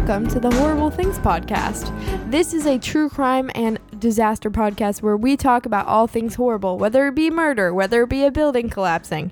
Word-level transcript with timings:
Welcome 0.00 0.28
to 0.28 0.40
the 0.40 0.50
Horrible 0.52 0.90
Things 0.90 1.18
Podcast. 1.18 1.92
This 2.30 2.54
is 2.54 2.64
a 2.64 2.78
true 2.78 3.10
crime 3.10 3.50
and 3.54 3.78
disaster 3.98 4.50
podcast 4.50 5.02
where 5.02 5.16
we 5.16 5.36
talk 5.36 5.66
about 5.66 5.86
all 5.86 6.06
things 6.06 6.36
horrible, 6.36 6.78
whether 6.78 7.06
it 7.08 7.14
be 7.14 7.28
murder, 7.28 7.74
whether 7.74 8.04
it 8.04 8.08
be 8.08 8.24
a 8.24 8.30
building 8.30 8.70
collapsing. 8.70 9.30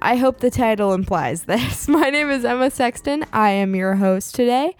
I 0.00 0.16
hope 0.16 0.40
the 0.40 0.50
title 0.50 0.94
implies 0.94 1.42
this. 1.42 1.86
My 1.88 2.08
name 2.08 2.30
is 2.30 2.46
Emma 2.46 2.70
Sexton. 2.70 3.26
I 3.30 3.50
am 3.50 3.76
your 3.76 3.96
host 3.96 4.34
today. 4.34 4.74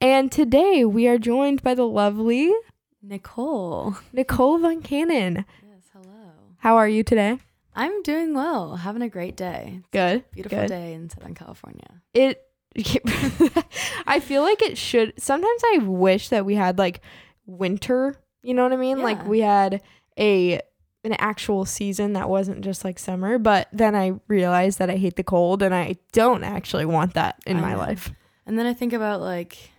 And 0.00 0.30
today 0.30 0.84
we 0.84 1.06
are 1.06 1.18
joined 1.18 1.62
by 1.62 1.74
the 1.74 1.86
lovely 1.86 2.52
Nicole. 3.00 3.96
Nicole 4.12 4.58
Von 4.58 4.82
Cannon. 4.82 5.44
Yes, 5.62 5.84
hello. 5.92 6.32
How 6.58 6.76
are 6.76 6.88
you 6.88 7.04
today? 7.04 7.38
I'm 7.76 8.02
doing 8.02 8.34
well, 8.34 8.74
having 8.74 9.02
a 9.02 9.08
great 9.08 9.36
day. 9.36 9.82
Good. 9.92 10.24
Beautiful 10.32 10.58
Good. 10.58 10.68
day 10.68 10.94
in 10.94 11.08
Southern 11.08 11.36
California. 11.36 12.02
It 12.12 12.42
I 14.06 14.20
feel 14.20 14.42
like 14.42 14.62
it 14.62 14.78
should 14.78 15.12
sometimes 15.18 15.62
I 15.74 15.78
wish 15.78 16.28
that 16.28 16.44
we 16.46 16.54
had 16.54 16.78
like 16.78 17.00
winter, 17.46 18.16
you 18.42 18.54
know 18.54 18.62
what 18.62 18.72
I 18.72 18.76
mean? 18.76 19.02
Like 19.02 19.26
we 19.26 19.40
had 19.40 19.82
a 20.18 20.60
an 21.02 21.14
actual 21.14 21.64
season 21.64 22.12
that 22.12 22.28
wasn't 22.28 22.62
just 22.62 22.84
like 22.84 22.98
summer, 22.98 23.38
but 23.38 23.68
then 23.72 23.96
I 23.96 24.12
realized 24.28 24.78
that 24.78 24.90
I 24.90 24.96
hate 24.96 25.16
the 25.16 25.22
cold 25.24 25.62
and 25.62 25.74
I 25.74 25.96
don't 26.12 26.44
actually 26.44 26.84
want 26.84 27.14
that 27.14 27.40
in 27.46 27.56
I 27.56 27.60
my 27.60 27.72
know. 27.72 27.78
life. 27.78 28.12
And 28.46 28.58
then 28.58 28.66
I 28.66 28.74
think 28.74 28.92
about 28.92 29.20
like, 29.20 29.70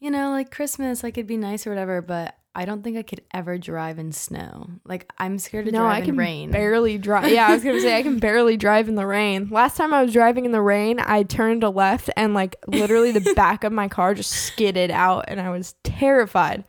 you 0.00 0.10
know, 0.10 0.30
like 0.30 0.50
Christmas, 0.50 1.02
like 1.02 1.16
it'd 1.16 1.26
be 1.28 1.36
nice 1.36 1.66
or 1.66 1.70
whatever, 1.70 2.02
but 2.02 2.36
I 2.56 2.64
don't 2.64 2.82
think 2.82 2.96
I 2.96 3.02
could 3.02 3.22
ever 3.32 3.58
drive 3.58 3.98
in 3.98 4.12
snow. 4.12 4.68
Like 4.84 5.10
I'm 5.18 5.38
scared 5.38 5.66
to 5.66 5.72
drive 5.72 5.80
in 5.80 5.80
rain. 5.80 5.82
No, 5.82 5.88
drive 5.88 5.94
I 5.94 5.98
in 5.98 6.04
can 6.04 6.16
rain. 6.16 6.50
barely 6.52 6.98
drive. 6.98 7.30
Yeah, 7.32 7.48
I 7.48 7.54
was 7.54 7.64
gonna 7.64 7.80
say 7.80 7.96
I 7.96 8.02
can 8.02 8.18
barely 8.18 8.56
drive 8.56 8.88
in 8.88 8.94
the 8.94 9.06
rain. 9.06 9.48
Last 9.50 9.76
time 9.76 9.92
I 9.92 10.02
was 10.02 10.12
driving 10.12 10.44
in 10.44 10.52
the 10.52 10.62
rain, 10.62 11.00
I 11.00 11.24
turned 11.24 11.64
a 11.64 11.70
left 11.70 12.10
and 12.16 12.32
like 12.34 12.56
literally 12.66 13.10
the 13.10 13.32
back 13.36 13.64
of 13.64 13.72
my 13.72 13.88
car 13.88 14.14
just 14.14 14.30
skidded 14.30 14.90
out, 14.90 15.24
and 15.28 15.40
I 15.40 15.50
was 15.50 15.74
terrified. 15.82 16.64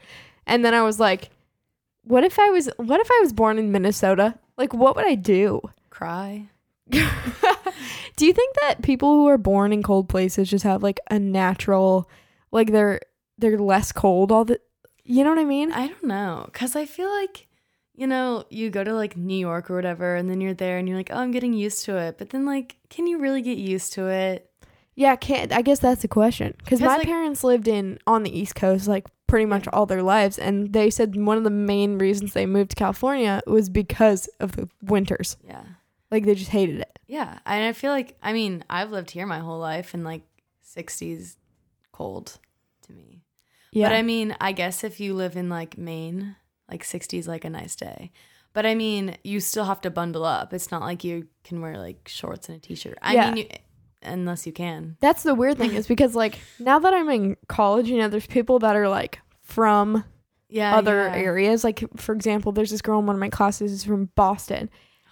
And 0.48 0.66
then 0.66 0.74
I 0.74 0.82
was 0.82 1.00
like, 1.00 1.30
"What 2.04 2.24
if 2.24 2.40
I 2.40 2.50
was? 2.50 2.70
What 2.78 3.00
if 3.00 3.10
I 3.12 3.20
was 3.22 3.34
born 3.34 3.60
in 3.60 3.72
Minnesota? 3.72 4.40
Like, 4.58 4.74
what 4.74 4.96
would 4.96 5.06
I 5.06 5.16
do?" 5.16 5.62
Cry. 5.92 6.50
do 6.90 8.26
you 8.26 8.34
think 8.34 8.56
that 8.62 8.84
people 8.84 9.14
who 9.14 9.28
are 9.28 9.38
born 9.38 9.74
in 9.74 9.82
cold 9.82 10.08
places 10.08 10.50
just 10.50 10.64
have 10.64 10.84
like 10.84 11.00
a 11.10 11.18
natural, 11.18 12.10
like 12.52 12.72
they're 12.72 13.02
they're 13.38 13.58
less 13.60 13.92
cold 13.92 14.32
all 14.32 14.46
the, 14.46 14.60
you 15.06 15.24
know 15.24 15.30
what 15.30 15.40
I 15.40 15.46
mean? 15.46 15.72
I 15.72 15.88
don't 15.88 16.04
know. 16.04 16.50
Cause 16.54 16.76
I 16.76 16.86
feel 16.86 17.10
like, 17.10 17.48
you 17.94 18.08
know, 18.08 18.44
you 18.50 18.70
go 18.70 18.84
to 18.84 18.94
like 18.94 19.16
New 19.16 19.38
York 19.38 19.70
or 19.70 19.76
whatever, 19.76 20.16
and 20.16 20.30
then 20.30 20.42
you're 20.42 20.54
there 20.54 20.78
and 20.78 20.88
you're 20.88 20.98
like, 20.98 21.12
oh, 21.12 21.18
I'm 21.18 21.32
getting 21.32 21.54
used 21.54 21.86
to 21.86 21.98
it. 21.98 22.18
But 22.18 22.32
then, 22.32 22.46
like, 22.46 22.76
can 22.90 23.08
you 23.08 23.20
really 23.20 23.42
get 23.42 23.58
used 23.58 23.94
to 23.94 24.08
it? 24.08 24.52
Yeah, 24.96 25.16
can't. 25.16 25.52
I 25.54 25.62
guess 25.62 25.80
that's 25.80 26.02
the 26.02 26.08
question. 26.08 26.56
Because 26.58 26.82
my 26.82 26.98
like- 26.98 27.06
parents 27.08 27.44
lived 27.44 27.68
in 27.68 28.00
on 28.08 28.24
the 28.24 28.38
East 28.38 28.56
Coast 28.56 28.88
like 28.88 29.06
pretty 29.28 29.46
much 29.46 29.68
all 29.74 29.86
their 29.86 30.04
lives, 30.04 30.38
and 30.40 30.72
they 30.74 30.90
said 30.90 31.16
one 31.16 31.38
of 31.38 31.44
the 31.44 31.50
main 31.50 31.98
reasons 31.98 32.34
they 32.34 32.46
moved 32.46 32.72
to 32.72 32.76
California 32.76 33.42
was 33.46 33.70
because 33.70 34.28
of 34.40 34.54
the 34.54 34.70
winters. 34.82 35.38
Yeah. 35.48 35.64
Like 36.12 36.26
they 36.26 36.36
just 36.36 36.52
hated 36.52 36.80
it. 36.80 37.00
Yeah, 37.08 37.40
and 37.46 37.66
I 37.66 37.74
feel 37.74 37.92
like 37.92 38.18
I 38.24 38.34
mean 38.34 38.64
I've 38.70 38.92
lived 38.92 39.12
here 39.12 39.26
my 39.26 39.40
whole 39.40 39.60
life, 39.60 39.94
and 39.94 40.04
like 40.04 40.22
'60s 40.66 41.36
cold. 41.92 42.40
Yeah, 43.76 43.90
But 43.90 43.96
I 43.96 44.02
mean, 44.02 44.36
I 44.40 44.52
guess 44.54 44.84
if 44.84 45.00
you 45.00 45.14
live 45.14 45.36
in 45.36 45.50
like 45.50 45.78
Maine, 45.78 46.36
like 46.72 46.84
60 46.84 47.18
is 47.18 47.28
like 47.28 47.44
a 47.46 47.50
nice 47.50 47.76
day. 47.76 48.12
But 48.54 48.66
I 48.66 48.74
mean, 48.74 49.18
you 49.24 49.42
still 49.42 49.66
have 49.66 49.82
to 49.82 49.90
bundle 49.92 50.24
up. 50.24 50.54
It's 50.54 50.72
not 50.72 50.82
like 50.82 51.04
you 51.04 51.28
can 51.44 51.60
wear 51.62 51.78
like 51.78 52.08
shorts 52.08 52.48
and 52.48 52.58
a 52.58 52.62
t-shirt. 52.62 52.98
I 53.02 53.14
Yeah. 53.14 53.26
mean, 53.32 53.38
you, 53.38 53.48
unless 54.02 54.46
you 54.48 54.54
can. 54.54 54.96
that's 55.02 55.24
the 55.24 55.36
weird 55.36 55.58
thing 55.58 55.74
is 55.74 55.88
because 55.88 56.16
like 56.16 56.40
now 56.60 56.80
that 56.80 56.94
I'm 56.94 57.10
in 57.10 57.36
college, 57.50 57.90
you 57.90 57.98
know, 57.98 58.08
there's 58.08 58.28
people 58.28 58.60
that 58.60 58.76
are 58.78 58.88
like 58.88 59.20
from 59.42 60.06
Yeah, 60.48 60.76
other 60.76 61.08
yeah. 61.08 61.16
areas. 61.16 61.64
Like 61.66 61.84
for 61.98 62.14
example, 62.16 62.54
there's 62.54 62.72
this 62.72 62.82
girl 62.82 63.00
in 63.00 63.06
one 63.08 63.16
of 63.18 63.20
my 63.20 63.30
classes 63.30 63.72
is 63.74 63.84
from 63.84 64.06
Boston, 64.16 64.70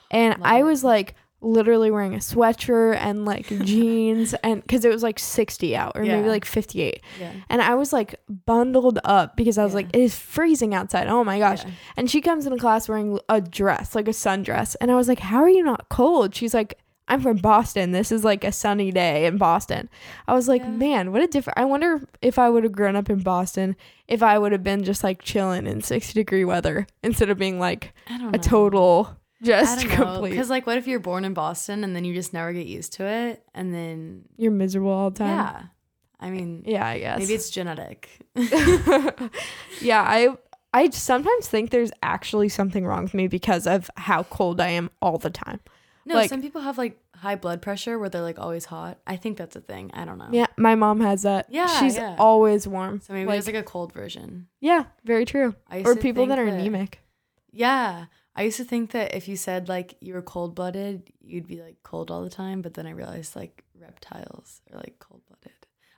and 0.10 0.40
Love 0.40 0.48
I 0.50 0.64
was 0.64 0.84
like 0.86 1.16
literally 1.44 1.92
wearing 1.92 2.14
a 2.16 2.18
sweatshirt 2.20 2.96
and 2.98 3.26
like 3.26 3.48
jeans, 3.66 4.34
and 4.44 4.62
because 4.62 4.86
it 4.86 4.90
was 4.90 5.04
like 5.04 5.20
60 5.20 5.76
out 5.76 5.92
or 5.96 6.04
maybe 6.04 6.28
like 6.28 6.46
58. 6.46 7.02
Yeah. 7.20 7.32
And 7.50 7.62
I 7.62 7.76
was 7.76 7.92
like 7.94 8.16
bundled 8.46 9.00
up 9.04 9.36
because 9.36 9.58
I 9.58 9.64
was 9.64 9.74
Yeah. 9.74 9.78
like, 9.78 9.88
it 9.94 10.00
is 10.00 10.18
freezing 10.18 10.74
outside. 10.74 11.08
Oh 11.08 11.24
my 11.24 11.40
gosh. 11.40 11.64
Yeah. 11.66 11.72
And 11.98 12.10
she 12.10 12.22
comes 12.22 12.46
into 12.46 12.58
class 12.58 12.88
wearing 12.90 13.20
a 13.30 13.42
dress, 13.42 13.94
like 13.96 14.08
a 14.08 14.12
sundress. 14.12 14.76
And 14.82 14.90
I 14.92 14.96
was 14.96 15.08
like, 15.08 15.20
how 15.20 15.44
are 15.44 15.50
you 15.50 15.64
not 15.64 15.90
cold? 15.90 16.34
She's 16.34 16.54
like, 16.54 16.80
I'm 17.10 17.20
from 17.20 17.36
Boston. 17.36 17.92
This 17.92 18.14
is 18.14 18.24
like 18.24 18.46
a 18.46 18.52
sunny 18.54 18.90
day 18.90 19.26
in 19.26 19.38
Boston. 19.38 19.90
I 20.26 20.34
was 20.34 20.48
like, 20.48 20.62
Yeah. 20.62 20.70
man, 20.70 21.12
what 21.12 21.22
a 21.22 21.28
different. 21.28 21.60
I 21.60 21.66
wonder 21.66 22.02
if 22.22 22.40
I 22.40 22.50
would 22.50 22.64
have 22.64 22.72
grown 22.72 22.96
up 22.96 23.10
in 23.10 23.20
Boston, 23.20 23.76
if 24.08 24.24
I 24.24 24.40
would 24.40 24.54
have 24.54 24.64
been 24.64 24.86
just 24.86 25.04
like 25.04 25.22
chilling 25.22 25.68
in 25.68 25.82
60 25.82 26.14
degree 26.14 26.46
weather 26.46 26.88
instead 27.04 27.30
of 27.30 27.38
being 27.38 27.60
like 27.60 27.94
a 28.08 28.18
know. 28.18 28.32
total 28.38 29.18
just 29.44 29.88
complete. 29.90 30.32
Because 30.32 30.50
like, 30.50 30.66
what 30.66 30.78
if 30.78 30.88
you're 30.88 31.00
born 31.00 31.26
in 31.26 31.34
Boston 31.34 31.84
and 31.84 31.96
then 31.96 32.06
you 32.06 32.14
just 32.14 32.34
never 32.34 32.54
get 32.54 32.66
used 32.68 32.94
to 32.94 33.06
it, 33.06 33.44
and 33.54 33.74
then 33.74 34.24
You're 34.38 34.52
miserable 34.52 34.92
all 34.92 35.10
the 35.12 35.20
time. 35.20 35.28
yeah, 35.38 35.62
I 36.20 36.30
mean, 36.30 36.64
Yeah, 36.66 36.86
I 36.88 37.00
guess. 37.00 37.20
maybe 37.20 37.34
it's 37.34 37.50
genetic. 37.50 38.10
yeah, 39.82 40.02
I 40.02 40.36
I 40.74 40.90
sometimes 40.90 41.48
think 41.48 41.70
there's 41.70 41.92
actually 42.02 42.50
something 42.50 42.86
wrong 42.86 43.04
with 43.04 43.14
me 43.14 43.28
because 43.28 43.68
of 43.68 43.90
how 43.98 44.24
cold 44.24 44.60
I 44.60 44.70
am 44.70 44.90
all 45.02 45.18
the 45.18 45.30
time. 45.30 45.60
No, 46.06 46.16
Like- 46.16 46.30
some 46.30 46.42
people 46.42 46.62
have 46.62 46.78
like 46.78 47.00
high 47.16 47.36
blood 47.36 47.62
pressure 47.62 47.98
where 47.98 48.10
they're 48.10 48.22
like 48.22 48.40
always 48.40 48.66
hot. 48.66 48.98
I 49.08 49.16
think 49.16 49.38
that's 49.38 49.56
a 49.56 49.62
thing. 49.62 49.92
I 49.94 50.04
don't 50.04 50.18
know. 50.18 50.28
Yeah, 50.32 50.48
my 50.58 50.76
mom 50.76 51.00
has 51.02 51.22
that. 51.22 51.46
Yeah, 51.50 51.68
she's 51.80 51.96
yeah. 51.96 52.16
always 52.20 52.68
warm. 52.68 53.00
So 53.02 53.14
maybe 53.14 53.28
like, 53.28 53.36
there's 53.36 53.48
like 53.48 53.56
a 53.56 53.64
cold 53.64 53.94
version. 53.94 54.48
yeah, 54.60 54.86
very 55.06 55.26
true. 55.26 55.56
Or 55.72 55.96
people 55.96 56.26
that 56.26 56.40
are 56.40 56.46
anemic. 56.46 57.00
Yeah. 57.54 58.06
I 58.36 58.42
used 58.44 58.58
to 58.58 58.64
think 58.64 58.92
that 58.92 59.16
if 59.16 59.28
you 59.28 59.38
said 59.38 59.70
like 59.70 59.96
you 60.02 60.16
were 60.16 60.22
cold 60.22 60.56
blooded, 60.56 61.04
you'd 61.22 61.48
be 61.48 61.62
like 61.62 61.78
cold 61.84 62.10
all 62.10 62.24
the 62.24 62.30
time. 62.30 62.62
But 62.62 62.74
then 62.74 62.88
I 62.88 62.92
realized 62.92 63.36
like 63.36 63.64
reptiles 63.80 64.62
are 64.72 64.78
like 64.78 64.98
cold 65.00 65.22
blooded. 65.28 65.52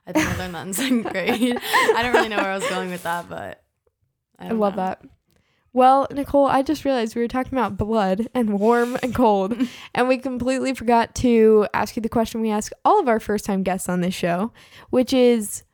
I 0.06 0.12
think 0.12 0.28
I 0.28 0.38
learned 0.38 0.54
that 0.54 0.66
in 0.66 0.72
second 0.72 1.02
grade. 1.10 1.58
I 1.60 2.02
don't 2.02 2.12
really 2.12 2.28
know 2.28 2.36
where 2.36 2.52
I 2.52 2.56
was 2.56 2.68
going 2.68 2.90
with 2.90 3.02
that, 3.02 3.28
but 3.28 3.64
I, 4.38 4.48
I, 4.48 4.50
love 4.50 4.76
know. 4.76 4.82
that. 4.82 5.02
Well, 5.72 6.06
Nicole, 6.10 6.46
I 6.46 6.62
just 6.62 6.84
realized 6.84 7.16
we 7.16 7.22
were 7.22 7.28
talking 7.28 7.52
about 7.52 7.76
blood 7.76 8.28
and 8.34 8.58
warm 8.58 8.96
and 9.02 9.14
cold, 9.14 9.54
and 9.94 10.08
we 10.08 10.18
completely 10.18 10.74
forgot 10.74 11.14
to 11.16 11.66
ask 11.74 11.96
you 11.96 12.02
the 12.02 12.08
question 12.08 12.40
we 12.40 12.50
ask 12.50 12.72
all 12.84 13.00
of 13.00 13.08
our 13.08 13.18
first 13.18 13.44
time 13.44 13.62
guests 13.62 13.88
on 13.88 14.00
this 14.00 14.14
show, 14.14 14.52
which 14.90 15.12
is 15.12 15.64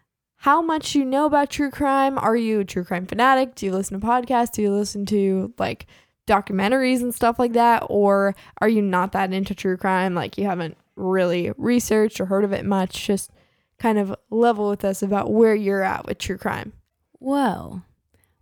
how 0.42 0.60
much 0.60 0.96
you 0.96 1.04
know 1.04 1.26
about 1.26 1.50
true 1.50 1.70
crime. 1.70 2.18
Are 2.18 2.34
you 2.34 2.58
a 2.58 2.64
true 2.64 2.82
crime 2.82 3.06
fanatic? 3.06 3.54
Do 3.54 3.64
you 3.64 3.70
listen 3.70 4.00
to 4.00 4.04
podcasts? 4.04 4.50
Do 4.50 4.62
you 4.62 4.72
listen 4.72 5.06
to 5.06 5.54
like 5.56 5.86
documentaries 6.26 7.00
and 7.00 7.14
stuff 7.14 7.38
like 7.38 7.52
that? 7.52 7.86
Or 7.88 8.34
are 8.60 8.68
you 8.68 8.82
not 8.82 9.12
that 9.12 9.32
into 9.32 9.54
true 9.54 9.76
crime? 9.76 10.16
Like 10.16 10.36
you 10.36 10.44
haven't 10.46 10.76
really 10.96 11.52
researched 11.56 12.20
or 12.20 12.26
heard 12.26 12.42
of 12.42 12.50
it 12.52 12.64
much? 12.64 13.06
Just 13.06 13.30
kind 13.78 14.00
of 14.00 14.16
level 14.30 14.68
with 14.68 14.84
us 14.84 15.00
about 15.00 15.30
where 15.30 15.54
you're 15.54 15.84
at 15.84 16.06
with 16.06 16.18
true 16.18 16.38
crime. 16.38 16.72
Well, 17.20 17.84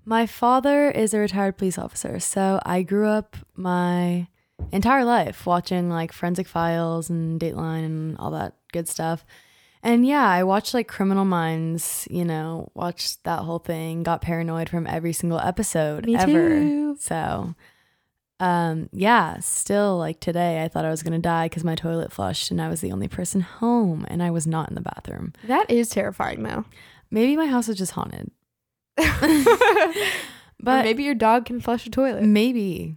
my 0.06 0.24
father 0.24 0.90
is 0.90 1.12
a 1.12 1.18
retired 1.18 1.58
police 1.58 1.76
officer, 1.76 2.18
so 2.18 2.60
I 2.64 2.80
grew 2.80 3.08
up 3.08 3.36
my 3.56 4.26
entire 4.72 5.04
life 5.04 5.44
watching 5.44 5.90
like 5.90 6.12
Forensic 6.12 6.48
Files 6.48 7.10
and 7.10 7.38
Dateline 7.38 7.84
and 7.84 8.16
all 8.16 8.30
that 8.30 8.54
good 8.72 8.88
stuff. 8.88 9.22
And 9.82 10.06
yeah, 10.06 10.28
I 10.28 10.44
watched 10.44 10.74
like 10.74 10.88
Criminal 10.88 11.24
Minds, 11.24 12.06
you 12.10 12.24
know, 12.24 12.70
watched 12.74 13.24
that 13.24 13.40
whole 13.40 13.58
thing, 13.58 14.02
got 14.02 14.20
paranoid 14.20 14.68
from 14.68 14.86
every 14.86 15.12
single 15.14 15.38
episode 15.40 16.04
Me 16.04 16.16
ever. 16.16 16.26
too. 16.50 16.96
So, 17.00 17.54
um, 18.40 18.88
yeah, 18.92 19.38
still 19.40 19.96
like 19.96 20.20
today, 20.20 20.62
I 20.62 20.68
thought 20.68 20.84
I 20.84 20.90
was 20.90 21.02
gonna 21.02 21.18
die 21.18 21.46
because 21.46 21.64
my 21.64 21.74
toilet 21.74 22.12
flushed 22.12 22.50
and 22.50 22.60
I 22.60 22.68
was 22.68 22.82
the 22.82 22.92
only 22.92 23.08
person 23.08 23.40
home 23.40 24.04
and 24.08 24.22
I 24.22 24.30
was 24.30 24.46
not 24.46 24.68
in 24.68 24.74
the 24.74 24.80
bathroom. 24.82 25.32
That 25.46 25.70
is 25.70 25.88
terrifying 25.88 26.42
though. 26.42 26.64
Maybe 27.10 27.36
my 27.36 27.46
house 27.46 27.68
is 27.68 27.76
just 27.78 27.92
haunted. 27.92 28.30
but 28.96 30.16
But 30.62 30.84
maybe 30.84 31.04
your 31.04 31.14
dog 31.14 31.46
can 31.46 31.60
flush 31.60 31.86
a 31.86 31.90
toilet. 31.90 32.22
maybe. 32.22 32.96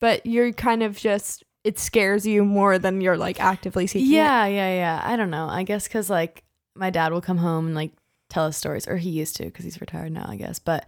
But 0.00 0.24
you're 0.26 0.52
kind 0.52 0.82
of 0.82 0.96
just 0.96 1.42
it 1.66 1.78
scares 1.80 2.24
you 2.24 2.44
more 2.44 2.78
than 2.78 3.00
you're 3.00 3.16
like 3.16 3.40
actively 3.40 3.86
seeking. 3.88 4.08
it. 4.08 4.14
Yeah, 4.14 4.46
yeah, 4.46 4.74
yeah. 4.74 5.00
I 5.04 5.16
don't 5.16 5.30
know. 5.30 5.48
I 5.48 5.64
guess 5.64 5.88
because 5.88 6.08
like 6.08 6.44
my 6.76 6.90
dad 6.90 7.12
will 7.12 7.20
come 7.20 7.38
home 7.38 7.66
and 7.66 7.74
like 7.74 7.90
tell 8.30 8.46
us 8.46 8.56
stories, 8.56 8.86
or 8.86 8.96
he 8.96 9.10
used 9.10 9.36
to 9.36 9.44
because 9.44 9.64
he's 9.64 9.80
retired 9.80 10.12
now, 10.12 10.26
I 10.28 10.36
guess. 10.36 10.60
But 10.60 10.86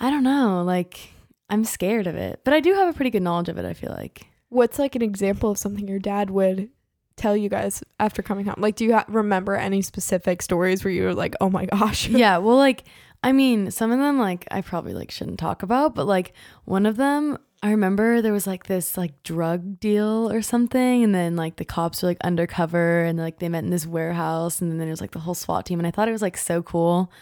I 0.00 0.08
don't 0.10 0.24
know. 0.24 0.62
Like 0.64 1.10
I'm 1.50 1.64
scared 1.64 2.06
of 2.06 2.16
it, 2.16 2.40
but 2.44 2.54
I 2.54 2.60
do 2.60 2.72
have 2.74 2.88
a 2.88 2.92
pretty 2.94 3.10
good 3.10 3.22
knowledge 3.22 3.50
of 3.50 3.58
it. 3.58 3.64
I 3.66 3.74
feel 3.74 3.90
like. 3.90 4.26
What's 4.48 4.78
like 4.78 4.96
an 4.96 5.02
example 5.02 5.50
of 5.50 5.58
something 5.58 5.86
your 5.86 6.00
dad 6.00 6.30
would 6.30 6.70
tell 7.16 7.36
you 7.36 7.48
guys 7.48 7.84
after 8.00 8.20
coming 8.22 8.46
home? 8.46 8.56
Like, 8.58 8.74
do 8.74 8.84
you 8.84 8.94
ha- 8.94 9.04
remember 9.06 9.54
any 9.54 9.80
specific 9.82 10.42
stories 10.42 10.82
where 10.82 10.92
you 10.92 11.04
were 11.04 11.14
like, 11.14 11.34
"Oh 11.40 11.50
my 11.50 11.66
gosh"? 11.66 12.08
yeah. 12.08 12.38
Well, 12.38 12.56
like 12.56 12.84
I 13.22 13.32
mean, 13.32 13.70
some 13.70 13.92
of 13.92 13.98
them 13.98 14.18
like 14.18 14.46
I 14.50 14.60
probably 14.62 14.94
like 14.94 15.10
shouldn't 15.10 15.38
talk 15.38 15.62
about, 15.62 15.94
but 15.94 16.06
like 16.06 16.32
one 16.64 16.86
of 16.86 16.96
them, 16.96 17.36
I 17.62 17.70
remember 17.72 18.22
there 18.22 18.32
was 18.32 18.46
like 18.46 18.66
this 18.66 18.96
like 18.96 19.22
drug 19.22 19.78
deal 19.78 20.30
or 20.30 20.40
something, 20.40 21.04
and 21.04 21.14
then 21.14 21.36
like 21.36 21.56
the 21.56 21.64
cops 21.66 22.02
were 22.02 22.08
like 22.08 22.20
undercover 22.22 23.04
and 23.04 23.18
like 23.18 23.38
they 23.38 23.48
met 23.50 23.64
in 23.64 23.70
this 23.70 23.86
warehouse, 23.86 24.60
and 24.62 24.70
then 24.70 24.78
there 24.78 24.88
was 24.88 25.00
like 25.02 25.10
the 25.10 25.18
whole 25.18 25.34
SWAT 25.34 25.66
team, 25.66 25.78
and 25.78 25.86
I 25.86 25.90
thought 25.90 26.08
it 26.08 26.12
was 26.12 26.22
like 26.22 26.38
so 26.38 26.62
cool, 26.62 27.12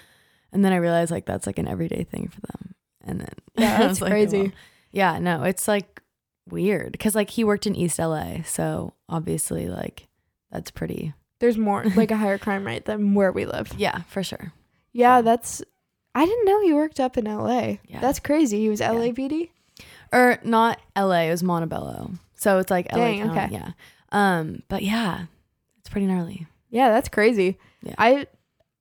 and 0.52 0.64
then 0.64 0.72
I 0.72 0.76
realized 0.76 1.10
like 1.10 1.26
that's 1.26 1.46
like 1.46 1.58
an 1.58 1.66
everyday 1.66 2.04
thing 2.04 2.28
for 2.28 2.40
them, 2.42 2.74
and 3.02 3.20
then 3.20 3.32
Yeah, 3.58 3.78
that's 3.78 4.00
like, 4.00 4.10
oh, 4.10 4.12
crazy. 4.12 4.42
well, 4.42 4.52
yeah, 4.92 5.18
no, 5.18 5.42
it's 5.42 5.66
like 5.66 6.00
weird 6.48 6.92
because 6.92 7.16
like 7.16 7.30
he 7.30 7.42
worked 7.42 7.66
in 7.66 7.74
East 7.74 7.98
LA, 7.98 8.42
so 8.44 8.94
obviously 9.08 9.68
like 9.68 10.06
that's 10.52 10.70
pretty, 10.70 11.12
There's 11.40 11.58
more 11.58 11.82
like 11.96 12.12
a 12.12 12.16
higher 12.16 12.38
crime 12.38 12.64
rate 12.64 12.84
than 12.84 13.14
where 13.14 13.32
we 13.32 13.44
live. 13.46 13.72
yeah, 13.76 14.02
for 14.02 14.22
sure. 14.22 14.52
Yeah, 14.92 15.18
So- 15.18 15.22
that's. 15.22 15.62
I 16.14 16.24
didn't 16.26 16.44
know 16.46 16.60
he 16.62 16.72
worked 16.72 16.98
up 17.00 17.16
in 17.16 17.26
L.A. 17.26 17.80
Yeah. 17.86 18.00
That's 18.00 18.18
crazy. 18.18 18.58
He 18.60 18.68
was 18.68 18.80
LAPD. 18.80 19.50
or 20.12 20.38
not 20.42 20.80
LA, 20.96 21.22
it 21.22 21.30
was 21.30 21.42
Montebello. 21.42 22.12
So 22.34 22.58
it's 22.58 22.70
like 22.70 22.90
LA 22.92 22.98
Dang, 22.98 23.18
County, 23.26 23.40
okay. 23.40 23.48
yeah. 23.52 23.70
Um, 24.10 24.62
but 24.68 24.82
yeah, 24.82 25.26
it's 25.80 25.88
pretty 25.88 26.06
gnarly. 26.06 26.46
Yeah, 26.70 26.90
that's 26.90 27.08
crazy. 27.08 27.58
Yeah. 27.82 27.94
I 27.98 28.26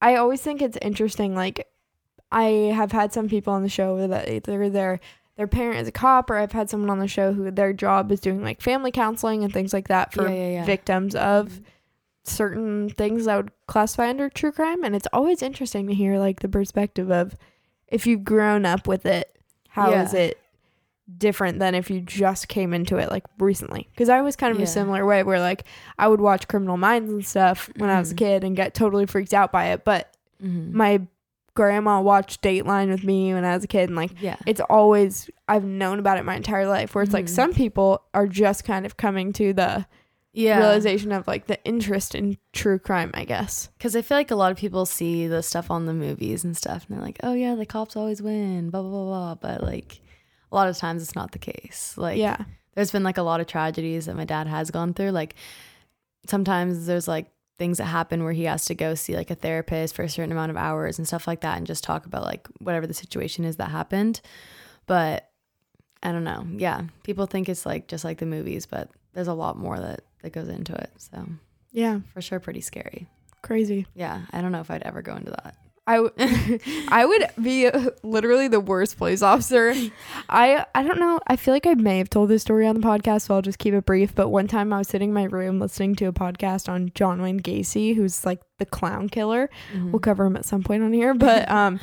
I 0.02 0.16
always 0.16 0.42
think 0.42 0.62
it's 0.62 0.78
interesting. 0.82 1.36
Like, 1.36 1.68
I 2.32 2.72
have 2.76 2.92
had 2.92 3.14
some 3.14 3.28
people 3.30 3.54
on 3.54 3.64
the 3.64 3.70
show 3.70 4.08
that 4.08 4.30
either 4.30 4.70
their 4.70 5.00
their 5.38 5.48
parent 5.48 5.80
is 5.80 5.88
a 5.88 5.92
cop, 5.92 6.30
or 6.30 6.38
I've 6.38 6.52
had 6.52 6.70
someone 6.70 6.90
on 6.90 7.00
the 7.00 7.08
show 7.08 7.34
who 7.34 7.50
their 7.52 7.74
job 7.74 8.12
is 8.12 8.20
doing 8.20 8.44
like 8.44 8.62
family 8.62 8.92
counseling 8.92 9.44
and 9.44 9.52
things 9.54 9.74
like 9.74 9.88
that 9.90 10.14
for 10.14 10.28
Yeah, 10.28 10.36
yeah, 10.36 10.50
yeah. 10.50 10.66
victims 10.66 11.16
of 11.16 11.62
certain 12.28 12.90
things 12.90 13.26
that 13.26 13.36
would 13.38 13.52
classify 13.68 14.10
under 14.10 14.30
true 14.30 14.52
crime. 14.52 14.84
And 14.84 14.96
it's 14.96 15.08
always 15.14 15.42
interesting 15.42 15.88
to 15.88 15.94
hear 15.94 16.18
like 16.20 16.40
the 16.42 16.50
perspective 16.50 17.12
of 17.12 17.36
if 17.88 18.06
you've 18.08 18.24
grown 18.24 18.66
up 18.66 18.88
with 18.88 19.06
it, 19.06 19.38
how 19.70 19.92
is 19.92 20.14
Yeah. 20.14 20.20
it 20.20 20.40
different 21.18 21.60
than 21.60 21.74
if 21.74 21.90
you 21.90 22.02
just 22.02 22.48
came 22.50 22.74
into 22.74 22.98
it 22.98 23.10
like 23.10 23.24
recently? 23.40 23.88
Because 23.92 24.10
I 24.10 24.22
was 24.22 24.36
kind 24.36 24.52
of 24.52 24.58
Yeah. 24.60 24.66
a 24.66 24.68
similar 24.68 25.06
way 25.06 25.24
where 25.24 25.40
like 25.40 25.64
I 25.98 26.08
would 26.08 26.20
watch 26.22 26.48
Criminal 26.48 26.78
Minds 26.78 27.12
and 27.12 27.26
stuff 27.26 27.70
when 27.78 27.90
I 27.90 28.00
was 28.00 28.12
a 28.12 28.16
Mhm. 28.16 28.18
kid 28.18 28.44
and 28.44 28.56
get 28.56 28.74
totally 28.74 29.06
freaked 29.06 29.34
out 29.34 29.52
by 29.52 29.68
it, 29.68 29.86
but 29.86 30.14
Mhm. 30.44 30.74
my 30.74 31.02
grandma 31.54 32.00
watched 32.02 32.44
Dateline 32.44 32.90
with 32.90 33.04
me 33.04 33.34
when 33.34 33.44
I 33.44 33.56
was 33.56 33.64
a 33.64 33.68
kid 33.68 33.90
and 33.90 33.96
like 33.96 34.22
yeah, 34.22 34.36
it's 34.46 34.62
always 34.62 35.30
I've 35.48 35.64
known 35.64 35.98
about 35.98 36.18
it 36.18 36.26
my 36.26 36.36
entire 36.36 36.68
life 36.68 36.94
where 36.94 37.04
it's 37.04 37.14
like 37.14 37.26
Mhm. 37.26 37.30
some 37.30 37.54
people 37.54 38.02
are 38.14 38.28
just 38.28 38.64
kind 38.66 38.86
of 38.86 38.98
coming 38.98 39.32
to 39.34 39.54
the 39.54 39.86
yeah. 40.38 40.60
realization 40.60 41.12
of 41.12 41.28
like 41.28 41.48
the 41.48 41.64
interest 41.66 42.14
in 42.14 42.38
true 42.54 42.80
crime, 42.80 43.12
I 43.14 43.26
guess. 43.26 43.70
Because 43.78 43.96
I 43.96 44.02
feel 44.02 44.18
like 44.18 44.32
a 44.32 44.36
lot 44.36 44.52
of 44.52 44.58
people 44.58 44.86
see 44.86 45.28
the 45.28 45.42
stuff 45.42 45.72
on 45.72 45.86
the 45.86 45.94
movies 45.94 46.44
and 46.44 46.56
stuff, 46.56 46.86
and 46.88 46.98
they're 46.98 47.06
like, 47.06 47.20
"Oh 47.24 47.34
yeah, 47.34 47.56
the 47.56 47.66
cops 47.66 47.96
always 47.96 48.22
win," 48.22 48.70
blah 48.70 48.82
blah 48.82 48.92
blah 48.92 49.06
blah. 49.06 49.36
But 49.36 49.64
like, 49.64 50.00
a 50.52 50.56
lot 50.56 50.68
of 50.68 50.78
times 50.78 51.02
it's 51.02 51.16
not 51.16 51.32
the 51.32 51.40
case. 51.40 51.96
Like, 51.98 52.18
yeah. 52.18 52.38
there's 52.76 52.92
been 52.92 53.04
like 53.04 53.18
a 53.18 53.24
lot 53.24 53.42
of 53.42 53.48
tragedies 53.48 54.06
that 54.06 54.16
my 54.16 54.26
dad 54.26 54.48
has 54.48 54.70
gone 54.72 54.94
through. 54.94 55.12
Like 55.12 55.36
sometimes 56.28 56.86
there's 56.86 57.08
like 57.08 57.32
things 57.58 57.80
that 57.80 57.86
happen 57.86 58.24
where 58.24 58.34
he 58.34 58.44
has 58.44 58.66
to 58.66 58.76
go 58.76 58.94
see 58.94 59.16
like 59.16 59.32
a 59.32 59.36
therapist 59.36 59.96
for 59.96 60.04
a 60.04 60.10
certain 60.10 60.32
amount 60.32 60.52
of 60.52 60.58
hours 60.58 61.00
and 61.00 61.08
stuff 61.08 61.26
like 61.26 61.42
that 61.42 61.58
and 61.58 61.66
just 61.66 61.84
talk 61.84 62.06
about 62.06 62.24
like 62.24 62.48
whatever 62.60 62.86
the 62.86 62.94
situation 62.94 63.44
is 63.44 63.56
that 63.58 63.72
happened. 63.72 64.22
But 64.86 65.32
I 66.04 66.12
don't 66.12 66.24
know. 66.24 66.46
Yeah. 66.56 66.84
People 67.04 67.26
think 67.26 67.50
it's 67.50 67.66
like 67.66 67.88
just 67.88 68.04
like 68.04 68.20
the 68.20 68.28
movies, 68.28 68.68
but 68.68 68.92
there's 69.18 69.28
a 69.28 69.34
lot 69.34 69.58
more 69.58 69.80
that 69.80 70.02
that 70.22 70.32
goes 70.32 70.48
into 70.48 70.76
it. 70.76 70.92
So 70.98 71.26
Yeah. 71.72 72.02
for 72.14 72.22
sure 72.22 72.40
pretty 72.40 72.62
scary. 72.62 73.08
Crazy. 73.42 73.88
Yeah. 73.96 74.22
I 74.32 74.42
don't 74.42 74.52
know 74.52 74.60
if 74.62 74.70
I'd 74.70 74.84
ever 74.84 75.02
go 75.02 75.16
into 75.16 75.32
that. 75.32 75.56
I, 75.88 75.96
w- 75.96 76.60
I 76.90 77.04
would 77.04 77.28
be 77.42 77.68
literally 78.04 78.48
the 78.48 78.60
worst 78.60 78.98
police 78.98 79.24
officer. 79.24 79.74
I 80.30 80.66
I 80.76 80.84
don't 80.84 81.00
know. 81.00 81.20
I 81.26 81.36
feel 81.36 81.54
like 81.54 81.66
I 81.66 81.74
may 81.74 81.98
have 81.98 82.10
told 82.12 82.30
this 82.30 82.42
story 82.44 82.68
on 82.68 82.76
the 82.76 82.82
podcast, 82.86 83.22
so 83.24 83.34
I'll 83.36 83.42
just 83.42 83.58
keep 83.58 83.74
it 83.74 83.86
brief. 83.86 84.14
But 84.14 84.30
one 84.30 84.48
time 84.48 84.72
I 84.72 84.80
was 84.80 84.88
sitting 84.90 85.10
in 85.10 85.14
my 85.16 85.24
room 85.24 85.60
listening 85.60 85.96
to 85.96 86.06
a 86.06 86.14
podcast 86.14 86.70
on 86.70 86.92
John 86.94 87.22
Wayne 87.24 87.40
Gacy, 87.40 87.96
who's 87.96 88.24
like 88.26 88.42
the 88.60 88.66
clown 88.66 89.08
killer. 89.10 89.50
Mm-hmm. 89.74 89.92
We'll 89.94 90.00
cover 90.02 90.26
him 90.26 90.36
at 90.36 90.46
some 90.46 90.62
point 90.62 90.84
on 90.84 90.92
here. 90.94 91.14
But 91.16 91.50
um, 91.60 91.80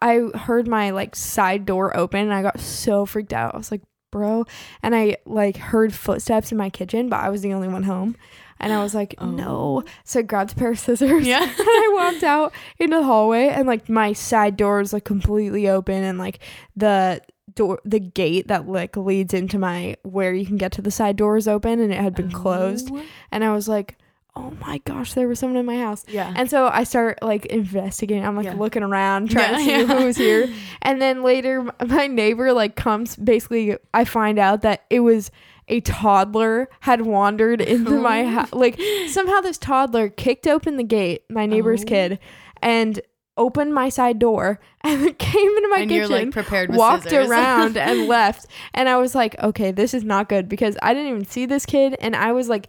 I 0.00 0.20
heard 0.34 0.68
my 0.68 0.90
like 0.90 1.16
side 1.16 1.66
door 1.66 1.96
open 1.96 2.20
and 2.20 2.32
I 2.32 2.42
got 2.42 2.60
so 2.60 3.04
freaked 3.06 3.32
out. 3.32 3.54
I 3.54 3.58
was 3.58 3.72
like, 3.72 3.82
bro, 4.10 4.44
and 4.82 4.94
I 4.94 5.16
like 5.26 5.56
heard 5.56 5.94
footsteps 5.94 6.52
in 6.52 6.58
my 6.58 6.70
kitchen, 6.70 7.08
but 7.08 7.20
I 7.20 7.28
was 7.28 7.42
the 7.42 7.52
only 7.52 7.68
one 7.68 7.84
home. 7.84 8.16
And 8.60 8.72
I 8.72 8.82
was 8.82 8.94
like, 8.94 9.14
Oh. 9.18 9.26
no. 9.26 9.84
So 10.04 10.20
I 10.20 10.22
grabbed 10.22 10.52
a 10.52 10.54
pair 10.56 10.72
of 10.72 10.78
scissors. 10.78 11.26
Yeah. 11.26 11.42
and 11.42 11.54
I 11.58 11.92
walked 11.94 12.24
out 12.24 12.52
into 12.78 12.96
the 12.96 13.02
hallway 13.04 13.48
and 13.48 13.66
like 13.66 13.88
my 13.88 14.12
side 14.12 14.56
door 14.56 14.78
was 14.78 14.92
like 14.92 15.04
completely 15.04 15.68
open 15.68 16.02
and 16.02 16.18
like 16.18 16.40
the 16.76 17.20
door 17.54 17.80
the 17.84 18.00
gate 18.00 18.48
that 18.48 18.68
like 18.68 18.96
leads 18.96 19.32
into 19.34 19.58
my 19.58 19.96
where 20.02 20.32
you 20.34 20.44
can 20.46 20.56
get 20.56 20.72
to 20.72 20.82
the 20.82 20.90
side 20.90 21.16
door 21.16 21.36
is 21.36 21.48
open 21.48 21.80
and 21.80 21.92
it 21.92 22.00
had 22.00 22.14
been 22.14 22.30
closed. 22.30 22.90
Oh. 22.92 23.02
And 23.30 23.44
I 23.44 23.52
was 23.52 23.68
like, 23.68 23.96
Oh 24.40 24.52
my 24.64 24.78
gosh, 24.84 25.14
there 25.14 25.26
was 25.26 25.40
someone 25.40 25.58
in 25.58 25.66
my 25.66 25.78
house. 25.78 26.04
Yeah. 26.08 26.32
And 26.36 26.48
so 26.48 26.68
I 26.72 26.84
start 26.84 27.18
like 27.22 27.46
investigating. 27.46 28.24
I'm 28.24 28.36
like 28.36 28.44
Yeah. 28.46 28.54
looking 28.54 28.84
around, 28.84 29.30
trying 29.30 29.54
to 29.54 29.60
see 29.60 29.70
Yeah, 29.70 29.78
yeah. 29.80 29.98
who 29.98 30.04
was 30.06 30.16
here. 30.16 30.48
And 30.82 31.02
then 31.02 31.22
later, 31.24 31.66
my 31.86 32.06
neighbor 32.06 32.52
like 32.52 32.76
comes. 32.76 33.16
Basically, 33.16 33.76
I 33.92 34.04
find 34.04 34.38
out 34.38 34.62
that 34.62 34.84
it 34.90 35.00
was 35.00 35.30
a 35.66 35.80
toddler 35.80 36.68
had 36.80 37.02
wandered 37.02 37.60
into 37.60 38.00
my 38.00 38.22
Oh. 38.22 38.28
house. 38.28 38.52
Like 38.52 38.80
somehow 39.08 39.40
this 39.40 39.58
toddler 39.58 40.08
kicked 40.08 40.46
open 40.46 40.76
the 40.76 40.84
gate, 40.84 41.24
my 41.28 41.44
neighbor's 41.44 41.82
Oh. 41.82 41.86
kid, 41.86 42.18
and 42.62 43.00
opened 43.36 43.72
my 43.74 43.88
side 43.88 44.18
door 44.18 44.58
and 44.82 45.16
came 45.18 45.50
into 45.56 45.68
my 45.68 45.78
and 45.80 45.90
kitchen. 45.90 45.96
you're 45.96 46.08
like 46.08 46.30
prepared 46.32 46.70
with 46.70 46.78
walked 46.78 47.04
scissors. 47.04 47.28
around 47.28 47.76
and 47.88 48.08
left 48.08 48.46
and 48.74 48.88
i 48.88 48.96
was 48.96 49.14
like 49.14 49.38
okay 49.40 49.70
this 49.70 49.94
is 49.94 50.02
not 50.02 50.28
good 50.28 50.48
because 50.48 50.76
i 50.82 50.92
didn't 50.92 51.08
even 51.08 51.24
see 51.24 51.46
this 51.46 51.64
kid 51.64 51.94
and 52.00 52.16
i 52.16 52.32
was 52.32 52.48
like 52.48 52.66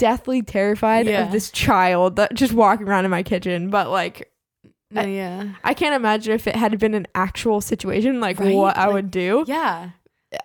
deathly 0.00 0.42
terrified 0.42 1.06
Yeah. 1.06 1.26
of 1.26 1.32
this 1.32 1.50
child 1.50 2.16
that 2.16 2.34
just 2.34 2.52
walking 2.52 2.88
around 2.88 3.04
in 3.04 3.10
my 3.10 3.22
kitchen 3.22 3.70
but 3.70 3.88
like 3.90 4.32
no, 4.90 5.02
yeah. 5.02 5.52
i 5.62 5.72
can't 5.74 5.94
imagine 5.94 6.32
if 6.34 6.46
it 6.48 6.56
had 6.56 6.76
been 6.80 6.94
an 6.94 7.06
actual 7.14 7.60
situation 7.60 8.18
like 8.20 8.40
Right? 8.40 8.54
what 8.54 8.76
i 8.76 8.88
would 8.88 9.10
do 9.10 9.44
Yeah. 9.46 9.90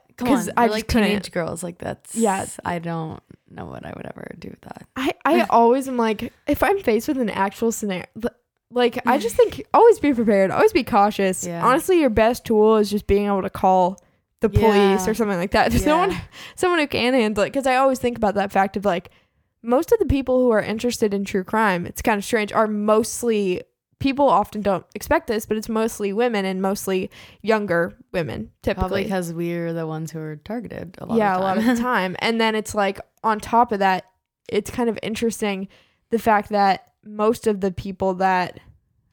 because. 0.07 0.49
I 0.49 0.63
I 0.63 0.65
just 0.67 0.73
like 0.75 0.87
couldn't. 0.87 1.07
teenage 1.07 1.31
girls. 1.31 1.63
Like 1.63 1.77
that's 1.79 2.15
Yeah. 2.15 2.45
I 2.63 2.79
don't 2.79 3.21
know 3.49 3.65
what 3.65 3.85
I 3.85 3.93
would 3.95 4.05
ever 4.05 4.27
do 4.39 4.49
with 4.49 4.61
that. 4.61 4.85
i 4.95 5.11
i 5.25 5.41
always 5.49 5.87
am 5.87 5.97
like 5.97 6.31
if 6.47 6.61
i'm 6.61 6.79
faced 6.79 7.07
with 7.07 7.17
an 7.17 7.29
actual 7.29 7.71
scenario 7.71 8.05
like 8.71 8.99
i 9.07 9.17
just 9.17 9.35
think 9.39 9.65
always 9.73 9.99
be 9.99 10.13
prepared 10.13 10.51
always 10.51 10.73
be 10.73 10.83
cautious 10.83 11.45
Yeah. 11.45 11.65
honestly 11.65 11.99
your 12.01 12.09
best 12.09 12.43
tool 12.45 12.75
is 12.77 12.89
just 12.89 13.07
being 13.07 13.25
able 13.27 13.41
to 13.43 13.49
call 13.49 13.97
the 14.41 14.49
police 14.49 15.05
Yeah. 15.05 15.09
or 15.09 15.13
something 15.13 15.37
like 15.37 15.51
that 15.51 15.69
There's 15.71 15.83
Yeah. 15.85 15.93
No 15.93 15.97
one, 16.07 16.17
someone 16.55 16.79
who 16.79 16.87
can 16.87 17.13
handle 17.13 17.43
it 17.45 17.47
because 17.53 17.65
i 17.67 17.75
always 17.77 17.99
think 17.99 18.17
about 18.17 18.35
that 18.35 18.51
fact 18.51 18.75
of 18.77 18.83
like 18.85 19.09
most 19.65 19.91
of 19.91 19.99
the 19.99 20.05
people 20.05 20.39
who 20.39 20.51
are 20.51 20.61
interested 20.61 21.13
in 21.13 21.25
true 21.25 21.43
crime 21.43 21.85
it's 21.85 22.01
kind 22.01 22.17
of 22.17 22.23
strange 22.23 22.51
are 22.51 22.67
mostly 22.67 23.61
people 23.99 24.29
often 24.29 24.61
don't 24.61 24.85
expect 24.93 25.27
this 25.27 25.45
but 25.45 25.57
it's 25.57 25.69
mostly 25.69 26.13
women 26.13 26.45
and 26.45 26.61
mostly 26.61 27.09
younger 27.41 27.97
women 28.11 28.51
Probably 28.61 28.73
typically 28.75 29.03
because 29.03 29.33
we're 29.33 29.73
the 29.73 29.87
ones 29.87 30.11
who 30.11 30.19
are 30.19 30.35
targeted 30.37 30.97
a 30.99 31.05
lot 31.05 31.17
yeah 31.17 31.37
a 31.37 31.39
lot 31.39 31.57
of 31.57 31.63
time. 31.63 31.75
the 31.75 31.81
time 31.81 32.15
and 32.19 32.39
then 32.39 32.55
it's 32.55 32.75
like 32.75 32.99
on 33.23 33.39
top 33.39 33.71
of 33.71 33.79
that 33.79 34.05
it's 34.49 34.69
kind 34.69 34.89
of 34.89 34.99
interesting 35.01 35.67
the 36.11 36.19
fact 36.19 36.49
that 36.49 36.91
most 37.03 37.47
of 37.47 37.61
the 37.61 37.71
people 37.71 38.15
that 38.15 38.59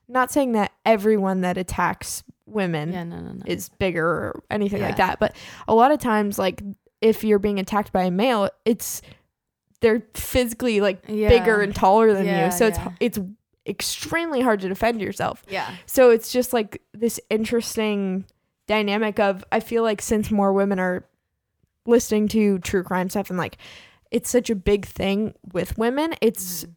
not 0.09 0.31
saying 0.31 0.53
that 0.53 0.73
everyone 0.85 1.41
that 1.41 1.57
attacks 1.57 2.23
women 2.47 2.93
yeah, 2.93 3.05
no, 3.05 3.21
no, 3.21 3.33
no. 3.33 3.43
is 3.47 3.69
bigger 3.69 4.07
or 4.07 4.43
anything 4.51 4.83
like 4.83 4.97
that. 4.97 5.19
But 5.19 5.35
a 5.67 5.75
lot 5.75 5.91
of 5.91 5.99
times, 6.01 6.39
like 6.39 6.63
if 7.01 7.25
you're 7.25 7.39
being 7.39 7.59
attacked 7.59 7.93
by 7.93 8.05
a 8.05 8.11
male, 8.11 8.51
it's 8.65 9.03
they're 9.83 10.03
physically 10.15 10.81
like 10.81 11.05
yeah. 11.07 11.29
bigger 11.29 11.61
and 11.61 11.75
taller 11.75 12.15
than 12.15 12.25
Yeah, 12.25 12.47
you, 12.47 12.53
so 12.53 12.67
yeah. 12.69 12.89
it's 13.01 13.19
it's 13.19 13.29
extremely 13.67 14.41
hard 14.41 14.61
to 14.61 14.69
defend 14.69 15.01
yourself. 15.03 15.43
yeah. 15.49 15.75
So 15.87 16.11
it's 16.11 16.33
just 16.33 16.53
like 16.55 16.81
this 16.95 17.21
interesting 17.31 18.25
dynamic 18.67 19.19
of 19.21 19.45
I 19.53 19.61
feel 19.61 19.83
like 19.83 20.01
since 20.01 20.31
more 20.31 20.53
women 20.53 20.79
are 20.81 21.05
listening 21.87 22.29
to 22.29 22.59
true 22.61 22.83
crime 22.83 23.11
stuff 23.11 23.29
and 23.29 23.39
like 23.39 23.59
it's 24.11 24.31
such 24.31 24.51
a 24.51 24.55
big 24.55 24.87
thing 24.87 25.35
with 25.53 25.77
women, 25.79 26.15
it's 26.21 26.65
Mhm. 26.65 26.75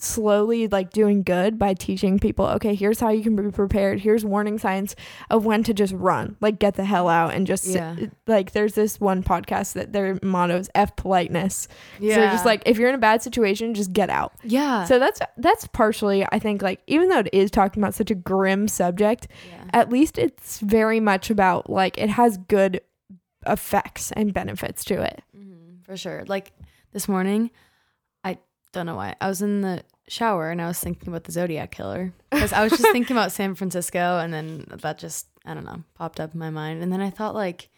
Slowly 0.00 0.68
like 0.68 0.90
doing 0.90 1.24
good 1.24 1.58
by 1.58 1.74
teaching 1.74 2.20
people 2.20 2.44
okay 2.46 2.74
here's 2.74 3.00
how 3.00 3.08
you 3.08 3.20
can 3.20 3.34
be 3.34 3.50
prepared 3.50 3.98
here's 4.00 4.24
warning 4.24 4.56
signs 4.56 4.94
of 5.28 5.44
when 5.44 5.64
to 5.64 5.74
just 5.74 5.92
run 5.94 6.36
like 6.40 6.60
get 6.60 6.74
the 6.76 6.84
hell 6.84 7.08
out 7.08 7.34
and 7.34 7.48
just 7.48 7.66
Yeah. 7.66 7.96
like 8.28 8.52
there's 8.52 8.74
this 8.74 9.00
one 9.00 9.24
podcast 9.24 9.72
that 9.72 9.92
their 9.92 10.16
motto 10.22 10.56
is 10.56 10.70
f 10.74 10.94
politeness 10.94 11.66
yeah. 11.98 12.14
so 12.14 12.20
just 12.26 12.46
like 12.46 12.62
if 12.64 12.78
you're 12.78 12.88
in 12.88 12.94
a 12.94 12.98
bad 12.98 13.22
situation 13.22 13.74
just 13.74 13.92
get 13.92 14.08
out 14.08 14.32
yeah. 14.44 14.84
so 14.84 15.00
that's 15.00 15.20
that's 15.36 15.66
partially 15.66 16.24
i 16.30 16.38
think 16.38 16.62
like 16.62 16.80
even 16.86 17.08
though 17.08 17.18
it 17.18 17.30
is 17.32 17.50
talking 17.50 17.82
about 17.82 17.92
such 17.94 18.12
a 18.12 18.14
grim 18.14 18.68
subject 18.68 19.26
yeah. 19.50 19.64
at 19.72 19.90
least 19.90 20.16
it's 20.16 20.60
very 20.60 21.00
much 21.00 21.28
about 21.28 21.68
like 21.68 21.98
it 21.98 22.08
has 22.08 22.38
good 22.38 22.80
effects 23.46 24.12
and 24.12 24.32
benefits 24.32 24.84
to 24.84 25.00
it 25.02 25.22
Mhm, 25.36 25.84
for 25.84 25.96
sure. 25.96 26.24
Like 26.26 26.52
this 26.92 27.08
morning, 27.08 27.50
don't 28.72 28.86
know 28.86 28.96
why. 28.96 29.14
I 29.20 29.28
was 29.28 29.42
in 29.42 29.60
the 29.60 29.82
shower 30.08 30.50
and 30.50 30.60
I 30.60 30.66
was 30.66 30.78
thinking 30.78 31.08
about 31.08 31.24
the 31.24 31.32
Zodiac 31.32 31.70
killer. 31.70 32.12
Because 32.30 32.52
I 32.52 32.62
was 32.62 32.72
just 32.72 32.82
thinking 32.92 33.16
about 33.16 33.32
San 33.32 33.54
Francisco 33.54 34.18
and 34.18 34.32
then 34.32 34.66
that 34.68 34.98
just 34.98 35.26
I 35.44 35.54
don't 35.54 35.64
know 35.64 35.82
popped 35.94 36.20
up 36.20 36.34
in 36.34 36.40
my 36.40 36.50
mind. 36.50 36.82
And 36.82 36.92
then 36.92 37.00
I 37.00 37.10
thought 37.10 37.34
like 37.34 37.70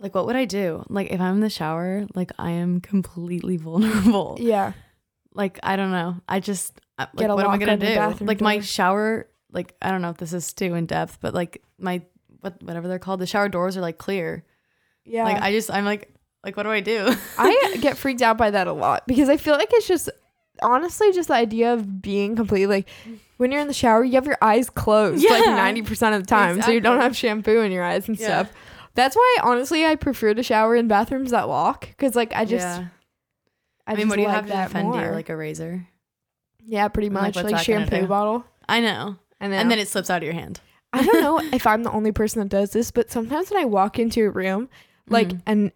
like 0.00 0.14
what 0.14 0.26
would 0.26 0.36
I 0.36 0.44
do? 0.44 0.84
Like 0.88 1.10
if 1.10 1.20
I'm 1.20 1.34
in 1.36 1.40
the 1.40 1.50
shower 1.50 2.06
like 2.14 2.32
I 2.38 2.52
am 2.52 2.80
completely 2.80 3.56
vulnerable. 3.68 4.36
Yeah. 4.40 4.72
like 5.34 5.58
I 5.62 5.76
don't 5.76 5.90
know. 5.92 6.16
I 6.28 6.40
just 6.40 6.80
like 6.98 7.28
what 7.28 7.44
am 7.44 7.50
I 7.50 7.58
gonna 7.58 7.76
do? 7.76 8.24
like 8.24 8.40
my 8.40 8.60
shower 8.60 9.28
like 9.52 9.74
I 9.80 9.90
don't 9.90 10.02
know 10.02 10.10
if 10.10 10.16
this 10.18 10.32
is 10.32 10.52
too 10.52 10.74
in 10.74 10.86
depth 10.86 11.18
but 11.20 11.34
like 11.34 11.62
my 11.78 12.02
what 12.40 12.62
whatever 12.62 12.88
they're 12.88 12.98
called 12.98 13.20
the 13.20 13.26
shower 13.26 13.48
doors 13.48 13.76
are 13.76 13.80
like 13.82 13.98
clear. 13.98 14.44
Yeah. 15.04 15.24
like 15.24 15.40
I 15.40 15.52
just 15.52 15.70
I'm 15.70 15.84
like 15.84 16.12
like 16.46 16.56
what 16.56 16.62
do 16.62 16.70
I 16.70 16.80
do 16.80 17.14
I 17.38 17.76
get 17.82 17.98
freaked 17.98 18.22
out 18.22 18.38
by 18.38 18.50
that 18.50 18.66
a 18.66 18.72
lot 18.72 19.06
because 19.06 19.28
I 19.28 19.36
feel 19.36 19.54
like 19.54 19.68
it's 19.72 19.86
just 19.88 20.08
honestly 20.62 21.12
just 21.12 21.28
the 21.28 21.34
idea 21.34 21.74
of 21.74 22.00
being 22.00 22.36
completely 22.36 22.66
like 22.66 22.88
when 23.36 23.52
you're 23.52 23.60
in 23.60 23.68
the 23.68 23.74
shower, 23.74 24.02
you 24.02 24.14
have 24.14 24.24
your 24.24 24.38
eyes 24.40 24.70
closed 24.70 25.22
like 25.28 25.44
ninety 25.44 25.82
percent 25.82 26.14
of 26.14 26.22
the 26.22 26.26
time, 26.26 26.62
so 26.62 26.70
you 26.70 26.80
don't 26.80 27.02
have 27.02 27.14
shampoo 27.14 27.60
in 27.60 27.70
your 27.70 27.84
eyes 27.84 28.08
and 28.08 28.18
Yeah. 28.18 28.44
stuff. 28.44 28.52
That's 28.94 29.14
why 29.14 29.36
honestly 29.42 29.84
I 29.84 29.96
prefer 29.96 30.32
to 30.32 30.42
shower 30.42 30.74
in 30.74 30.88
bathrooms 30.88 31.32
that 31.32 31.46
lock 31.46 31.86
because 31.86 32.16
like 32.16 32.32
I 32.34 32.46
just 32.46 32.64
yeah. 32.64 32.86
I, 33.86 33.92
I, 33.92 33.94
mean 33.96 34.06
just 34.06 34.08
what 34.08 34.16
do 34.16 34.22
you 34.22 34.28
like 34.28 34.36
have 34.36 34.46
to 34.46 34.52
that 34.52 34.68
defend 34.68 34.94
you 34.94 35.00
more. 35.00 35.12
like 35.12 35.28
a 35.28 35.36
razor 35.36 35.86
yeah, 36.64 36.88
pretty 36.88 37.10
like, 37.10 37.34
much 37.34 37.36
like, 37.36 37.50
gonna 37.50 37.62
shampoo 37.62 38.06
bottle. 38.06 38.44
I 38.68 38.80
know 38.80 39.16
And 39.38 39.52
then, 39.52 39.60
and 39.60 39.70
then 39.70 39.78
it 39.78 39.88
slips 39.88 40.08
out 40.08 40.18
of 40.22 40.22
your 40.24 40.32
hand 40.32 40.60
I 40.94 41.04
don't 41.04 41.20
know 41.20 41.38
if 41.52 41.66
I'm 41.66 41.82
the 41.82 41.92
only 41.92 42.12
person 42.12 42.40
that 42.40 42.48
does 42.48 42.70
this, 42.70 42.90
but 42.90 43.10
sometimes 43.10 43.50
when 43.50 43.60
I 43.60 43.66
walk 43.66 43.98
into 43.98 44.24
a 44.24 44.30
room, 44.30 44.70
like 45.08 45.28
Mhm. 45.28 45.42
and 45.46 45.72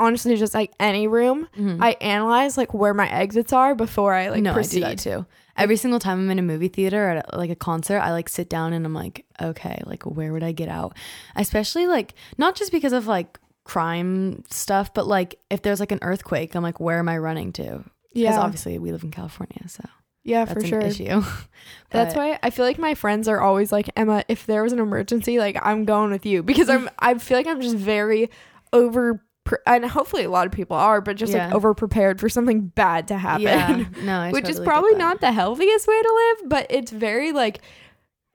honestly 0.00 0.34
just 0.36 0.54
like 0.54 0.72
any 0.80 1.06
room, 1.06 1.46
Mhm. 1.56 1.78
I 1.80 1.92
analyze 2.00 2.56
like 2.56 2.74
where 2.74 2.94
my 2.94 3.08
exits 3.08 3.52
are 3.52 3.74
before 3.74 4.12
I 4.14 4.30
like 4.30 4.42
no, 4.42 4.52
proceed. 4.54 4.82
I 4.84 4.94
do 4.94 4.96
that 4.96 5.02
too. 5.02 5.26
Every 5.56 5.76
single 5.76 6.00
time 6.00 6.18
I'm 6.20 6.30
in 6.30 6.38
a 6.38 6.42
movie 6.42 6.68
theater 6.68 7.06
or 7.06 7.10
at 7.10 7.36
like 7.36 7.50
a 7.50 7.54
concert, 7.56 7.98
I 8.00 8.12
like 8.12 8.28
sit 8.28 8.48
down 8.48 8.72
and 8.72 8.86
I'm 8.86 8.94
like, 8.94 9.26
okay, 9.42 9.82
like 9.84 10.04
where 10.04 10.32
would 10.32 10.42
I 10.42 10.52
get 10.52 10.68
out? 10.68 10.96
Especially 11.36 11.86
like 11.86 12.14
not 12.38 12.54
just 12.56 12.72
because 12.72 12.92
of 12.94 13.06
like 13.06 13.38
crime 13.64 14.42
stuff, 14.50 14.92
but 14.94 15.06
like 15.06 15.38
if 15.50 15.62
there's 15.62 15.80
like 15.80 15.92
an 15.92 15.98
earthquake, 16.02 16.54
I'm 16.54 16.62
like, 16.62 16.80
where 16.80 16.98
am 16.98 17.08
I 17.08 17.18
running 17.18 17.52
to? 17.54 17.84
Because 18.14 18.36
Yeah, 18.36 18.40
obviously 18.40 18.78
we 18.78 18.90
live 18.90 19.04
in 19.04 19.10
California, 19.10 19.68
so 19.68 19.84
yeah, 20.24 20.44
that's 20.44 20.52
for 20.54 20.58
an 20.60 20.66
sure. 20.66 20.80
issue. 20.80 21.22
That's 21.90 22.14
why 22.14 22.38
I 22.42 22.50
feel 22.50 22.64
like 22.64 22.78
my 22.78 22.94
friends 22.94 23.26
are 23.28 23.40
always 23.40 23.72
like, 23.72 23.88
Emma, 23.96 24.22
if 24.28 24.46
there 24.46 24.62
was 24.62 24.72
an 24.72 24.78
emergency, 24.78 25.38
like 25.38 25.56
I'm 25.60 25.84
going 25.84 26.10
with 26.10 26.24
you 26.26 26.42
because 26.42 26.68
I'm. 26.68 26.88
I 26.98 27.14
feel 27.18 27.36
like 27.38 27.46
I'm 27.46 27.60
just 27.60 27.76
very 27.76 28.30
over, 28.72 29.22
pre- 29.50 29.58
and 29.66 29.84
hopefully 29.84 30.24
a 30.24 30.30
lot 30.30 30.46
of 30.46 30.52
people 30.52 30.76
are, 30.76 31.00
but 31.00 31.16
just 31.16 31.32
like 31.32 31.52
over 31.52 31.74
prepared 31.74 32.20
for 32.20 32.28
something 32.28 32.68
bad 32.68 33.08
to 33.08 33.18
happen. 33.18 33.42
Yeah, 33.42 33.84
no, 34.02 34.20
I 34.20 34.30
which 34.32 34.44
is 34.44 34.56
totally 34.56 34.64
get 34.64 34.72
probably 34.72 34.94
not 34.94 35.20
the 35.20 35.32
healthiest 35.32 35.88
way 35.88 36.00
to 36.00 36.36
live, 36.38 36.48
but 36.48 36.66
it's 36.70 36.92
very 36.92 37.32
like 37.32 37.60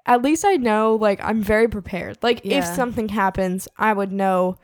at 0.06 0.22
least 0.22 0.44
I 0.46 0.56
know 0.56 0.96
like 0.96 1.24
I'm 1.24 1.42
very 1.42 1.70
prepared. 1.70 2.18
Like 2.22 2.46
if 2.46 2.66
something 2.66 3.10
happens, 3.10 3.68
I 3.78 3.94
would 3.94 4.12
know 4.12 4.58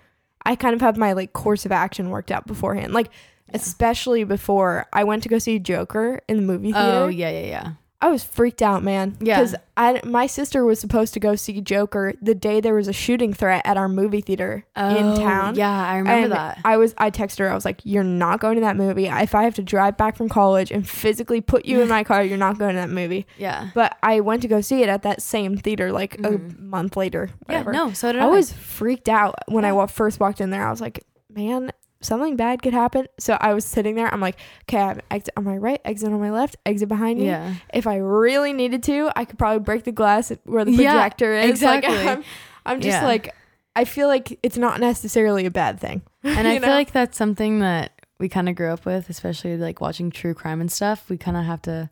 I 0.46 0.55
kind 0.55 0.75
of 0.75 0.81
have 0.81 0.98
my 0.98 1.13
like 1.13 1.31
course 1.31 1.65
of 1.65 1.72
action 1.72 2.10
worked 2.10 2.31
out 2.31 2.46
beforehand. 2.46 2.93
Like 2.93 3.10
especially 3.53 4.24
before 4.25 4.88
I 4.91 5.03
went 5.05 5.24
to 5.24 5.29
go 5.29 5.39
see 5.39 5.58
Joker 5.58 6.22
in 6.27 6.38
the 6.38 6.43
movie 6.43 6.70
oh, 6.70 6.74
theater. 6.74 6.98
Oh 6.98 7.08
yeah, 7.08 7.29
yeah, 7.29 7.46
yeah. 7.46 7.72
I 8.03 8.10
was 8.10 8.24
freaked 8.24 8.62
out, 8.63 8.84
man. 8.84 9.15
Yeah. 9.20 9.39
Because 9.39 9.55
I 9.77 10.01
my 10.03 10.25
sister 10.25 10.65
was 10.65 10.79
supposed 10.79 11.13
to 11.13 11.20
go 11.20 11.36
see 11.36 11.62
Joker 11.62 12.13
the 12.22 12.34
day 12.34 12.60
there 12.60 12.74
was 12.74 12.88
a 12.88 12.93
shooting 12.93 13.34
threat 13.34 13.62
at 13.65 13.77
our 13.77 13.88
movie 13.88 14.22
theater 14.22 14.65
in 14.75 14.84
Oh, 14.84 15.15
town. 15.17 15.55
Yeah, 15.55 15.70
I 15.70 15.98
remember 15.98 16.24
And 16.24 16.31
that. 16.31 16.60
I 16.65 16.77
was 16.77 16.96
I 16.98 17.12
texted 17.12 17.39
her, 17.39 17.50
I 17.50 17.53
was 17.53 17.63
like, 17.65 17.81
You're 17.84 18.03
not 18.03 18.39
going 18.39 18.55
to 18.55 18.62
that 18.62 18.75
movie. 18.75 19.05
If 19.05 19.36
I 19.36 19.43
have 19.43 19.53
to 19.55 19.63
drive 19.63 19.98
back 19.98 20.17
from 20.17 20.29
college 20.29 20.72
and 20.72 20.88
physically 20.88 21.41
put 21.41 21.65
you 21.65 21.81
in 21.81 21.88
my 21.89 22.03
car, 22.03 22.24
you're 22.24 22.38
not 22.38 22.58
going 22.58 22.74
to 22.75 22.81
that 22.81 22.89
movie. 22.89 23.27
yeah. 23.38 23.70
But 23.75 23.98
I 24.01 24.20
went 24.22 24.41
to 24.41 24.48
go 24.48 24.62
see 24.62 24.81
it 24.81 24.89
at 24.89 25.03
that 25.03 25.22
same 25.22 25.55
theater 25.58 25.91
like 25.91 26.17
Mhm. 26.17 26.58
a 26.58 26.62
month 26.62 26.98
later. 26.98 27.29
Yeah, 27.50 27.63
no, 27.63 27.93
so 27.93 28.12
did 28.12 28.22
I. 28.22 28.25
I 28.25 28.27
was 28.27 28.51
freaked 28.51 29.10
out 29.10 29.36
when 29.48 29.63
I 29.63 29.70
Yeah. 29.70 29.74
wa- 29.74 29.86
first 29.86 30.20
walked 30.20 30.41
in 30.41 30.50
there. 30.50 30.65
I 30.67 30.72
was 30.72 30.81
like, 30.81 31.03
Man, 31.34 31.72
something 32.01 32.36
bad 32.36 32.62
could 32.62 32.74
happen. 32.74 33.08
So 33.20 33.38
I 33.39 33.53
was 33.53 33.63
sitting 33.65 33.96
there. 33.96 34.12
I'm 34.13 34.20
like, 34.22 34.38
Okay, 34.70 34.77
I 34.77 34.88
have 34.88 34.98
an 34.98 35.03
exit 35.12 35.34
on 35.38 35.43
my 35.43 35.58
right, 35.58 35.79
exit 35.86 36.12
on 36.12 36.20
my 36.20 36.31
left, 36.31 36.58
exit 36.65 36.89
behind 36.89 37.20
me 37.20 37.25
Yeah. 37.27 37.55
if 37.74 37.88
I 37.88 37.98
really 37.98 38.53
needed 38.53 38.84
to, 38.84 39.10
I 39.15 39.25
could 39.25 39.38
probably 39.39 39.60
break 39.60 39.84
the 39.84 39.91
glass 39.91 40.31
where 40.46 40.65
the 40.65 40.72
Yeah, 40.72 40.91
projector 40.93 41.34
is. 41.34 41.50
exactly. 41.51 41.96
Like, 41.96 42.08
I'm, 42.17 42.24
I'm 42.65 42.81
just 42.81 43.00
Yeah. 43.01 43.05
like, 43.05 43.36
I 43.75 43.86
feel 43.86 44.08
like 44.08 44.38
it's 44.43 44.58
not 44.58 44.79
necessarily 44.79 45.46
a 45.46 45.51
bad 45.51 45.79
thing. 45.79 46.01
And 46.24 46.48
I 46.48 46.53
You 46.55 46.60
feel 46.60 46.70
like 46.72 46.91
that's 46.91 47.17
something 47.17 47.60
that 47.60 47.91
we 48.20 48.29
kind 48.29 48.48
of 48.50 48.55
grew 48.55 48.70
up 48.72 48.86
with, 48.86 49.10
especially 49.10 49.58
like 49.58 49.81
watching 49.81 50.12
true 50.12 50.34
crime 50.34 50.62
and 50.62 50.72
stuff. 50.72 51.10
We 51.10 51.17
kind 51.17 51.36
of 51.38 51.46
have 51.46 51.62
to 51.63 51.89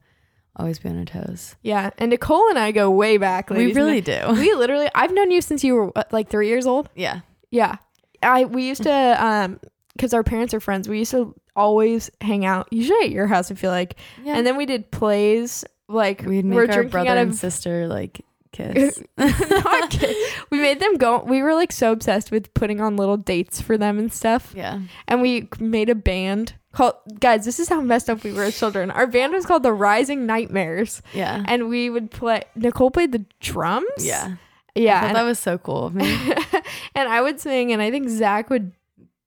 always 0.56 0.78
be 0.80 0.90
on 0.90 0.98
our 1.00 1.06
toes. 1.06 1.56
yeah. 1.62 1.90
And 1.98 2.10
Nicole 2.12 2.50
and 2.50 2.60
I 2.60 2.72
go 2.72 2.90
way 2.92 3.18
back. 3.18 3.50
we 3.50 3.74
really 3.74 4.02
do. 4.02 4.20
we 4.32 4.54
literally. 4.54 4.90
I've 4.94 5.12
known 5.14 5.32
you 5.32 5.42
since 5.42 5.64
you 5.64 5.74
were 5.76 5.86
what, 5.88 6.12
like 6.12 6.30
three 6.30 6.48
years 6.48 6.66
old. 6.68 6.90
yeah. 6.96 7.22
Yeah. 7.50 7.78
I 8.22 8.44
we 8.46 8.68
used 8.68 8.84
to 8.84 8.92
um 9.26 9.60
because 10.00 10.14
our 10.14 10.24
parents 10.24 10.54
are 10.54 10.62
friends. 10.62 10.88
We 10.88 11.00
used 11.00 11.12
to 11.12 11.36
always 11.58 12.10
hang 12.22 12.46
out 12.46 12.70
usually 12.72 13.04
at 13.04 13.10
your 13.12 13.28
house. 13.28 13.52
I 13.52 13.56
feel 13.56 13.72
like, 13.72 13.98
Yeah. 14.24 14.38
and 14.38 14.48
then 14.48 14.56
we 14.56 14.66
did 14.66 14.90
plays 14.92 15.66
like 15.90 16.22
we'd 16.22 16.46
we're 16.46 16.68
make 16.68 16.76
our 16.78 16.84
brother 16.86 17.10
and 17.18 17.36
sister 17.36 17.86
like 17.88 18.22
kiss. 18.54 19.04
Not 19.18 19.90
kid- 19.92 20.16
we 20.50 20.60
made 20.60 20.80
them 20.80 20.96
go. 20.98 21.20
We 21.24 21.42
were 21.44 21.54
like 21.54 21.74
so 21.74 21.92
obsessed 21.92 22.32
with 22.32 22.54
putting 22.54 22.80
on 22.80 22.96
little 22.96 23.18
dates 23.18 23.60
for 23.60 23.78
them 23.78 24.00
and 24.00 24.12
stuff. 24.14 24.54
yeah. 24.56 24.80
And 25.08 25.22
we 25.22 25.50
made 25.60 25.90
a 25.90 25.96
band 25.96 26.54
called, 26.72 26.94
guys, 27.20 27.44
this 27.44 27.60
is 27.60 27.68
how 27.68 27.82
messed 27.82 28.10
up 28.10 28.24
we 28.24 28.32
were 28.32 28.44
as 28.44 28.58
children. 28.58 28.90
Our 28.92 29.08
band 29.08 29.34
was 29.34 29.46
called 29.46 29.64
the 29.64 29.74
Rising 29.74 30.26
Nightmares. 30.26 31.02
Yeah. 31.14 31.44
And 31.48 31.68
we 31.68 31.90
would 31.90 32.10
play, 32.12 32.44
Nicole 32.56 32.92
played 32.92 33.12
the 33.12 33.26
drums. 33.42 33.86
yeah. 34.00 34.36
Yeah. 34.76 35.12
that 35.12 35.24
was 35.24 35.40
so 35.40 35.58
cool 35.58 35.86
of 35.88 35.96
me. 35.96 36.06
and 36.96 37.10
I 37.10 37.22
would 37.22 37.40
sing, 37.42 37.74
and 37.74 37.82
I 37.82 37.92
think 37.92 38.08
Zach 38.08 38.50
would 38.50 38.72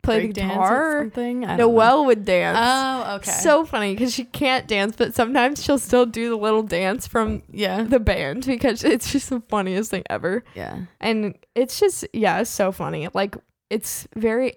play 0.03 0.19
Break 0.21 0.35
the 0.35 0.41
dance 0.41 0.57
or 0.59 1.01
something. 1.03 1.41
Don't 1.43 1.57
know. 1.59 1.67
Noelle 1.69 2.07
would 2.07 2.25
dance. 2.25 2.59
Oh, 2.61 3.15
okay. 3.17 3.31
So 3.31 3.65
funny 3.65 3.95
because 3.95 4.13
she 4.13 4.25
can't 4.25 4.67
dance, 4.67 4.97
but 4.97 5.15
sometimes 5.15 5.63
she'll 5.63 5.79
still 5.79 6.07
do 6.07 6.31
the 6.31 6.37
little 6.37 6.63
dance 6.65 7.07
from 7.07 7.43
yeah. 7.51 7.83
the 7.85 8.01
band 8.01 8.45
because 8.47 8.83
it's 8.93 9.13
just 9.13 9.31
the 9.31 9.41
funniest 9.49 9.91
thing 9.91 10.03
ever. 10.11 10.43
Yeah. 10.55 10.81
and 11.01 11.35
it's 11.55 11.79
just 11.79 12.07
yeah 12.13 12.41
it's 12.41 12.49
so 12.51 12.73
funny 12.73 13.09
like 13.13 13.37
it's 13.69 14.09
very 14.17 14.55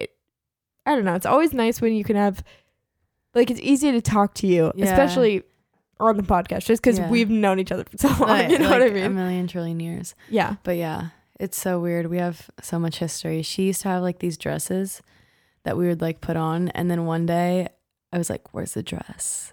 i 0.86 0.94
don't 0.94 1.04
know 1.04 1.14
it's 1.14 1.26
always 1.26 1.52
nice 1.52 1.78
when 1.80 1.92
you 1.92 2.02
can 2.04 2.16
have 2.16 2.42
like 3.34 3.50
it's 3.50 3.60
easy 3.60 3.92
to 3.92 4.00
talk 4.00 4.32
to 4.34 4.46
you 4.46 4.72
Yeah. 4.74 4.86
especially 4.86 5.42
on 6.00 6.16
the 6.16 6.22
podcast 6.22 6.64
just 6.64 6.82
because 6.82 6.98
Yeah. 6.98 7.10
we've 7.10 7.28
known 7.28 7.58
each 7.60 7.70
other 7.70 7.84
for 7.84 7.98
so 7.98 8.08
long 8.08 8.18
Like- 8.28 8.50
you 8.50 8.58
know 8.58 8.70
what 8.70 8.80
i 8.82 8.88
mean? 8.88 9.04
A 9.04 9.10
million 9.10 9.46
trillion 9.46 9.78
years. 9.78 10.14
yeah 10.30 10.56
But 10.62 10.76
yeah, 10.78 11.08
it's 11.38 11.58
so 11.58 11.78
weird. 11.80 12.06
We 12.06 12.16
have 12.16 12.48
so 12.62 12.78
much 12.78 12.98
history. 12.98 13.42
She 13.42 13.64
used 13.64 13.82
to 13.82 13.88
have 13.88 14.02
like 14.02 14.20
these 14.20 14.38
dresses 14.38 15.02
that 15.66 15.76
we 15.76 15.88
would 15.88 16.00
like 16.00 16.20
put 16.20 16.36
on. 16.36 16.68
And 16.70 16.88
then 16.90 17.04
one 17.04 17.26
day 17.26 17.68
I 18.12 18.18
was 18.18 18.30
like, 18.30 18.54
Where's 18.54 18.72
the 18.74 18.82
dress? 18.82 19.52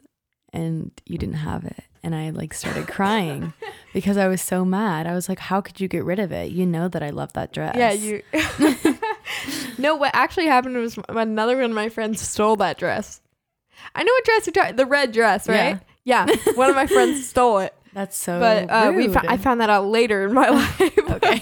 And 0.53 0.91
you 1.05 1.17
didn't 1.17 1.35
have 1.35 1.65
it. 1.65 1.83
And 2.03 2.13
I 2.13 2.29
like 2.29 2.53
started 2.53 2.87
crying 2.87 3.53
because 3.93 4.17
I 4.17 4.27
was 4.27 4.41
so 4.41 4.63
mad. 4.63 5.07
I 5.07 5.15
was 5.15 5.27
like, 5.27 5.39
How 5.39 5.59
could 5.61 5.81
you 5.81 5.87
get 5.87 6.05
rid 6.05 6.19
of 6.19 6.31
it? 6.31 6.51
You 6.51 6.65
know 6.65 6.87
that 6.87 7.01
I 7.03 7.09
love 7.09 7.33
that 7.33 7.51
dress. 7.51 7.75
yeah 7.75 7.91
you 7.91 8.21
no 9.77 9.95
what 9.95 10.11
actually 10.13 10.45
happened 10.45 10.75
was 10.77 10.97
another 11.09 11.55
one 11.55 11.65
of 11.65 11.71
my 11.71 11.89
friends 11.89 12.21
stole 12.21 12.55
that 12.57 12.77
dress 12.77 13.21
i 13.95 14.03
know 14.03 14.11
what 14.11 14.25
dress 14.25 14.45
you're 14.45 14.53
talking 14.53 14.75
the 14.75 14.85
red 14.85 15.11
dress 15.11 15.47
right 15.47 15.79
yeah, 16.05 16.25
one 16.55 16.69
of 16.69 16.75
my 16.75 16.85
friends 16.85 17.25
stole 17.33 17.59
it 17.59 17.73
That's 17.93 18.17
so 18.17 18.37
but 18.37 18.69
uh, 18.69 18.91
we 18.93 19.07
fo- 19.07 19.21
I 19.25 19.37
found 19.37 19.61
that 19.61 19.69
out 19.69 19.85
later 19.85 20.25
in 20.25 20.33
my 20.33 20.49
life. 20.49 20.81
Okay. 20.81 21.39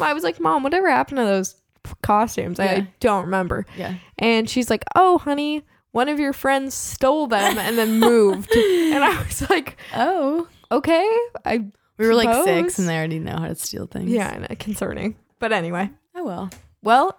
I 0.00 0.12
was 0.12 0.24
like, 0.24 0.40
"Mom, 0.40 0.64
whatever 0.64 0.90
happened 0.90 1.18
to 1.18 1.24
those 1.24 1.54
costumes? 2.02 2.58
I 2.60 2.64
Yeah. 2.64 2.86
don't 3.00 3.24
remember." 3.24 3.66
yeah. 3.76 3.94
And 4.18 4.48
she's 4.48 4.70
like, 4.70 4.84
"Oh, 4.94 5.18
honey, 5.18 5.64
one 5.92 6.08
of 6.08 6.18
your 6.18 6.32
friends 6.32 6.74
stole 6.74 7.26
them 7.26 7.58
and 7.58 7.76
then 7.78 7.98
moved." 8.00 8.50
and 8.54 9.02
I 9.04 9.22
was 9.22 9.48
like, 9.50 9.76
Oh. 9.94 10.48
"Okay, 10.72 11.08
I 11.44 11.64
We 11.98 12.06
were 12.06 12.14
like 12.14 12.44
six 12.44 12.78
and 12.78 12.88
they 12.88 12.96
already 12.96 13.18
know 13.18 13.36
how 13.38 13.48
to 13.48 13.54
steal 13.54 13.86
things. 13.86 14.10
yeah, 14.10 14.32
I 14.34 14.38
know, 14.38 14.46
uh, 14.50 14.54
concerning." 14.58 15.16
But 15.38 15.52
anyway, 15.52 15.90
Oh 16.14 16.24
well. 16.24 16.50
well, 16.82 17.18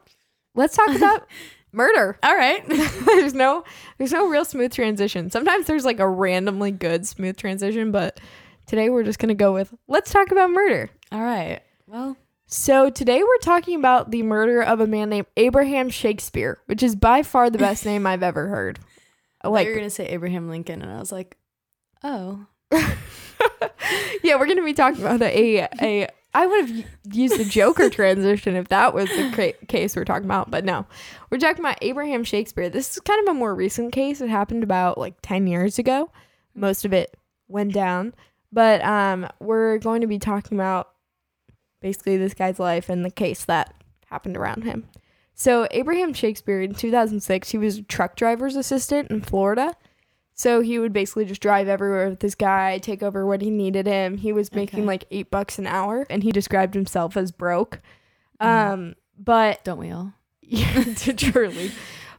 let's 0.56 0.76
talk 0.76 0.90
about 0.96 1.28
murder. 1.72 2.18
All 2.24 2.36
right. 2.36 2.64
there's 3.06 3.34
no 3.34 3.64
there's 3.98 4.12
no 4.12 4.28
real 4.28 4.46
smooth 4.46 4.74
transition. 4.74 5.30
Sometimes 5.30 5.68
there's 5.68 5.86
like 5.86 6.00
a 6.00 6.08
randomly 6.08 6.72
good 6.72 7.06
smooth 7.08 7.38
transition, 7.38 7.92
but 7.92 8.20
today 8.66 8.90
we're 8.90 9.04
just 9.04 9.20
to 9.30 9.36
go 9.36 9.54
with 9.54 9.74
let's 9.88 10.12
talk 10.12 10.32
about 10.32 10.50
murder. 10.52 10.90
All 11.12 11.22
right. 11.22 11.62
Well, 11.86 12.18
So 12.50 12.90
today 12.90 13.22
we're 13.22 13.38
talking 13.40 13.78
about 13.78 14.10
the 14.10 14.24
murder 14.24 14.62
of 14.62 14.80
a 14.80 14.88
man 14.88 15.10
named 15.10 15.28
Abraham 15.36 15.90
Shakespeare, 15.90 16.60
which 16.66 16.82
is 16.82 16.96
by 16.96 17.22
far 17.22 17.50
the 17.50 17.58
best 17.58 17.86
name 17.86 18.08
I've 18.08 18.24
ever 18.24 18.48
heard. 18.48 18.80
like 19.44 19.68
you're 19.68 19.76
gonna 19.76 19.90
say 19.90 20.08
Abraham 20.08 20.48
Lincoln, 20.48 20.82
and 20.82 20.90
I 20.90 20.98
was 20.98 21.12
like, 21.12 21.36
oh, 22.06 22.46
yeah, 22.72 24.36
we're 24.38 24.46
going 24.46 24.58
to 24.58 24.64
be 24.64 24.74
talking 24.74 25.02
about 25.02 25.22
a 25.22 25.68
a 25.82 26.08
I 26.34 26.46
would 26.46 26.70
have 26.70 26.86
used 27.12 27.38
the 27.38 27.44
Joker 27.44 27.90
transition 27.90 28.56
if 28.56 28.70
that 28.70 28.94
was 28.94 29.10
the 29.10 29.32
cra- 29.34 29.66
case 29.68 29.96
we're 29.96 30.06
talking 30.06 30.26
about, 30.26 30.50
but 30.50 30.64
no. 30.64 30.86
We're 31.30 31.40
talking 31.40 31.60
about 31.60 31.80
Abraham 31.82 32.24
Shakespeare. 32.24 32.70
This 32.70 32.96
is 32.96 33.02
kind 33.02 33.28
of 33.28 33.36
a 33.36 33.38
more 33.38 33.56
recent 33.56 33.92
case. 33.92 34.22
It 34.22 34.30
happened 34.30 34.64
about 34.64 34.98
like 34.98 35.16
10 35.22 35.48
years 35.48 35.80
ago, 35.80 36.12
most 36.54 36.86
of 36.86 36.94
it 36.94 37.18
went 37.48 37.74
down. 37.74 38.14
But 38.52 38.84
um, 38.84 39.28
we're 39.40 39.80
going 39.80 40.02
to 40.02 40.08
be 40.08 40.20
talking 40.20 40.58
about 40.58 40.90
basically 41.88 42.18
this 42.18 42.34
guy's 42.34 42.60
life 42.60 42.90
and 42.90 43.06
the 43.06 43.10
case 43.12 43.46
that 43.46 43.74
happened 44.08 44.36
around 44.36 44.64
him. 44.66 44.86
So 45.34 45.68
Abraham 45.72 46.14
Shakespeare 46.14 46.62
in 46.62 46.74
2006, 46.74 47.50
he 47.52 47.58
was 47.58 47.78
a 47.78 47.84
truck 47.84 48.16
driver's 48.18 48.56
assistant 48.58 49.10
in 49.10 49.22
Florida. 49.22 49.74
So 50.34 50.62
he 50.62 50.78
would 50.80 50.92
basically 50.94 51.26
just 51.26 51.42
drive 51.42 51.68
everywhere 51.68 52.10
with 52.10 52.20
this 52.20 52.36
guy, 52.36 52.78
take 52.80 53.02
over 53.02 53.26
when 53.26 53.40
he 53.40 53.50
needed 53.50 53.88
him. 53.88 54.18
He 54.18 54.34
was 54.34 54.52
making 54.54 54.80
Okay. 54.82 54.88
like 54.88 55.06
eight 55.12 55.32
bucks 55.32 55.58
an 55.58 55.66
hour, 55.66 56.06
and 56.10 56.24
he 56.24 56.32
described 56.32 56.74
himself 56.74 57.16
as 57.18 57.32
broke. 57.32 57.80
Mhm. 58.42 58.46
Um, 58.46 58.96
but 59.18 59.64
Don't 59.64 59.80
we 59.80 59.90
all? 59.92 60.14
yeah, 60.42 60.84
truly. 60.94 61.72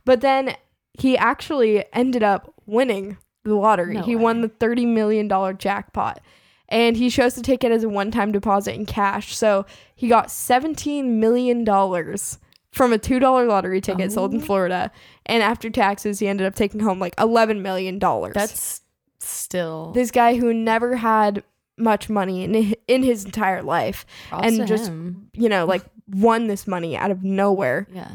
But 0.05 0.21
then 0.23 0.57
he 0.95 1.17
actually 1.17 1.85
ended 1.93 2.23
up 2.23 2.53
winning 2.67 3.19
the 3.45 3.55
lottery. 3.55 3.95
No 3.95 4.03
he 4.03 4.17
way. 4.17 4.23
won 4.23 4.41
the 4.41 4.49
$30 4.49 4.87
million 4.87 5.29
jackpot. 5.59 6.21
And 6.69 6.97
he 6.97 7.09
chose 7.11 7.35
to 7.35 7.43
take 7.43 7.65
it 7.65 7.73
as 7.73 7.83
a 7.85 7.89
one 7.89 8.11
time 8.11 8.31
deposit 8.33 8.75
in 8.75 8.85
cash. 8.87 9.35
So 9.37 9.65
he 9.95 10.07
got 10.09 10.27
$17 10.29 11.05
million 11.05 11.65
from 11.65 12.93
a 12.93 12.99
$2 12.99 13.49
lottery 13.49 13.81
ticket 13.81 14.13
sold 14.13 14.35
in 14.35 14.41
Oh. 14.43 14.45
Florida. 14.45 14.91
And 15.27 15.43
after 15.43 15.71
taxes, 15.71 16.19
he 16.19 16.29
ended 16.29 16.47
up 16.47 16.55
taking 16.55 16.81
home 16.81 16.99
like 16.99 17.17
$11 17.17 17.63
million. 17.63 17.99
That's 17.99 18.83
still 19.19 19.93
this 19.93 20.11
guy 20.11 20.37
who 20.37 20.53
never 20.53 20.97
had 20.97 21.43
much 21.77 22.09
money 22.11 22.45
in, 22.45 22.75
in 22.87 23.03
his 23.03 23.25
entire 23.25 23.63
life, 23.63 24.05
props 24.29 24.47
and 24.47 24.67
just- 24.67 24.89
him. 24.89 25.31
you 25.35 25.49
know, 25.49 25.65
like 25.65 25.83
won 26.09 26.47
this 26.49 26.67
money 26.67 26.97
out 26.97 27.11
of 27.11 27.23
nowhere 27.23 27.87
yeah. 27.93 28.11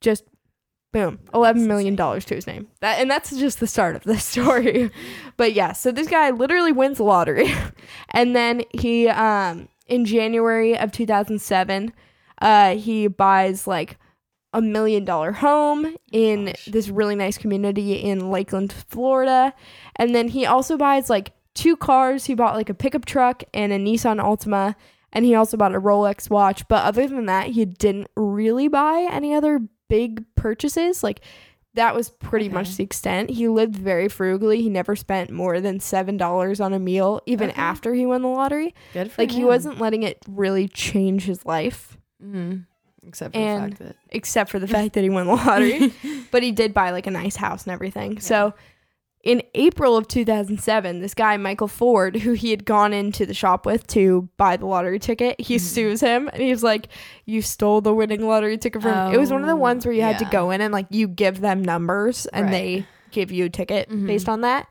just 0.00 0.24
boom, 0.92 1.18
eleven 1.34 1.66
million 1.66 1.94
dollars 1.94 2.24
to 2.26 2.34
his 2.34 2.46
name. 2.46 2.68
That 2.80 3.00
and 3.00 3.10
that's 3.10 3.36
just 3.36 3.60
the 3.60 3.66
start 3.66 3.96
of 3.96 4.04
the 4.04 4.18
story. 4.18 4.90
but 5.36 5.52
yeah, 5.52 5.72
so 5.72 5.90
this 5.92 6.08
guy 6.08 6.30
literally 6.30 6.72
wins 6.72 6.98
the 6.98 7.04
lottery, 7.04 7.52
and 8.10 8.34
then 8.34 8.62
he 8.72 9.08
um 9.08 9.68
in 9.86 10.04
January 10.04 10.76
of 10.76 10.92
two 10.92 11.06
thousand 11.06 11.40
seven, 11.40 11.92
uh 12.40 12.76
he 12.76 13.06
buys 13.06 13.66
like 13.66 13.98
a 14.52 14.62
million 14.62 15.04
dollar 15.04 15.32
home 15.32 15.94
in 16.10 16.46
Gosh. 16.46 16.64
this 16.66 16.88
really 16.88 17.14
nice 17.14 17.36
community 17.36 17.94
in 17.94 18.30
Lakeland, 18.30 18.72
Florida, 18.72 19.52
and 19.96 20.14
then 20.14 20.28
he 20.28 20.46
also 20.46 20.76
buys 20.76 21.10
like 21.10 21.32
two 21.54 21.76
cars. 21.76 22.26
He 22.26 22.34
bought 22.34 22.54
like 22.54 22.70
a 22.70 22.74
pickup 22.74 23.04
truck 23.04 23.42
and 23.52 23.72
a 23.72 23.78
Nissan 23.78 24.22
Altima. 24.22 24.74
And 25.10 25.24
he 25.24 25.34
also 25.34 25.56
bought 25.56 25.74
a 25.74 25.80
Rolex 25.80 26.28
watch. 26.28 26.68
But 26.68 26.84
other 26.84 27.08
than 27.08 27.26
that, 27.26 27.48
he 27.48 27.64
didn't 27.64 28.08
really 28.14 28.68
buy 28.68 29.08
any 29.10 29.34
other 29.34 29.62
big 29.88 30.24
purchases. 30.34 31.02
Like 31.02 31.20
that 31.74 31.94
was 31.94 32.08
pretty 32.10 32.48
much 32.48 32.76
the 32.76 32.82
extent. 32.84 33.30
He 33.30 33.46
lived 33.48 33.76
very 33.76 34.08
frugally. 34.08 34.62
He 34.62 34.68
never 34.70 34.96
spent 34.96 35.30
more 35.30 35.60
than 35.60 35.80
seven 35.80 36.16
dollars 36.16 36.60
on 36.60 36.72
a 36.72 36.78
meal, 36.78 37.20
even 37.26 37.50
Okay. 37.50 37.60
after 37.60 37.94
he 37.94 38.04
won 38.06 38.22
the 38.22 38.28
lottery. 38.28 38.74
Good 38.92 39.12
for 39.12 39.22
Like 39.22 39.30
he 39.30 39.44
wasn't 39.44 39.78
letting 39.80 40.02
it 40.02 40.18
really 40.28 40.66
change 40.68 41.24
his 41.24 41.44
life, 41.46 41.96
Mhm. 42.24 42.64
Except 43.06 43.34
for 43.34 43.40
And- 43.40 43.72
the 43.72 43.76
fact 43.76 43.78
that 43.82 43.96
except 44.10 44.50
for 44.50 44.58
the 44.58 44.66
fact 44.66 44.94
that 44.94 45.02
he 45.04 45.10
won 45.10 45.26
the 45.28 45.34
lottery. 45.34 45.92
but 46.32 46.42
he 46.42 46.50
did 46.52 46.74
buy 46.74 46.90
like 46.90 47.06
a 47.06 47.10
nice 47.12 47.36
house 47.36 47.64
and 47.64 47.72
everything. 47.72 48.18
So 48.20 48.54
in 49.24 49.42
April 49.54 49.96
of 49.96 50.06
2007, 50.08 51.00
this 51.00 51.14
guy 51.14 51.36
Michael 51.36 51.66
Ford, 51.68 52.16
who 52.16 52.32
he 52.32 52.50
had 52.50 52.64
gone 52.64 52.92
into 52.92 53.26
the 53.26 53.34
shop 53.34 53.66
with 53.66 53.86
to 53.88 54.28
buy 54.36 54.56
the 54.56 54.66
lottery 54.66 54.98
ticket, 54.98 55.40
he 55.40 55.56
Mhm. 55.56 55.60
sues 55.60 56.00
him 56.00 56.28
and 56.32 56.40
he's 56.42 56.62
like, 56.62 56.88
"You 57.26 57.42
stole 57.42 57.80
the 57.80 57.92
winning 57.92 58.26
lottery 58.26 58.56
ticket 58.58 58.82
from." 58.82 59.12
it 59.12 59.18
was 59.18 59.30
one 59.32 59.40
of 59.40 59.46
the 59.48 59.52
Oh, 59.54 59.56
ones 59.56 59.84
where 59.84 59.94
you 59.94 60.02
had 60.02 60.18
to 60.20 60.24
go 60.26 60.50
in 60.50 60.60
and 60.60 60.72
like 60.72 60.86
you 60.90 61.08
give 61.08 61.40
them 61.40 61.62
numbers 61.62 62.26
and 62.26 62.44
Right. 62.46 62.52
they 62.52 62.86
give 63.10 63.32
you 63.32 63.46
a 63.46 63.50
ticket 63.50 63.90
Mhm. 63.90 64.06
based 64.06 64.28
on 64.28 64.42
that. 64.42 64.66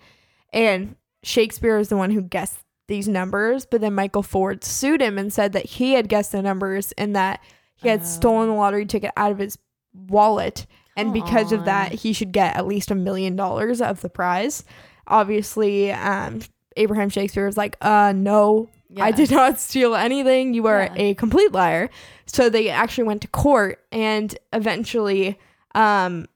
And 0.54 0.96
Shakespeare 1.24 1.78
is 1.78 1.90
the 1.90 1.98
one 1.98 2.12
who 2.12 2.22
guessed 2.22 2.60
these 2.88 3.08
numbers, 3.10 3.66
but 3.66 3.82
then 3.82 3.94
Michael 3.96 4.24
Ford 4.24 4.64
sued 4.64 5.02
him 5.02 5.18
and 5.18 5.34
said 5.34 5.52
that 5.52 5.66
he 5.66 5.94
had 5.94 6.08
guessed 6.08 6.32
the 6.32 6.42
numbers 6.42 6.94
and 6.98 7.14
that 7.18 7.42
he 7.76 7.90
had 7.90 8.00
Oh. 8.02 8.06
stolen 8.06 8.48
the 8.48 8.56
lottery 8.56 8.86
ticket 8.86 9.12
out 9.18 9.32
of 9.32 9.40
his 9.40 9.58
wallet 9.94 10.66
and 10.98 11.14
because 11.14 11.52
of 11.54 11.64
that 11.66 11.92
he 11.94 12.12
should 12.12 12.32
get 12.34 12.56
at 12.58 12.68
least 12.68 12.92
a 12.92 12.96
million 12.96 13.36
dollars 13.36 13.80
of 13.82 14.02
the 14.02 14.10
prize 14.10 14.64
obviously 15.08 15.92
um 15.92 16.40
abraham 16.76 17.10
shakespeare 17.10 17.46
was 17.46 17.58
like 17.58 17.78
uh 17.82 18.12
no 18.16 18.68
i 19.00 19.12
did 19.12 19.32
not 19.32 19.60
steal 19.60 19.96
anything 19.96 20.54
you 20.54 20.68
are 20.68 20.84
Yeah. 20.84 20.94
a 20.96 21.14
complete 21.14 21.52
liar 21.52 21.90
so 22.26 22.50
they 22.50 22.70
actually 22.70 23.06
went 23.06 23.22
to 23.22 23.28
court 23.30 23.80
and 23.92 24.38
eventually 24.54 25.40
um 25.76 26.28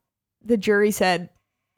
the 0.43 0.57
jury 0.57 0.91
said 0.91 1.29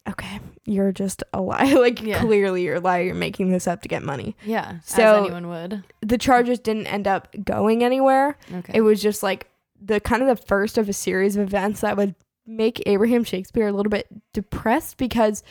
okay 0.07 0.39
you're 0.65 0.91
just 0.91 1.23
a 1.33 1.41
liar 1.41 1.79
like 1.79 2.01
Yeah. 2.01 2.19
clearly 2.21 2.63
you're 2.63 2.75
a 2.75 2.79
liar 2.79 3.03
you're 3.03 3.15
making 3.15 3.51
this 3.51 3.67
up 3.67 3.81
to 3.81 3.87
get 3.89 4.03
money 4.03 4.35
Yeah. 4.45 4.79
So- 4.85 5.03
as 5.21 5.25
anyone 5.25 5.47
would. 5.49 5.83
the 6.01 6.17
charges 6.17 6.59
didn't 6.59 6.87
end 6.87 7.07
up 7.07 7.27
going 7.43 7.83
anywhere 7.83 8.37
Okay. 8.53 8.73
it 8.75 8.81
was 8.81 9.01
just 9.01 9.23
like 9.23 9.49
the 9.81 9.99
kind 9.99 10.21
of 10.21 10.27
the 10.29 10.41
first 10.45 10.77
of 10.77 10.87
a 10.87 10.93
series 10.93 11.35
of 11.35 11.43
events 11.43 11.81
that 11.81 11.97
would 11.97 12.15
make 12.45 12.81
Abraham 12.85 13.23
Shakespeare 13.23 13.67
a 13.67 13.71
little 13.71 13.89
bit 13.89 14.07
depressed 14.33 14.97
because 14.97 15.43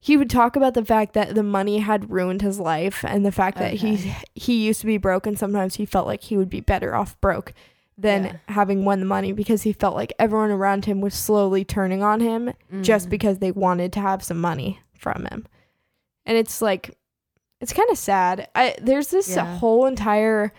he 0.00 0.16
would 0.16 0.30
talk 0.30 0.56
about 0.56 0.74
the 0.74 0.84
fact 0.84 1.14
that 1.14 1.34
the 1.34 1.42
money 1.42 1.78
had 1.78 2.10
ruined 2.10 2.42
his 2.42 2.60
life 2.60 3.04
and 3.06 3.24
the 3.26 3.32
fact 3.32 3.58
that 3.58 3.74
he 3.74 4.12
he 4.34 4.64
used 4.66 4.80
to 4.80 4.86
be 4.86 4.96
broke 4.98 5.26
and 5.26 5.38
sometimes 5.38 5.74
he 5.76 5.84
felt 5.84 6.06
like 6.06 6.22
he 6.24 6.36
would 6.36 6.48
be 6.50 6.60
better 6.60 6.94
off 6.94 7.20
broke 7.20 7.52
than 7.96 8.24
Yeah. 8.26 8.36
having 8.48 8.84
won 8.84 9.00
the 9.00 9.06
money 9.06 9.32
because 9.32 9.62
he 9.62 9.72
felt 9.72 9.96
like 9.96 10.12
everyone 10.20 10.50
around 10.52 10.84
him 10.84 11.00
was 11.00 11.14
slowly 11.14 11.64
turning 11.64 12.02
on 12.02 12.20
him 12.20 12.52
just 12.82 13.06
Mhm. 13.08 13.10
because 13.10 13.38
they 13.38 13.50
wanted 13.50 13.92
to 13.94 14.00
have 14.00 14.22
some 14.22 14.40
money 14.40 14.78
from 14.94 15.26
him. 15.26 15.46
And 16.24 16.36
it's 16.36 16.62
like 16.62 16.96
it's 17.60 17.72
kind 17.72 17.90
of 17.90 17.98
sad. 17.98 18.48
I 18.54 18.76
there's 18.80 19.08
this 19.08 19.34
Yeah. 19.34 19.56
whole 19.58 19.86
entire 19.86 20.52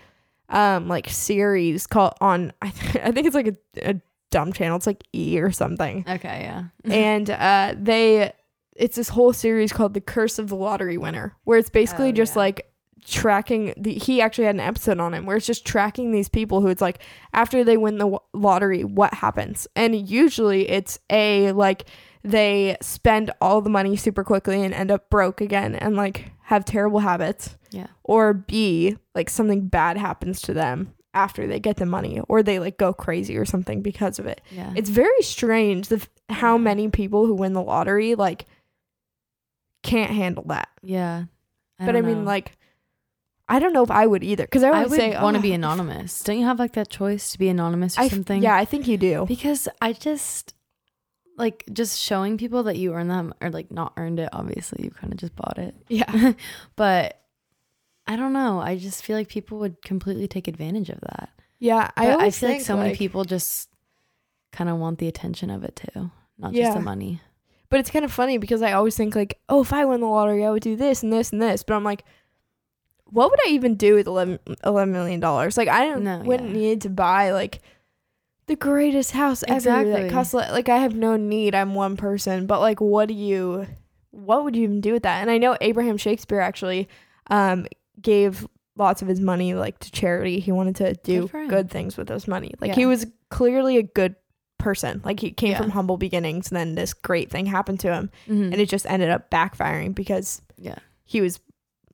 um 0.50 0.86
like 0.88 1.08
series 1.08 1.86
called 1.86 2.12
on 2.20 2.52
I, 2.60 2.68
th- 2.76 3.04
I 3.04 3.10
think 3.12 3.26
it's 3.26 3.34
like 3.36 3.48
a, 3.48 3.56
a 3.90 4.00
dumb 4.30 4.52
channel. 4.52 4.76
It's 4.76 4.86
like 4.86 5.04
E 5.14 5.38
or 5.40 5.50
something. 5.52 6.04
Okay. 6.08 6.40
Yeah. 6.42 6.64
and 6.92 7.28
uh 7.30 7.74
they 7.78 8.32
it's 8.76 8.96
this 8.96 9.08
whole 9.10 9.32
series 9.32 9.72
called 9.72 9.94
The 9.94 10.00
Curse 10.00 10.38
of 10.38 10.48
the 10.48 10.56
Lottery 10.56 10.96
Winner 10.96 11.36
where 11.44 11.58
it's 11.58 11.70
basically 11.70 12.08
Oh, 12.10 12.12
just 12.12 12.34
yeah. 12.34 12.40
like 12.40 12.66
tracking 13.06 13.72
the 13.78 13.94
he 13.94 14.20
actually 14.20 14.44
had 14.44 14.54
an 14.54 14.60
episode 14.60 15.00
on 15.00 15.14
it 15.14 15.24
where 15.24 15.36
it's 15.36 15.46
just 15.46 15.64
tracking 15.66 16.12
these 16.12 16.28
people 16.28 16.60
who 16.60 16.68
it's 16.68 16.82
like 16.82 17.02
after 17.32 17.64
they 17.64 17.76
win 17.78 17.94
the 17.96 18.04
w- 18.04 18.18
lottery 18.34 18.84
what 18.84 19.12
happens 19.14 19.66
and 19.74 20.08
usually 20.08 20.68
it's 20.68 20.98
a 21.10 21.50
like 21.52 21.86
they 22.22 22.76
spend 22.82 23.30
all 23.40 23.62
the 23.62 23.70
money 23.70 23.96
super 23.96 24.22
quickly 24.22 24.62
and 24.62 24.74
end 24.74 24.90
up 24.90 25.08
broke 25.08 25.40
again 25.40 25.74
and 25.74 25.96
like 25.96 26.30
have 26.42 26.64
terrible 26.66 27.00
habits 27.00 27.56
Yeah. 27.70 27.86
or 28.04 28.34
b 28.34 28.96
like 29.14 29.30
something 29.30 29.66
bad 29.68 29.96
happens 29.96 30.42
to 30.42 30.52
them 30.52 30.92
after 31.12 31.46
they 31.46 31.58
get 31.60 31.76
the 31.76 31.86
money 31.86 32.20
or 32.28 32.42
they 32.42 32.58
like 32.58 32.76
go 32.78 32.92
crazy 32.92 33.36
or 33.36 33.44
something 33.44 33.82
because 33.82 34.18
of 34.18 34.26
it 34.26 34.40
Yeah. 34.50 34.72
it's 34.76 34.88
very 34.90 35.22
strange 35.22 35.88
the, 35.88 36.06
how 36.28 36.56
many 36.56 36.88
people 36.88 37.26
who 37.26 37.34
win 37.34 37.52
the 37.52 37.62
lottery 37.62 38.14
like 38.14 38.46
can't 39.82 40.10
handle 40.12 40.44
that 40.48 40.68
yeah. 40.82 41.24
but 41.78 41.88
i 41.88 41.92
don't 41.92 42.06
mean 42.06 42.18
know. 42.20 42.26
like 42.30 42.56
i 43.48 43.58
don't 43.58 43.72
know 43.72 43.82
if 43.82 43.90
i 43.90 44.06
would 44.06 44.22
either 44.22 44.44
because 44.44 44.62
i, 44.62 44.68
I 44.68 44.82
would 44.82 44.90
say 44.92 45.10
want 45.20 45.34
to 45.34 45.38
"Oh, 45.38 45.42
be 45.42 45.52
anonymous. 45.52 46.22
Don't 46.22 46.38
you 46.38 46.44
have 46.44 46.58
like 46.58 46.74
that 46.74 46.88
choice 46.90 47.32
to 47.32 47.38
be 47.38 47.48
anonymous 47.48 47.98
or 47.98 48.02
I 48.02 48.08
something? 48.08 48.42
yeah 48.42 48.54
i 48.54 48.64
think 48.64 48.86
you 48.86 48.96
do 48.98 49.24
Because 49.26 49.68
I 49.80 49.92
just 49.94 50.54
like 51.38 51.64
just 51.72 51.98
showing 51.98 52.36
people 52.36 52.64
that 52.64 52.76
you 52.76 52.92
earned 52.92 53.10
them 53.10 53.32
or 53.40 53.48
like 53.50 53.70
not 53.72 53.94
earned 53.96 54.20
it. 54.20 54.28
Obviously, 54.30 54.84
you 54.84 54.90
kind 54.90 55.10
of 55.10 55.18
just 55.18 55.34
bought 55.34 55.56
it. 55.56 55.74
yeah 55.88 56.32
but 56.76 57.18
I 58.10 58.16
don't 58.16 58.32
know. 58.32 58.60
I 58.60 58.76
just 58.76 59.04
feel 59.04 59.16
like 59.16 59.28
people 59.28 59.58
would 59.60 59.80
completely 59.82 60.26
take 60.26 60.48
advantage 60.48 60.90
of 60.90 61.00
that. 61.00 61.28
yeah 61.58 61.90
i, 61.96 62.14
I, 62.26 62.30
feel 62.30 62.48
like 62.48 62.60
so 62.62 62.76
many 62.76 62.96
people 62.96 63.24
just 63.24 63.68
kind 64.52 64.68
of 64.70 64.76
want 64.78 64.98
the 64.98 65.06
attention 65.08 65.48
of 65.50 65.62
it 65.62 65.76
too, 65.76 66.10
not 66.38 66.52
just 66.52 66.74
the 66.76 66.80
money. 66.80 67.20
but 67.68 67.78
it's 67.80 67.90
kind 67.90 68.04
of 68.04 68.10
funny 68.12 68.36
because 68.38 68.62
i 68.62 68.72
always 68.72 68.96
think 68.96 69.14
like 69.14 69.38
oh 69.48 69.60
if 69.62 69.72
i 69.72 69.84
win 69.84 70.00
the 70.00 70.06
lottery 70.06 70.44
i 70.44 70.50
would 70.50 70.62
do 70.62 70.74
this 70.74 71.02
and 71.04 71.12
this 71.12 71.30
and 71.32 71.40
this 71.40 71.62
but 71.62 71.74
i'm 71.76 71.84
like 71.84 72.02
what 73.04 73.30
would 73.30 73.38
i 73.46 73.50
even 73.50 73.74
do 73.76 73.94
with 73.94 74.06
11, 74.06 74.38
11 74.64 74.92
million 74.92 75.20
dollars 75.20 75.56
like 75.56 75.68
i 75.68 75.84
don't 75.84 76.02
No, 76.04 76.18
wouldn't 76.20 76.50
yeah. 76.50 76.56
need 76.56 76.80
to 76.82 76.90
buy 76.90 77.30
like 77.32 77.60
the 78.46 78.56
greatest 78.56 79.12
house 79.12 79.44
ever 79.46 79.60
that 79.60 79.86
Exactly. 79.86 80.10
costs 80.10 80.34
li- 80.34 80.50
like 80.50 80.68
I 80.68 80.78
have 80.78 80.94
no 80.96 81.16
need. 81.16 81.54
I'm 81.54 81.72
one 81.76 81.96
person, 81.96 82.46
but 82.48 82.58
like, 82.58 82.80
what 82.80 83.06
do 83.06 83.14
you, 83.14 83.68
what 84.10 84.42
would 84.42 84.56
you 84.56 84.64
even 84.64 84.80
do 84.80 84.92
with 84.92 85.04
that? 85.04 85.20
And 85.20 85.30
I 85.30 85.38
know 85.38 85.56
Abraham 85.60 85.96
Shakespeare 85.96 86.40
actually, 86.40 86.88
um, 87.30 87.66
gave 88.00 88.46
lots 88.76 89.02
of 89.02 89.08
his 89.08 89.20
money 89.20 89.54
like 89.54 89.78
to 89.80 89.90
charity. 89.90 90.40
He 90.40 90.52
wanted 90.52 90.76
to 90.76 90.94
do 91.02 91.26
him. 91.26 91.48
good 91.48 91.70
things 91.70 91.96
with 91.96 92.06
those 92.08 92.26
money. 92.28 92.52
Like 92.60 92.68
Yeah. 92.70 92.74
he 92.76 92.86
was 92.86 93.06
clearly 93.30 93.76
a 93.76 93.82
good 93.82 94.14
person. 94.58 95.00
Like 95.04 95.20
he 95.20 95.30
came 95.32 95.52
Yeah. 95.52 95.58
from 95.60 95.70
humble 95.70 95.96
beginnings, 95.96 96.48
and 96.50 96.56
then 96.56 96.74
this 96.74 96.92
great 96.94 97.30
thing 97.30 97.46
happened 97.46 97.80
to 97.80 97.92
him, 97.92 98.10
Mhm. 98.28 98.52
and 98.52 98.54
it 98.54 98.68
just 98.68 98.86
ended 98.86 99.08
up 99.10 99.30
backfiring 99.30 99.94
because 99.94 100.42
yeah. 100.56 100.76
he 101.04 101.20
was, 101.20 101.40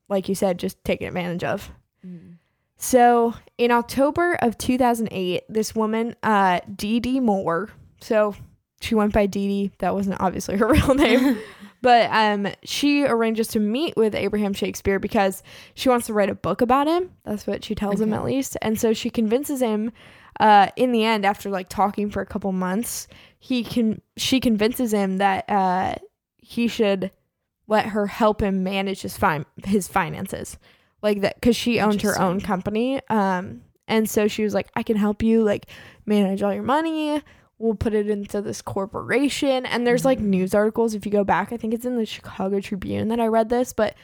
like 0.08 0.28
you 0.28 0.34
said, 0.34 0.58
just 0.58 0.82
taken 0.84 1.06
advantage 1.08 1.44
of. 1.44 1.70
Mhm. 2.06 2.38
So 2.76 3.34
in 3.56 3.70
October 3.70 4.34
of 4.42 4.58
2008, 4.58 5.44
this 5.48 5.74
woman, 5.74 6.14
uh, 6.22 6.60
Dee 6.74 7.00
Dee 7.00 7.20
Moore, 7.20 7.70
so 8.00 8.34
she 8.80 8.94
went 8.94 9.12
by 9.14 9.26
Dee 9.26 9.48
Dee. 9.48 9.70
That 9.78 9.94
wasn't 9.94 10.20
obviously 10.20 10.56
her 10.58 10.68
real 10.72 10.94
name, 10.94 11.38
But 11.86 12.10
um, 12.10 12.48
she 12.64 13.04
arranges 13.04 13.46
to 13.46 13.60
meet 13.60 13.96
with 13.96 14.16
Abraham 14.16 14.52
Shakespeare 14.54 14.98
because 14.98 15.44
she 15.74 15.88
wants 15.88 16.08
to 16.08 16.12
write 16.12 16.28
a 16.28 16.34
book 16.34 16.60
about 16.60 16.88
him. 16.88 17.12
That's 17.24 17.46
what 17.46 17.62
she 17.62 17.76
tells 17.76 18.00
him 18.00 18.12
at 18.12 18.24
least. 18.24 18.56
And 18.60 18.76
so 18.76 18.92
she 18.92 19.08
convinces 19.08 19.62
him. 19.62 19.92
Uh, 20.40 20.70
in 20.74 20.90
the 20.90 21.04
end, 21.04 21.24
after 21.24 21.48
like 21.48 21.68
talking 21.68 22.10
for 22.10 22.20
a 22.20 22.26
couple 22.26 22.50
months, 22.50 23.06
he 23.38 23.62
can 23.62 24.02
she 24.16 24.40
convinces 24.40 24.92
him 24.92 25.18
that 25.18 25.48
uh, 25.48 25.94
he 26.38 26.66
should 26.66 27.12
let 27.68 27.86
her 27.86 28.08
help 28.08 28.42
him 28.42 28.64
manage 28.64 29.02
his 29.02 29.16
fin- 29.16 29.46
his 29.64 29.86
finances, 29.86 30.58
like 31.02 31.20
that 31.20 31.36
because 31.36 31.54
she 31.54 31.78
owned 31.78 32.02
her 32.02 32.20
own 32.20 32.40
company. 32.40 33.00
Um, 33.08 33.62
and 33.86 34.10
so 34.10 34.26
she 34.26 34.42
was 34.42 34.54
like, 34.54 34.70
I 34.74 34.82
can 34.82 34.96
help 34.96 35.22
you 35.22 35.44
like 35.44 35.66
manage 36.04 36.42
all 36.42 36.52
your 36.52 36.64
money. 36.64 37.22
We'll 37.58 37.74
put 37.74 37.94
it 37.94 38.08
into 38.10 38.42
this 38.42 38.60
corporation. 38.62 39.64
And 39.66 39.86
there's 39.86 40.04
like 40.04 40.18
Mhm. 40.18 40.24
news 40.24 40.54
articles. 40.54 40.94
If 40.94 41.06
you 41.06 41.12
go 41.12 41.24
back, 41.24 41.52
I 41.52 41.56
think 41.56 41.72
it's 41.74 41.86
in 41.86 41.96
the 41.96 42.06
Chicago 42.06 42.60
Tribune 42.60 43.08
that 43.08 43.20
I 43.20 43.26
read 43.26 43.48
this, 43.48 43.72
but 43.72 43.94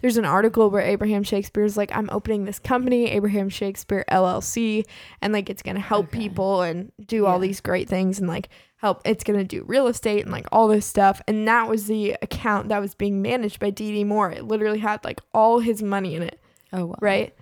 there's 0.00 0.16
an 0.16 0.24
article 0.24 0.70
where 0.70 0.80
Abraham 0.82 1.22
Shakespeare 1.22 1.64
is 1.64 1.76
like, 1.76 1.94
I'm 1.94 2.08
opening 2.12 2.44
this 2.44 2.58
company, 2.58 3.10
Abraham 3.10 3.48
Shakespeare 3.50 4.04
LLC, 4.08 4.84
and 5.20 5.32
like 5.32 5.50
it's 5.50 5.62
gonna 5.62 5.80
help 5.80 6.06
Okay. 6.06 6.18
people 6.20 6.62
and 6.62 6.92
do 7.04 7.26
all 7.26 7.38
these 7.38 7.60
great 7.60 7.88
things 7.88 8.18
and 8.18 8.28
like 8.28 8.48
help. 8.76 9.02
It's 9.04 9.24
gonna 9.24 9.44
do 9.44 9.62
real 9.66 9.88
estate 9.88 10.22
and 10.22 10.32
like 10.32 10.46
all 10.52 10.68
this 10.68 10.86
stuff. 10.86 11.20
And 11.28 11.46
that 11.48 11.68
was 11.68 11.86
the 11.86 12.16
account 12.22 12.68
that 12.70 12.78
was 12.80 12.94
being 12.94 13.20
managed 13.20 13.60
by 13.60 13.70
Dee 13.70 13.92
Dee 13.92 14.04
Moore. 14.04 14.30
It 14.30 14.44
literally 14.44 14.78
had 14.78 15.04
like 15.04 15.20
all 15.34 15.58
his 15.58 15.82
money 15.82 16.14
in 16.14 16.22
it 16.22 16.40
Oh 16.72 16.86
wow. 16.86 16.94
right 17.00 17.34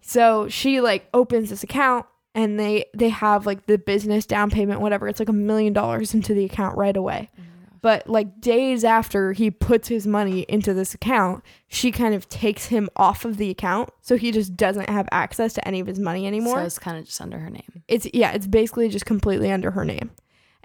so 0.00 0.46
she 0.48 0.80
like 0.80 1.08
opens 1.12 1.50
this 1.50 1.64
account 1.64 2.06
and 2.36 2.60
they 2.60 2.84
they 2.94 3.08
have 3.08 3.46
like 3.46 3.66
the 3.66 3.78
business 3.78 4.26
down 4.26 4.50
payment 4.50 4.80
whatever. 4.80 5.08
It's 5.08 5.18
like 5.18 5.28
a 5.28 5.32
million 5.32 5.72
dollars 5.72 6.14
into 6.14 6.34
the 6.34 6.44
account 6.44 6.76
right 6.76 6.96
away. 6.96 7.30
Oh 7.36 7.42
but 7.82 8.08
like 8.08 8.40
days 8.40 8.84
after 8.84 9.32
he 9.32 9.50
puts 9.50 9.88
his 9.88 10.06
money 10.06 10.44
into 10.48 10.74
this 10.74 10.94
account 10.94 11.42
she 11.68 11.90
kind 11.90 12.14
of 12.14 12.28
takes 12.28 12.66
him 12.66 12.88
off 12.96 13.24
of 13.24 13.38
the 13.38 13.50
account. 13.50 13.90
So 14.02 14.16
he 14.16 14.30
just 14.30 14.56
doesn't 14.56 14.88
have 14.88 15.08
access 15.10 15.54
to 15.54 15.66
any 15.66 15.80
of 15.80 15.86
his 15.86 15.98
money 15.98 16.26
anymore. 16.26 16.58
So 16.58 16.64
it's 16.64 16.78
kind 16.78 16.98
of 16.98 17.06
just 17.06 17.20
under 17.20 17.38
her 17.38 17.50
name. 17.50 17.82
it's 17.88 18.06
yeah 18.14 18.32
it's 18.32 18.46
basically 18.46 18.88
just 18.90 19.06
completely 19.06 19.50
under 19.50 19.72
her 19.72 19.84
name. 19.84 20.10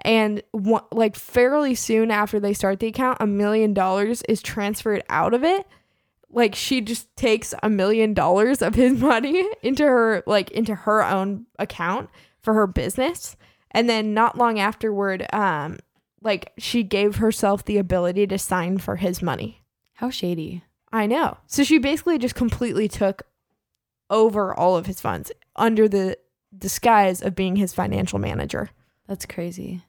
And 0.04 0.42
one, 0.50 0.82
like 0.90 1.16
fairly 1.16 1.74
soon 1.74 2.10
after 2.10 2.38
they 2.38 2.52
start 2.52 2.80
the 2.80 2.88
account 2.88 3.18
a 3.20 3.26
million 3.26 3.72
dollars 3.72 4.22
is 4.28 4.42
transferred 4.42 5.02
out 5.08 5.32
of 5.32 5.42
it 5.42 5.66
like 6.32 6.54
she 6.54 6.80
just 6.80 7.14
takes 7.16 7.54
a 7.62 7.70
million 7.70 8.14
dollars 8.14 8.62
of 8.62 8.74
his 8.74 9.00
money 9.00 9.46
into 9.62 9.84
her 9.84 10.22
like 10.26 10.50
into 10.50 10.74
her 10.74 11.04
own 11.04 11.46
account 11.58 12.10
for 12.40 12.54
her 12.54 12.66
business 12.66 13.36
and 13.70 13.88
then 13.88 14.14
not 14.14 14.36
long 14.36 14.58
afterward 14.58 15.26
um 15.32 15.78
like 16.22 16.52
she 16.58 16.82
gave 16.82 17.16
herself 17.16 17.64
the 17.64 17.78
ability 17.78 18.26
to 18.26 18.38
sign 18.38 18.78
for 18.78 18.96
his 18.96 19.20
money 19.22 19.62
How 19.94 20.10
shady. 20.10 20.64
I 20.92 21.06
know. 21.06 21.38
So 21.46 21.64
she 21.64 21.78
basically 21.78 22.18
just 22.18 22.34
completely 22.34 22.86
took 22.86 23.22
over 24.10 24.54
all 24.54 24.76
of 24.76 24.86
his 24.86 25.00
funds 25.00 25.32
under 25.56 25.88
the 25.88 26.18
disguise 26.56 27.22
of 27.22 27.34
being 27.34 27.56
his 27.56 27.72
financial 27.72 28.18
manager. 28.18 28.70
That's 29.08 29.24
crazy. 29.24 29.84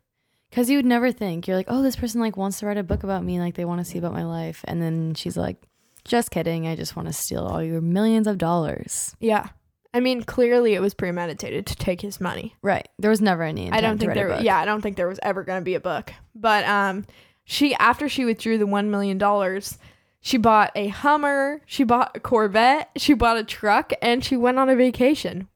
Cause 0.52 0.70
you 0.70 0.78
would 0.78 0.86
never 0.86 1.12
think 1.12 1.48
you're 1.48 1.58
like, 1.58 1.68
oh, 1.68 1.82
this 1.82 1.96
person 1.96 2.22
like 2.22 2.38
wants 2.38 2.60
to 2.60 2.68
write 2.68 2.78
a 2.78 2.84
book 2.84 3.04
about 3.04 3.24
me, 3.24 3.40
like 3.40 3.56
they 3.56 3.66
want 3.66 3.80
to 3.80 3.86
see 3.86 3.98
about 3.98 4.14
my 4.14 4.24
life, 4.24 4.64
and 4.66 4.82
then 4.82 5.14
she's 5.16 5.36
like, 5.36 5.58
just 6.06 6.32
kidding, 6.32 6.68
I 6.68 6.76
just 6.76 6.96
want 6.96 7.08
to 7.08 7.14
steal 7.14 7.44
all 7.46 7.64
your 7.64 7.82
millions 7.82 8.28
of 8.28 8.38
dollars. 8.38 9.16
Yeah. 9.20 9.50
I 9.94 10.00
mean, 10.00 10.24
clearly 10.24 10.74
it 10.74 10.82
was 10.82 10.94
premeditated 10.94 11.66
to 11.68 11.76
take 11.76 12.02
his 12.02 12.20
money. 12.20 12.56
Right. 12.64 12.88
There 12.98 13.12
was 13.12 13.22
never 13.22 13.44
any. 13.44 13.72
I 13.72 13.80
don't 13.80 14.00
think 14.00 14.14
there 14.16 14.42
yeah, 14.42 14.58
I 14.58 14.66
don't 14.66 14.82
think 14.82 14.98
there 14.98 15.08
was 15.08 15.20
ever 15.22 15.44
going 15.44 15.60
to 15.62 15.66
be 15.66 15.76
a 15.76 15.80
book. 15.80 16.12
But 16.34 16.66
um 16.66 17.06
she 17.46 17.76
after 17.76 18.10
she 18.10 18.26
withdrew 18.26 18.58
the 18.58 18.66
1 18.66 18.90
million 18.90 19.18
dollars, 19.18 19.78
she 20.20 20.38
bought 20.38 20.72
a 20.76 20.88
Hummer, 20.88 21.62
she 21.66 21.84
bought 21.84 22.16
a 22.16 22.20
Corvette, 22.20 22.90
she 22.98 23.14
bought 23.14 23.38
a 23.38 23.44
truck 23.44 23.92
and 24.02 24.24
she 24.26 24.36
went 24.36 24.58
on 24.58 24.70
a 24.70 24.76
vacation. 24.76 25.48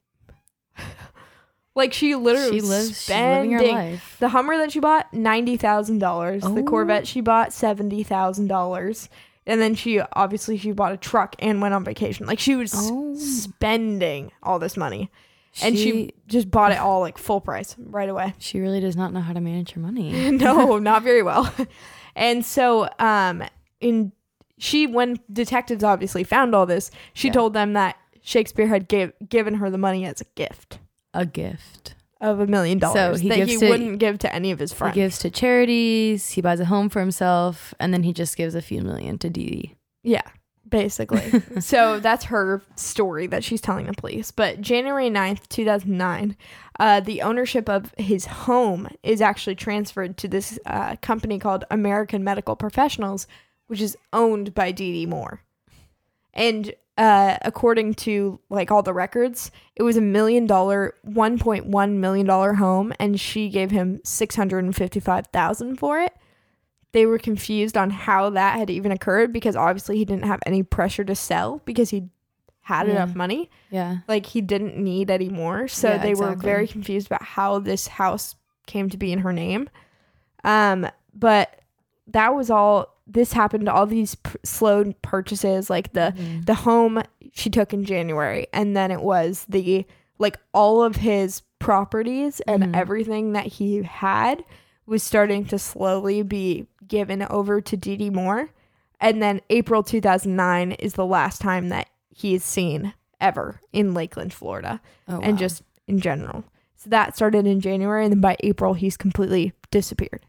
like 1.75 1.93
she 1.93 2.15
literally 2.15 2.59
She 2.59 2.61
lives. 2.61 2.87
She's 2.89 3.09
living 3.09 3.51
her 3.51 3.59
spending 3.59 3.75
life. 3.75 4.17
The 4.19 4.29
Hummer 4.29 4.57
that 4.57 4.71
she 4.71 4.79
bought, 4.79 5.11
ninety 5.13 5.57
thousand 5.57 5.99
dollars. 5.99 6.43
The 6.43 6.49
Oh. 6.49 6.63
Corvette 6.63 7.07
she 7.07 7.21
bought, 7.21 7.53
seventy 7.53 8.03
thousand 8.03 8.47
dollars. 8.47 9.09
And 9.47 9.59
then 9.61 9.73
she 9.73 9.99
obviously 9.99 10.57
she 10.57 10.71
bought 10.73 10.91
a 10.91 10.97
truck 10.97 11.35
and 11.39 11.61
went 11.61 11.73
on 11.73 11.83
vacation. 11.83 12.27
Like 12.27 12.37
she 12.39 12.55
was 12.55 12.73
Oh. 12.75 13.15
spending 13.15 14.31
all 14.43 14.59
this 14.59 14.77
money, 14.77 15.09
and 15.63 15.75
she 15.77 16.11
just 16.27 16.51
bought 16.51 16.71
it 16.73 16.77
all 16.79 16.99
like 16.99 17.17
full 17.17 17.41
price 17.41 17.75
right 17.79 18.09
away. 18.09 18.33
she 18.39 18.59
really 18.59 18.79
does 18.79 18.95
not 18.97 19.13
know 19.13 19.21
how 19.21 19.33
to 19.33 19.41
manage 19.41 19.71
her 19.71 19.79
money. 19.79 20.31
no, 20.31 20.77
not 20.79 21.01
very 21.03 21.23
well. 21.23 21.51
And 22.19 22.43
so, 22.43 22.89
um, 22.97 23.43
in 23.79 24.11
she 24.57 24.87
when 24.87 25.19
detectives 25.31 25.83
obviously 25.83 26.23
found 26.23 26.55
all 26.55 26.65
this, 26.65 26.89
she 27.13 27.27
Yeah. 27.27 27.33
told 27.35 27.53
them 27.53 27.73
that 27.73 27.95
Shakespeare 28.23 28.65
had 28.67 28.87
give, 28.87 29.13
given 29.29 29.53
her 29.55 29.69
the 29.69 29.77
money 29.77 30.03
as 30.03 30.19
a 30.19 30.25
gift 30.33 30.79
a 31.13 31.27
gift. 31.27 31.93
Of 32.21 32.39
a 32.39 32.47
million 32.47 32.79
dollars 32.79 33.19
he 33.19 33.29
that 33.29 33.47
he 33.47 33.57
to- 33.57 33.69
wouldn't 33.69 33.99
give 33.99 34.17
to 34.19 34.33
any 34.33 34.51
of 34.51 34.59
his 34.59 34.73
friends. 34.73 34.95
He 34.95 35.01
gives 35.01 35.19
to 35.19 35.29
charities. 35.29 36.31
He 36.31 36.41
buys 36.41 36.59
a 36.59 36.65
home 36.65 36.89
for 36.89 36.99
himself, 36.99 37.73
and 37.79 37.93
then 37.93 38.03
he 38.03 38.13
just 38.13 38.37
gives 38.37 38.55
a 38.55 38.61
few 38.61 38.81
million 38.81 39.17
to 39.19 39.29
Dee 39.29 39.49
Dee. 39.49 39.75
Yeah, 40.03 40.23
basically. 40.67 41.41
so 41.59 41.99
that's 41.99 42.25
her 42.25 42.61
story 42.75 43.27
that 43.27 43.43
she's 43.43 43.61
telling 43.61 43.85
the 43.87 43.93
police. 43.93 44.31
But 44.31 44.61
January 44.61 45.09
9th, 45.09 45.47
2009, 45.49 46.35
uh, 46.79 46.99
the 47.01 47.21
ownership 47.21 47.69
of 47.69 47.93
his 47.97 48.25
home 48.25 48.87
is 49.03 49.21
actually 49.21 49.55
transferred 49.55 50.17
to 50.17 50.27
this 50.27 50.59
uh, 50.65 50.95
company 51.01 51.39
called 51.39 51.65
American 51.69 52.23
Medical 52.23 52.55
Professionals, 52.55 53.27
which 53.67 53.81
is 53.81 53.97
owned 54.13 54.53
by 54.53 54.71
Dee 54.71 54.93
Dee 54.93 55.05
Moore. 55.05 55.41
And 56.33 56.73
uh, 56.97 57.37
according 57.43 57.93
to 57.93 58.39
like 58.49 58.71
all 58.71 58.81
the 58.83 58.93
records, 58.93 59.51
it 59.75 59.83
was 59.83 59.97
a 59.97 60.01
million 60.01 60.47
dollar, 60.47 60.95
one 61.03 61.37
point 61.37 61.65
one 61.67 61.99
million 61.99 62.25
dollar 62.25 62.53
home, 62.53 62.93
and 62.99 63.19
she 63.19 63.49
gave 63.49 63.71
him 63.71 63.99
six 64.03 64.35
hundred 64.35 64.63
and 64.63 64.75
fifty 64.75 64.99
five 64.99 65.27
thousand 65.27 65.77
for 65.77 65.99
it. 65.99 66.13
They 66.93 67.05
were 67.05 67.19
confused 67.19 67.77
on 67.77 67.89
how 67.91 68.31
that 68.31 68.57
had 68.57 68.69
even 68.69 68.91
occurred 68.91 69.31
because 69.31 69.55
obviously 69.55 69.97
he 69.97 70.05
didn't 70.05 70.25
have 70.25 70.39
any 70.45 70.63
pressure 70.63 71.03
to 71.03 71.15
sell 71.15 71.61
because 71.65 71.89
he 71.91 72.09
had 72.61 72.87
Yeah. 72.87 72.93
enough 72.93 73.15
money. 73.15 73.49
Yeah. 73.69 73.97
Like 74.07 74.25
he 74.25 74.41
didn't 74.41 74.77
need 74.77 75.11
any 75.11 75.29
more. 75.29 75.67
So 75.67 75.91
Yeah, 75.91 75.97
they 75.99 76.13
were 76.15 76.35
very 76.35 76.67
confused 76.67 77.07
about 77.07 77.23
how 77.23 77.59
this 77.59 77.87
house 77.87 78.35
came 78.65 78.89
to 78.89 78.97
be 78.97 79.11
in 79.11 79.19
her 79.19 79.31
name. 79.33 79.69
Um, 80.43 80.87
but 81.13 81.61
that 82.07 82.33
was 82.33 82.49
all. 82.49 82.96
This 83.07 83.33
happened. 83.33 83.69
All 83.69 83.85
these 83.85 84.15
p- 84.15 84.31
slow 84.43 84.91
purchases, 85.01 85.69
like 85.69 85.93
the 85.93 86.13
Mhm. 86.17 86.45
the 86.45 86.53
home 86.55 87.01
she 87.33 87.49
took 87.49 87.73
in 87.73 87.85
January, 87.85 88.47
and 88.53 88.75
then 88.75 88.91
it 88.91 89.01
was 89.01 89.45
the 89.47 89.85
like 90.19 90.37
all 90.53 90.83
of 90.83 90.97
his 90.97 91.41
properties 91.59 92.39
and 92.41 92.63
Mhm. 92.63 92.75
everything 92.75 93.33
that 93.33 93.45
he 93.45 93.83
had 93.83 94.43
was 94.85 95.03
starting 95.03 95.45
to 95.45 95.59
slowly 95.59 96.21
be 96.23 96.65
given 96.87 97.25
over 97.29 97.61
to 97.61 97.77
Dee 97.77 97.97
Dee 97.97 98.09
Moore. 98.09 98.49
And 98.99 99.21
then 99.21 99.41
April 99.49 99.83
2009 99.83 100.71
is 100.73 100.93
the 100.93 101.05
last 101.05 101.39
time 101.41 101.69
that 101.69 101.87
he 102.09 102.33
is 102.33 102.43
seen 102.43 102.93
ever 103.21 103.61
in 103.71 103.93
Lakeland, 103.93 104.33
Florida, 104.33 104.81
Oh, 105.07 105.19
and 105.19 105.33
wow. 105.33 105.37
just 105.37 105.61
in 105.87 105.99
general. 105.99 106.43
So 106.77 106.89
that 106.89 107.15
started 107.15 107.45
in 107.45 107.59
January, 107.59 108.03
and 108.05 108.11
then 108.13 108.21
by 108.21 108.37
April, 108.41 108.73
he's 108.73 108.97
completely 108.97 109.53
disappeared. 109.71 110.25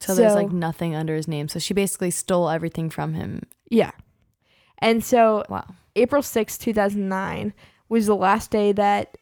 So 0.00 0.14
there's 0.14 0.34
like 0.34 0.52
nothing 0.52 0.94
under 0.94 1.14
his 1.16 1.28
name. 1.28 1.48
So 1.48 1.58
she 1.58 1.74
basically 1.74 2.10
stole 2.10 2.48
everything 2.48 2.90
from 2.90 3.14
him. 3.14 3.42
Yeah. 3.70 3.90
And 4.78 5.04
so 5.04 5.44
Wow. 5.48 5.64
April 5.96 6.22
6, 6.22 6.58
2009 6.58 7.52
was 7.88 8.06
the 8.06 8.14
last 8.14 8.50
day 8.50 8.72
that 8.72 9.18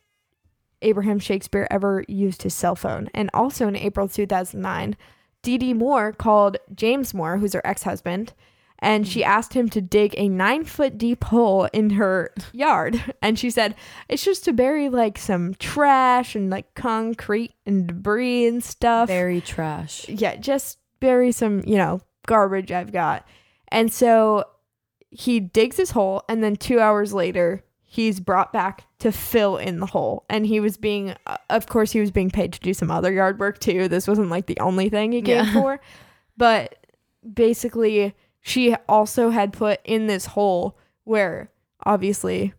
Abraham 0.82 1.18
Shakespeare 1.18 1.66
ever 1.70 2.04
used 2.06 2.42
his 2.42 2.54
cell 2.54 2.76
phone. 2.76 3.08
And 3.14 3.30
also 3.32 3.66
in 3.66 3.76
April 3.76 4.08
2009, 4.08 4.96
Dee 5.42 5.58
Dee 5.58 5.72
Moore 5.74 6.12
called 6.12 6.58
James 6.74 7.14
Moore, 7.14 7.38
who's 7.38 7.54
her 7.54 7.66
ex 7.66 7.84
husband, 7.84 8.34
and 8.78 9.06
she 9.08 9.24
asked 9.24 9.54
him 9.54 9.68
to 9.70 9.80
dig 9.80 10.14
a 10.16 10.28
nine 10.28 10.64
foot 10.64 10.98
deep 10.98 11.24
hole 11.24 11.64
in 11.72 11.90
her 11.90 12.32
yard. 12.52 13.14
And 13.22 13.38
she 13.38 13.50
said, 13.50 13.74
it's 14.08 14.24
just 14.24 14.44
to 14.44 14.52
bury 14.52 14.88
like 14.88 15.18
some 15.18 15.54
trash 15.54 16.34
and 16.34 16.50
like 16.50 16.74
concrete 16.74 17.54
and 17.64 17.86
debris 17.86 18.46
and 18.46 18.62
stuff 18.62 19.08
Bury 19.08 19.40
trash. 19.40 20.08
yeah, 20.08 20.36
just 20.36 20.78
bury 21.00 21.32
some, 21.32 21.62
you 21.66 21.76
know, 21.76 22.00
garbage 22.26 22.70
I've 22.72 22.92
got. 22.92 23.26
And 23.68 23.92
so 23.92 24.44
he 25.10 25.40
digs 25.40 25.76
his 25.76 25.92
hole, 25.92 26.22
and 26.28 26.42
then 26.44 26.56
two 26.56 26.78
hours 26.78 27.14
later, 27.14 27.62
he's 27.84 28.20
brought 28.20 28.52
back 28.52 28.84
to 28.98 29.10
fill 29.10 29.56
in 29.56 29.80
the 29.80 29.86
hole. 29.86 30.24
And 30.28 30.44
he 30.46 30.60
was 30.60 30.76
being, 30.76 31.14
uh, 31.26 31.36
of 31.48 31.66
course, 31.66 31.92
he 31.92 32.00
was 32.00 32.10
being 32.10 32.30
paid 32.30 32.52
to 32.52 32.60
do 32.60 32.74
some 32.74 32.90
other 32.90 33.12
yard 33.12 33.38
work 33.38 33.58
too. 33.58 33.88
This 33.88 34.06
wasn't 34.06 34.28
like 34.28 34.46
the 34.46 34.58
only 34.60 34.88
thing 34.90 35.12
he 35.12 35.22
came 35.22 35.44
Yeah. 35.46 35.52
for. 35.60 35.80
But 36.36 36.76
basically, 37.32 38.14
she 38.46 38.76
also 38.88 39.30
had 39.30 39.52
put 39.52 39.80
in 39.84 40.06
this 40.06 40.26
hole 40.26 40.78
where 41.02 41.50
obviously 41.84 42.54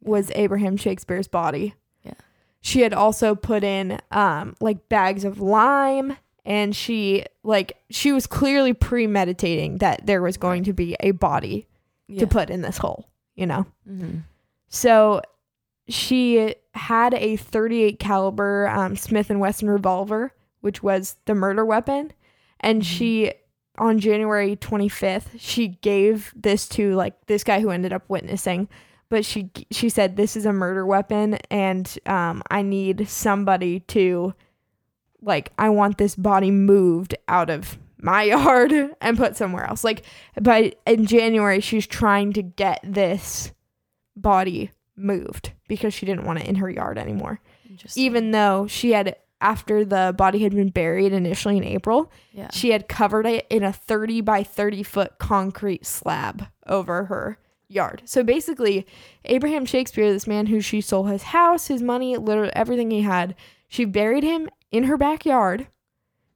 was 0.00 0.30
Abraham 0.36 0.76
Shakespeare's 0.76 1.26
body. 1.26 1.74
Yeah. 2.04 2.14
She 2.60 2.82
had 2.82 2.94
also 2.94 3.34
put 3.34 3.64
in 3.64 3.98
um, 4.12 4.54
like 4.60 4.88
bags 4.88 5.24
of 5.24 5.40
lime 5.40 6.16
and 6.44 6.76
she 6.76 7.24
like 7.42 7.76
she 7.90 8.12
was 8.12 8.28
clearly 8.28 8.72
premeditating 8.72 9.78
that 9.78 10.06
there 10.06 10.22
was 10.22 10.36
going 10.36 10.62
to 10.64 10.72
be 10.72 10.96
a 11.00 11.10
body 11.10 11.66
Yeah. 12.06 12.20
to 12.20 12.26
put 12.28 12.48
in 12.48 12.62
this 12.62 12.78
hole, 12.78 13.08
you 13.34 13.46
know. 13.46 13.66
hmm 13.84 14.18
So 14.68 15.22
she 15.88 16.54
had 16.74 17.14
a 17.14 17.36
38 17.36 17.98
caliber 17.98 18.68
um, 18.68 18.94
Smith 18.96 19.28
and 19.28 19.40
Wesson 19.40 19.68
revolver, 19.68 20.32
which 20.60 20.82
was 20.84 21.16
the 21.24 21.34
murder 21.34 21.64
weapon, 21.64 22.12
and 22.60 22.82
Mhm. 22.82 22.84
she 22.86 23.32
on 23.78 23.98
January 23.98 24.56
25th 24.56 25.38
she 25.38 25.68
gave 25.68 26.32
this 26.36 26.68
to 26.68 26.94
like 26.94 27.26
this 27.26 27.44
guy 27.44 27.60
who 27.60 27.70
ended 27.70 27.92
up 27.92 28.04
witnessing, 28.08 28.68
but 29.08 29.24
she 29.24 29.50
she 29.70 29.88
said 29.88 30.16
this 30.16 30.36
is 30.36 30.46
a 30.46 30.52
murder 30.52 30.86
weapon 30.86 31.38
and 31.50 31.98
um, 32.06 32.42
I 32.50 32.62
need 32.62 33.08
somebody 33.08 33.80
to 33.80 34.34
like 35.22 35.52
I 35.58 35.70
want 35.70 35.98
this 35.98 36.16
body 36.16 36.50
moved 36.50 37.14
out 37.28 37.48
of 37.48 37.78
my 37.98 38.22
yard 38.34 38.72
and 39.00 39.16
put 39.16 39.36
somewhere 39.36 39.64
else. 39.64 39.84
Like 39.84 40.04
by 40.40 40.72
in 40.86 41.06
January 41.06 41.60
she's 41.60 41.86
trying 41.86 42.32
to 42.34 42.42
get 42.42 42.80
this 42.82 43.52
body 44.16 44.70
moved 44.96 45.52
because 45.68 45.94
she 45.94 46.06
didn't 46.06 46.24
want 46.24 46.40
it 46.40 46.46
in 46.46 46.56
her 46.56 46.68
yard 46.68 46.98
anymore. 46.98 47.40
Even 47.96 48.32
though 48.32 48.66
she 48.66 48.92
had 48.92 49.16
after 49.42 49.84
the 49.84 50.14
body 50.16 50.38
had 50.38 50.54
been 50.54 50.70
buried 50.70 51.12
initially 51.12 51.58
in 51.58 51.64
April, 51.64 52.10
yeah. 52.32 52.48
she 52.52 52.70
had 52.70 52.88
covered 52.88 53.26
it 53.26 53.46
in 53.50 53.62
a 53.62 53.72
30 53.72 54.22
by 54.22 54.42
30 54.42 54.82
foot 54.82 55.18
concrete 55.18 55.84
slab 55.84 56.46
over 56.66 57.04
her 57.06 57.38
yard. 57.68 58.02
So 58.04 58.22
basically, 58.22 58.86
Abraham 59.24 59.66
Shakespeare, 59.66 60.10
this 60.12 60.26
man 60.26 60.46
who 60.46 60.60
she 60.60 60.80
sold 60.80 61.10
his 61.10 61.24
house, 61.24 61.66
his 61.66 61.82
money, 61.82 62.16
literally 62.16 62.52
everything 62.54 62.90
he 62.90 63.02
had, 63.02 63.34
she 63.68 63.84
buried 63.84 64.22
him 64.22 64.48
in 64.70 64.84
her 64.84 64.96
backyard 64.96 65.66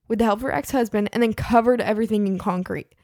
with 0.09 0.19
the 0.19 0.25
help 0.25 0.38
of 0.38 0.42
her 0.42 0.53
ex 0.53 0.71
husband 0.73 1.09
and 1.12 1.23
then 1.23 1.33
covered 1.33 1.81
everything 1.81 2.27
in 2.27 2.38
concrete. 2.38 2.95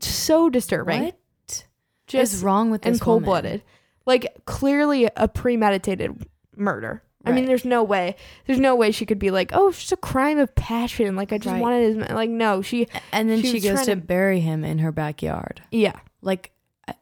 So 0.00 0.48
disturbing. 0.48 1.02
what 1.02 1.64
Just 2.06 2.34
is 2.34 2.42
wrong 2.42 2.70
with 2.70 2.82
this 2.82 2.92
and 2.92 3.00
cold 3.00 3.24
blooded. 3.24 3.62
Like 4.06 4.44
clearly 4.46 5.10
a 5.16 5.28
premeditated 5.28 6.26
murder. 6.56 7.02
I 7.24 7.32
mean, 7.32 7.44
there's 7.46 7.64
no 7.64 7.82
way. 7.82 8.16
There's 8.46 8.60
no 8.60 8.74
way 8.74 8.90
she 8.90 9.04
could 9.04 9.18
be 9.18 9.30
like, 9.30 9.50
"Oh, 9.52 9.68
it's 9.68 9.80
just 9.80 9.92
a 9.92 9.96
crime 9.96 10.38
of 10.38 10.54
passion." 10.54 11.14
Like 11.16 11.32
I 11.32 11.38
just 11.38 11.52
Right. 11.52 11.60
wanted 11.60 11.82
his 11.82 11.96
ma-" 11.96 12.14
like 12.14 12.30
no, 12.30 12.62
she 12.62 12.86
And 13.12 13.28
then 13.28 13.42
She 13.42 13.52
she, 13.52 13.60
goes 13.60 13.80
to, 13.80 13.94
to- 13.94 13.96
bury 13.96 14.40
him 14.40 14.64
in 14.64 14.78
her 14.78 14.92
backyard. 14.92 15.60
yeah. 15.70 15.96
Like, 16.22 16.52
I- 16.86 16.94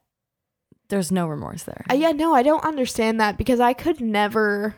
there's 0.88 1.12
no 1.12 1.26
remorse 1.28 1.62
there. 1.64 1.84
Uh, 1.90 1.94
yeah, 1.94 2.12
no, 2.12 2.34
I 2.34 2.42
don't 2.42 2.64
understand 2.64 3.20
that 3.20 3.36
because 3.38 3.60
I 3.60 3.72
could 3.72 4.00
never 4.00 4.74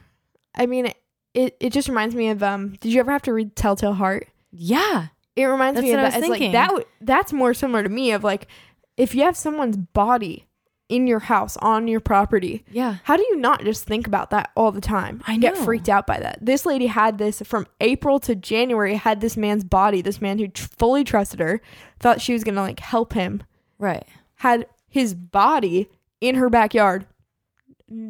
I 0.54 0.66
mean, 0.66 0.92
it 1.34 1.56
it 1.60 1.70
just 1.72 1.88
reminds 1.88 2.14
me 2.14 2.28
of 2.30 2.42
um 2.42 2.72
did 2.80 2.92
you 2.92 3.00
ever 3.00 3.12
have 3.12 3.22
to 3.22 3.32
read 3.32 3.54
Telltale 3.56 3.94
Heart? 3.94 4.28
yeah. 4.50 5.06
It 5.36 5.44
reminds 5.44 5.76
That's 5.76 5.84
me 5.84 5.92
of 5.92 6.00
that. 6.00 6.16
It's 6.18 6.28
like 6.28 6.50
that 6.50 6.66
w- 6.66 6.84
that's 7.00 7.32
more 7.32 7.54
similar 7.54 7.84
to 7.84 7.88
me 7.88 8.10
of 8.10 8.24
like 8.24 8.48
if 8.96 9.14
you 9.14 9.22
have 9.22 9.36
someone's 9.36 9.76
body 9.76 10.46
in 10.88 11.06
your 11.06 11.18
house 11.18 11.56
on 11.58 11.86
your 11.86 12.00
property, 12.00 12.64
Yeah. 12.70 12.96
How 13.04 13.16
do 13.16 13.22
you 13.22 13.36
not 13.36 13.62
just 13.62 13.84
think 13.84 14.06
about 14.06 14.30
that 14.30 14.50
all 14.56 14.72
the 14.72 14.80
time? 14.80 15.22
I 15.26 15.36
Get 15.36 15.56
freaked 15.58 15.88
out 15.88 16.06
by 16.06 16.18
that. 16.20 16.38
This 16.40 16.64
lady 16.64 16.86
had 16.86 17.18
this 17.18 17.42
from 17.44 17.66
April 17.80 18.18
to 18.20 18.34
January, 18.34 18.94
had 18.94 19.20
this 19.20 19.36
man's 19.36 19.64
body, 19.64 20.00
this 20.00 20.20
man 20.22 20.38
who 20.38 20.48
tr- 20.48 20.66
fully 20.78 21.04
trusted 21.04 21.40
her, 21.40 21.60
thought 22.00 22.22
she 22.22 22.32
was 22.32 22.42
going 22.42 22.54
to 22.54 22.62
like 22.62 22.80
help 22.80 23.12
him, 23.12 23.42
Right. 23.78 24.06
had 24.36 24.66
his 24.88 25.14
body 25.14 25.90
in 26.22 26.36
her 26.36 26.48
backyard, 26.48 27.06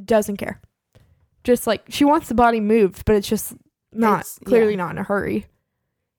doesn't 0.04 0.36
care. 0.36 0.60
Just 1.44 1.66
like 1.66 1.82
she 1.88 2.04
wants 2.04 2.28
the 2.28 2.34
body 2.34 2.60
moved, 2.60 3.04
but 3.04 3.16
it's 3.16 3.28
just 3.28 3.54
not 3.92 4.20
It's- 4.20 4.38
clearly 4.44 4.72
yeah. 4.72 4.76
not 4.78 4.90
in 4.92 4.98
a 4.98 5.02
hurry. 5.02 5.46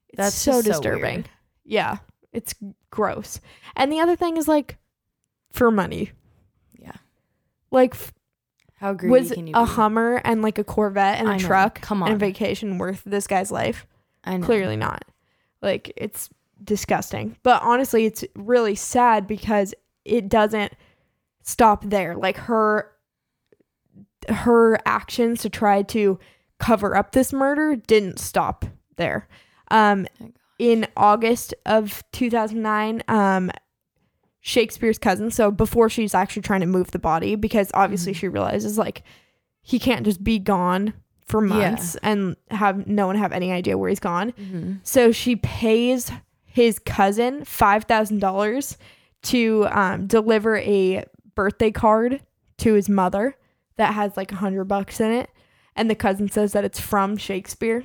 It's 0.10 0.18
That's 0.18 0.36
so 0.36 0.52
just 0.62 0.66
so 0.66 0.72
disturbing. 0.74 1.26
yeah, 1.64 1.98
it's 2.34 2.54
gross. 2.90 3.40
And 3.76 3.92
the 3.92 4.00
other 4.00 4.16
thing 4.16 4.38
is 4.38 4.48
like 4.48 4.78
for 5.52 5.72
money. 5.72 6.12
Like 7.72 7.96
How 8.76 8.94
greedy 8.94 9.12
was 9.12 9.32
can 9.32 9.48
you 9.48 9.54
a 9.56 9.66
be? 9.66 9.72
Hummer 9.72 10.22
and 10.24 10.42
like 10.42 10.58
a 10.58 10.64
Corvette 10.64 11.20
and 11.20 11.28
a 11.28 11.32
I 11.32 11.38
know. 11.38 11.46
truck 11.48 11.82
Come 11.82 12.02
and 12.02 12.12
a 12.12 12.14
on. 12.14 12.20
vacation 12.20 12.78
worth 12.78 13.04
this 13.06 13.28
guy's 13.28 13.52
life? 13.52 13.86
I 14.24 14.38
know. 14.38 14.46
Clearly 14.46 14.76
not. 14.76 15.06
Like 15.62 15.94
it's 15.98 16.30
disgusting. 16.64 17.38
But 17.44 17.62
honestly, 17.62 18.06
it's 18.06 18.24
really 18.36 18.76
sad 18.76 19.28
because 19.28 19.74
it 20.06 20.30
doesn't 20.30 20.74
stop 21.44 21.84
there. 21.86 22.16
Like 22.16 22.38
her 22.38 22.92
her 24.28 24.78
actions 24.86 25.42
to 25.42 25.50
try 25.50 25.82
to 25.82 26.20
cover 26.60 26.96
up 26.96 27.12
this 27.14 27.32
murder 27.32 27.76
didn't 27.76 28.20
stop 28.20 28.66
there. 28.98 29.28
Um 29.72 30.08
Thank 30.18 30.36
in 30.60 30.86
August 30.98 31.54
of 31.66 32.04
2009, 32.12 33.02
um 33.08 33.50
Shakespeare's 34.42 34.98
cousin, 34.98 35.32
so 35.32 35.52
before 35.52 35.90
she's 35.90 36.16
actually 36.16 36.42
trying 36.44 36.62
to 36.62 36.66
move 36.68 36.92
the 36.92 37.00
body 37.00 37.36
because 37.36 37.72
obviously 37.74 38.14
Mhm. 38.14 38.18
she 38.18 38.28
realizes 38.30 38.78
like 38.78 39.04
he 39.62 39.80
can't 39.80 40.06
just 40.06 40.24
be 40.24 40.40
gone 40.40 40.94
for 41.26 41.46
Yeah. 41.46 41.54
months 41.56 41.96
and 42.02 42.36
have 42.50 42.88
no 42.88 43.06
one 43.08 43.16
have 43.18 43.32
any 43.34 43.52
idea 43.52 43.78
where 43.78 43.90
he's 43.90 44.00
gone. 44.00 44.32
Mhm. 44.32 44.80
So 44.84 45.12
she 45.12 45.36
pays 45.36 46.12
his 46.46 46.80
cousin 46.80 47.44
five 47.46 47.84
thousand 47.84 48.20
dollars 48.20 48.78
to 49.24 49.68
um, 49.72 50.08
deliver 50.08 50.58
a 50.58 51.04
birthday 51.36 51.72
card 51.72 52.22
to 52.60 52.74
his 52.74 52.88
mother 52.90 53.36
that 53.76 53.94
has 53.94 54.16
like 54.18 54.32
a 54.32 54.36
hundred 54.36 54.66
bucks 54.66 55.00
in 55.00 55.12
it, 55.12 55.30
and 55.76 55.90
the 55.90 55.96
cousin 55.96 56.30
says 56.30 56.54
that 56.54 56.64
it's 56.64 56.80
from 56.80 57.18
Shakespeare 57.18 57.84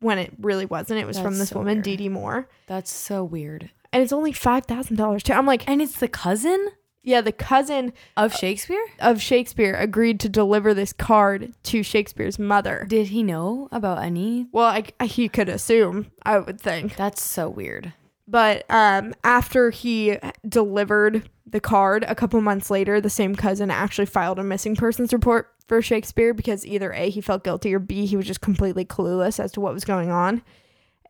when 0.00 0.18
it 0.18 0.32
really 0.40 0.66
wasn't. 0.66 0.98
It 1.00 1.06
was 1.06 1.18
from 1.18 1.38
this 1.38 1.50
so 1.50 1.58
woman, 1.58 1.74
weird. 1.76 1.84
Dee 1.84 1.96
Dee 1.96 2.08
Moore, 2.08 2.48
That's 2.66 2.92
so 2.92 3.22
weird. 3.22 3.70
And 3.94 4.02
it's 4.02 4.12
only 4.12 4.32
five 4.32 4.66
thousand 4.66 4.96
dollars 4.96 5.22
too. 5.22 5.32
I'm 5.32 5.46
like, 5.46 5.66
And 5.66 5.80
it's 5.80 5.98
the 5.98 6.08
cousin 6.08 6.68
yeah, 7.06 7.20
the 7.20 7.32
cousin 7.32 7.92
of 8.16 8.34
Shakespeare? 8.34 8.82
of 8.98 9.20
Shakespeare 9.20 9.74
agreed 9.74 10.18
to 10.20 10.28
deliver 10.30 10.72
this 10.72 10.94
card 10.94 11.52
to 11.64 11.82
Shakespeare's 11.82 12.38
mother. 12.38 12.86
Did 12.88 13.08
he 13.08 13.22
know 13.22 13.68
about 13.70 14.02
any? 14.02 14.46
Well, 14.52 14.64
I, 14.68 14.84
I- 14.98 15.04
he 15.04 15.28
could 15.28 15.50
assume, 15.50 16.10
I 16.22 16.38
would 16.38 16.58
think. 16.58 16.96
That's 16.96 17.22
so 17.22 17.50
weird. 17.50 17.92
But 18.26 18.64
um, 18.70 19.12
after 19.22 19.68
he 19.68 20.16
delivered 20.48 21.28
the 21.46 21.60
card, 21.60 22.04
a 22.08 22.14
couple 22.14 22.40
months 22.40 22.70
later, 22.70 23.02
the 23.02 23.10
same 23.10 23.34
cousin 23.34 23.70
actually 23.70 24.06
filed 24.06 24.38
a 24.38 24.42
missing 24.42 24.74
persons 24.74 25.12
report 25.12 25.52
for 25.68 25.82
Shakespeare 25.82 26.32
because 26.32 26.64
either 26.64 26.90
A, 26.94 27.10
he 27.10 27.20
felt 27.20 27.44
guilty, 27.44 27.74
or 27.74 27.78
B, 27.80 28.06
he 28.06 28.16
was 28.16 28.26
just 28.26 28.40
completely 28.40 28.86
clueless 28.86 29.38
as 29.38 29.52
to 29.52 29.60
what 29.60 29.74
was 29.74 29.84
going 29.84 30.10
on. 30.10 30.40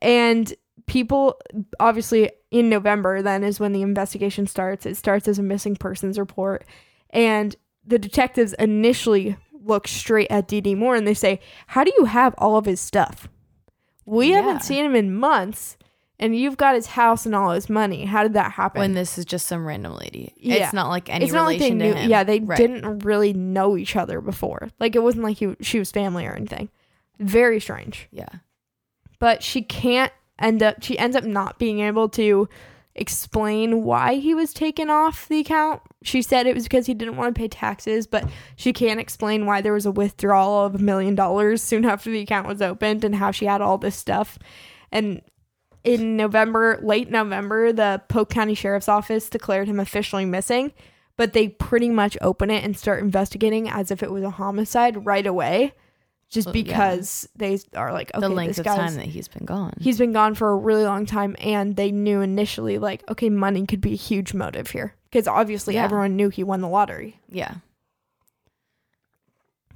And 0.03 0.53
people, 0.87 1.40
obviously, 1.81 2.31
in 2.51 2.68
November, 2.68 3.23
then 3.23 3.42
is 3.44 3.59
when 3.61 3.73
the 3.73 3.83
investigation 3.83 4.47
starts. 4.47 4.87
It 4.87 4.97
starts 4.97 5.27
as 5.29 5.38
a 5.38 5.42
missing 5.42 5.77
persons 5.77 6.18
report. 6.18 6.64
And 7.11 7.55
the 7.87 7.99
detectives 7.99 8.53
initially 8.55 9.37
look 9.53 9.88
straight 9.88 10.31
at 10.31 10.49
Dee 10.49 10.75
Moore 10.75 10.94
and 10.97 11.07
they 11.07 11.14
say, 11.14 11.40
How 11.68 11.85
do 11.85 11.92
you 11.99 12.05
have 12.07 12.35
all 12.38 12.57
of 12.57 12.66
his 12.66 12.81
stuff? 12.81 13.29
We 14.05 14.31
Yeah. 14.31 14.42
haven't 14.42 14.62
seen 14.62 14.85
him 14.85 14.94
in 14.94 15.14
months 15.14 15.77
and 16.18 16.37
you've 16.37 16.57
got 16.59 16.75
his 16.75 16.87
house 16.88 17.25
and 17.25 17.35
all 17.35 17.51
his 17.53 17.70
money. 17.70 18.05
How 18.05 18.23
did 18.23 18.35
that 18.35 18.53
happen? 18.53 18.81
When 18.81 18.92
this 18.92 19.16
is 19.18 19.25
just 19.25 19.47
some 19.47 19.66
random 19.66 19.94
lady. 19.97 20.33
Yeah. 20.37 20.57
It's 20.64 20.73
not 20.75 20.88
like 20.88 21.09
any 21.09 21.25
it's 21.25 21.33
not 21.35 21.44
like 21.47 21.59
they 21.59 21.70
knew. 21.70 21.94
him. 21.94 22.11
Yeah, 22.11 22.25
they 22.25 22.40
Right. 22.40 22.59
didn't 22.59 22.99
really 23.01 23.33
know 23.33 23.77
each 23.77 23.97
other 23.97 24.20
before. 24.20 24.68
Like 24.79 24.94
it 24.94 25.03
wasn't 25.03 25.25
like 25.25 25.38
he, 25.38 25.57
she 25.61 25.79
was 25.79 25.90
family 25.90 26.27
or 26.27 26.35
anything. 26.35 26.68
Very 27.18 27.59
strange. 27.61 28.09
Yeah. 28.11 28.29
But 29.18 29.42
she 29.42 29.62
can't 29.62 30.12
end 30.38 30.62
up. 30.62 30.83
She 30.83 30.99
ends 30.99 31.16
up 31.16 31.25
not 31.25 31.59
being 31.59 31.81
able 31.81 32.09
to 32.11 32.49
explain 32.97 33.83
why 33.83 34.14
he 34.14 34.35
was 34.35 34.53
taken 34.53 34.88
off 34.88 35.27
the 35.29 35.40
account. 35.40 35.83
She 36.03 36.23
said 36.23 36.47
it 36.47 36.55
was 36.55 36.64
because 36.64 36.87
he 36.87 36.94
didn't 36.94 37.16
want 37.16 37.35
to 37.35 37.38
pay 37.38 37.49
taxes, 37.49 38.07
but 38.07 38.29
she 38.57 38.73
can't 38.73 39.01
explain 39.01 39.47
why 39.47 39.61
there 39.61 39.73
was 39.73 39.87
a 39.87 39.90
withdrawal 39.90 40.66
of 40.66 40.77
a 40.77 40.79
million 40.79 41.14
dollars 41.14 41.62
soon 41.62 41.85
after 41.85 42.11
the 42.11 42.20
account 42.20 42.47
was 42.47 42.62
opened 42.62 43.05
and 43.05 43.16
how 43.16 43.31
she 43.31 43.47
had 43.47 43.61
all 43.61 43.79
this 43.79 43.97
stuff. 43.97 44.38
And 44.92 45.23
in 45.83 46.16
November, 46.16 46.79
late 46.83 47.11
November, 47.11 47.73
the 47.73 48.03
Polk 48.09 48.31
County 48.31 48.55
Sheriff's 48.55 48.88
Office 48.88 49.29
declared 49.29 49.68
him 49.68 49.81
officially 49.81 50.25
missing, 50.25 50.73
but 51.16 51.33
they 51.33 51.49
pretty 51.49 51.90
much 51.90 52.16
open 52.20 52.51
it 52.51 52.64
and 52.64 52.77
start 52.77 53.03
investigating 53.03 53.68
as 53.68 53.90
if 53.90 54.03
it 54.03 54.11
was 54.11 54.23
a 54.23 54.31
homicide 54.31 55.05
right 55.05 55.27
away, 55.27 55.75
just 56.28 56.48
oh, 56.48 56.52
yeah. 56.52 56.62
because 56.62 57.28
they 57.37 57.58
are 57.74 57.92
like, 57.92 58.10
okay, 58.14 58.20
the 58.20 58.28
length 58.28 58.56
this 58.56 58.58
of 58.58 58.66
time 58.66 58.94
that 58.96 59.06
he's 59.06 59.28
been 59.28 59.44
gone. 59.44 59.74
he's 59.80 59.98
been 59.98 60.12
gone 60.12 60.34
for 60.34 60.50
a 60.50 60.56
really 60.56 60.84
long 60.84 61.06
time, 61.06 61.37
and 61.38 61.76
they 61.76 61.90
knew 61.92 62.20
initially 62.20 62.78
like, 62.78 63.08
okay, 63.10 63.28
money 63.30 63.66
could 63.66 63.80
be 63.80 63.92
a 63.92 63.96
huge 63.96 64.34
motive 64.34 64.70
here 64.70 64.94
because 65.04 65.28
obviously 65.28 65.74
Yeah. 65.74 65.84
everyone 65.84 66.16
knew 66.16 66.28
he 66.28 66.42
won 66.42 66.60
the 66.60 66.68
lottery. 66.68 67.20
yeah. 67.28 67.56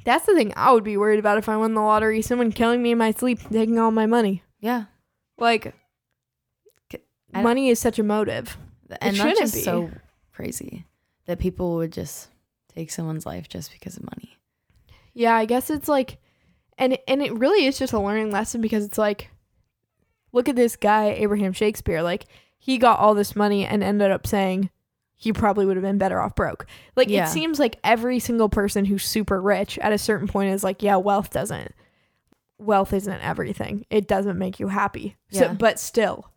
That's 0.04 0.24
the 0.24 0.34
thing 0.34 0.54
I 0.56 0.72
would 0.72 0.84
be 0.84 0.96
worried 0.96 1.18
about 1.18 1.37
if 1.37 1.48
I 1.50 1.56
won 1.58 1.74
the 1.74 1.82
lottery: 1.82 2.22
someone 2.22 2.50
killing 2.50 2.82
me 2.82 2.92
in 2.92 2.98
my 2.98 3.11
sleep, 3.12 3.40
taking 3.50 3.78
all 3.78 3.90
my 3.90 4.06
money. 4.06 4.42
Yeah. 4.58 4.84
Like, 5.37 5.74
money 7.32 7.68
is 7.68 7.78
such 7.78 7.98
a 7.98 8.02
motive. 8.02 8.56
And 8.88 9.14
that's 9.14 9.16
shouldn't 9.16 9.38
just 9.38 9.54
be. 9.54 9.61
so 9.61 9.90
crazy 10.32 10.87
that 11.26 11.38
people 11.38 11.74
would 11.76 11.92
just 11.92 12.28
take 12.74 12.90
someone's 12.90 13.26
life 13.26 13.48
just 13.48 13.70
because 13.70 13.98
of 13.98 14.04
money. 14.04 14.38
Yeah, 15.12 15.34
I 15.34 15.44
guess 15.44 15.68
it's 15.68 15.88
like, 15.88 16.18
and 16.78 16.98
and 17.06 17.22
it 17.22 17.32
really 17.36 17.66
is 17.66 17.78
just 17.78 17.92
a 17.92 17.98
learning 18.00 18.30
lesson 18.30 18.60
because 18.60 18.84
it's 18.84 18.98
like, 18.98 19.30
look 20.32 20.48
at 20.48 20.56
this 20.56 20.76
guy, 20.76 21.10
Abraham 21.10 21.52
Shakespeare. 21.52 22.02
Like, 22.02 22.24
he 22.58 22.78
got 22.78 22.98
all 22.98 23.14
this 23.14 23.34
money 23.36 23.66
and 23.66 23.82
ended 23.82 24.10
up 24.10 24.26
saying 24.26 24.70
he 25.16 25.32
probably 25.32 25.66
would 25.66 25.76
have 25.76 25.82
been 25.82 25.98
better 25.98 26.20
off 26.20 26.34
broke. 26.36 26.66
Like, 26.94 27.08
Yeah. 27.08 27.26
it 27.26 27.30
seems 27.30 27.58
like 27.58 27.78
every 27.82 28.20
single 28.20 28.48
person 28.48 28.84
who's 28.84 29.04
super 29.04 29.40
rich 29.42 29.76
at 29.80 29.92
a 29.92 29.98
certain 29.98 30.28
point 30.28 30.52
is 30.52 30.62
like, 30.62 30.82
yeah, 30.82 30.96
wealth 30.96 31.30
doesn't. 31.30 31.74
Wealth 32.58 32.92
isn't 32.92 33.20
everything. 33.20 33.84
It 33.90 34.06
doesn't 34.08 34.38
make 34.38 34.60
you 34.60 34.68
happy. 34.68 35.16
So, 35.30 35.46
Yeah. 35.46 35.52
but 35.54 35.78
still, 35.80 36.30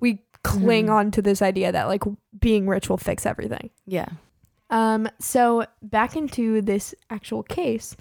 we 0.00 0.22
cling 0.44 0.86
Mhm. 0.86 0.92
on 0.92 1.10
to 1.12 1.22
this 1.22 1.42
idea 1.42 1.72
that 1.72 1.88
like 1.88 2.02
being 2.38 2.68
rich 2.68 2.88
will 2.88 2.96
fix 2.96 3.26
everything. 3.26 3.70
Yeah. 3.86 4.08
Um, 4.70 5.08
so 5.18 5.64
back 5.82 6.14
into 6.16 6.60
this 6.62 6.94
actual 7.10 7.42
case, 7.42 7.96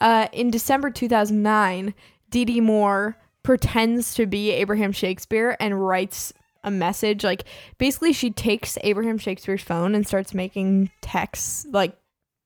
uh, 0.00 0.28
in 0.32 0.50
December 0.50 0.90
2009, 0.90 1.94
Dee 2.30 2.44
Dee 2.44 2.60
Moore 2.60 3.16
pretends 3.42 4.14
to 4.14 4.26
be 4.26 4.50
Abraham 4.50 4.92
Shakespeare 4.92 5.56
and 5.60 5.86
writes 5.86 6.32
a 6.64 6.70
message. 6.70 7.22
Like 7.22 7.44
basically, 7.78 8.12
she 8.12 8.30
takes 8.30 8.78
Abraham 8.82 9.18
Shakespeare's 9.18 9.62
phone 9.62 9.94
and 9.94 10.06
starts 10.06 10.34
making 10.34 10.90
texts, 11.00 11.66
like 11.70 11.96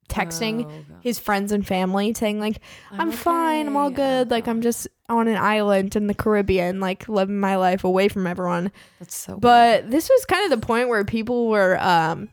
texting 0.09 0.65
Oh, 0.67 0.95
his 1.03 1.19
friends 1.19 1.53
and 1.53 1.67
family, 1.67 2.13
saying 2.15 2.41
like, 2.41 2.61
"I'm, 2.91 3.13
fine, 3.13 3.69
I'm 3.69 3.77
all 3.77 3.91
good, 3.91 4.31
like 4.31 4.49
I'm 4.49 4.63
just 4.63 4.89
on 5.09 5.29
an 5.29 5.37
island 5.37 5.97
in 5.97 6.07
the 6.07 6.15
Caribbean, 6.15 6.81
like 6.81 7.09
living 7.09 7.39
my 7.39 7.57
life 7.57 7.85
away 7.85 8.09
from 8.09 8.27
everyone." 8.27 8.73
That's 8.99 9.15
so. 9.15 9.33
weird. 9.33 9.41
But 9.43 9.91
this 9.91 10.09
was 10.09 10.25
kind 10.25 10.51
of 10.51 10.61
the 10.61 10.67
point 10.67 10.89
where 10.89 11.05
people 11.05 11.49
were 11.49 11.79
um 11.81 12.29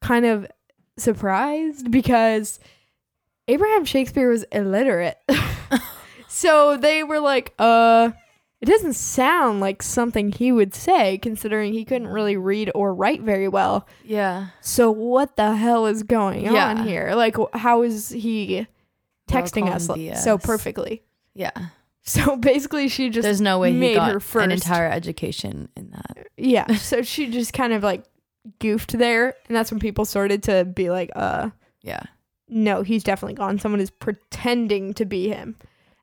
kind 0.00 0.26
of 0.26 0.46
surprised 0.96 1.90
because 1.90 2.60
Abraham 3.48 3.84
Shakespeare 3.84 4.28
was 4.30 4.44
illiterate. 4.52 5.18
so 6.28 6.76
they 6.76 7.02
were 7.02 7.20
like, 7.20 7.54
uh 7.58 8.10
it 8.60 8.66
doesn't 8.66 8.94
sound 8.94 9.60
like 9.60 9.82
something 9.82 10.32
he 10.32 10.50
would 10.50 10.72
say 10.74 11.18
considering 11.18 11.74
he 11.74 11.84
couldn't 11.84 12.08
really 12.08 12.38
read 12.38 12.70
or 12.74 12.94
write 12.94 13.20
very 13.20 13.46
well. 13.48 13.86
yeah. 14.04 14.48
So 14.62 14.90
what 14.90 15.36
the 15.36 15.54
hell 15.56 15.84
is 15.86 16.02
going 16.02 16.44
Yeah. 16.44 16.68
on 16.68 16.86
here? 16.86 17.12
Like 17.14 17.36
how 17.52 17.82
is 17.82 18.08
he 18.08 18.66
texting 19.28 19.68
us 19.70 19.88
like, 19.88 20.16
so 20.16 20.38
perfectly? 20.38 21.02
Yeah. 21.34 21.50
So 22.06 22.36
basically 22.36 22.88
she 22.88 23.10
just 23.10 23.24
There's 23.24 23.40
no 23.42 23.58
way 23.58 23.72
he 23.72 23.78
made 23.78 23.94
got 23.96 24.12
her 24.12 24.20
first. 24.20 24.44
an 24.44 24.50
entire 24.52 24.88
education 24.90 25.68
in 25.76 25.90
that. 25.90 26.26
Yeah. 26.38 26.74
So 26.76 27.02
she 27.02 27.30
just 27.30 27.52
kind 27.52 27.72
of 27.74 27.82
like 27.82 28.04
goofed 28.60 28.96
there. 28.96 29.34
And 29.48 29.56
that's 29.56 29.70
when 29.70 29.80
people 29.80 30.04
started 30.06 30.42
to 30.44 30.64
be 30.64 30.90
like, 30.90 31.10
uh, 31.14 31.50
Yeah. 31.82 32.02
No, 32.48 32.82
he's 32.82 33.02
definitely 33.02 33.34
gone. 33.34 33.58
Someone 33.58 33.80
is 33.80 33.90
pretending 33.90 34.94
to 34.94 35.04
be 35.04 35.28
him. 35.28 35.56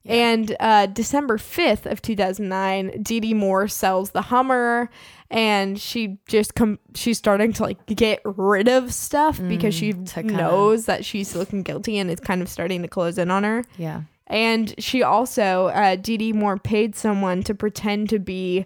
Yeah. 0.04 0.13
And 0.13 0.56
uh, 0.60 0.86
December 0.88 1.38
5th 1.38 1.86
of 1.86 2.01
2009, 2.01 3.04
Dee 3.04 3.19
Dee 3.19 3.34
Moore 3.36 3.67
sells 3.67 4.12
the 4.12 4.23
Hummer 4.23 4.89
and 5.30 5.80
she 5.80 6.17
just 6.27 6.56
come 6.56 6.80
she's 6.95 7.17
starting 7.19 7.54
to 7.54 7.63
like 7.63 7.86
get 7.86 8.19
rid 8.25 8.67
of 8.67 8.93
stuff 8.93 9.39
because 9.47 9.75
Mm, 9.80 10.12
she 10.12 10.23
knows 10.23 10.86
that 10.88 11.06
she's 11.06 11.36
looking 11.36 11.62
guilty 11.62 11.99
and 11.99 12.10
it's 12.10 12.19
kind 12.19 12.41
of 12.41 12.49
starting 12.49 12.82
to 12.82 12.88
close 12.88 13.17
in 13.19 13.30
on 13.30 13.43
her. 13.43 13.63
Yeah. 13.77 14.01
And 14.25 14.73
she 14.80 15.04
also, 15.04 15.67
uh, 15.67 15.97
Dee 15.97 16.17
Dee 16.17 16.34
Moore 16.34 16.58
paid 16.58 16.95
someone 16.95 17.43
to 17.43 17.54
pretend 17.54 18.10
to 18.10 18.17
be 18.17 18.65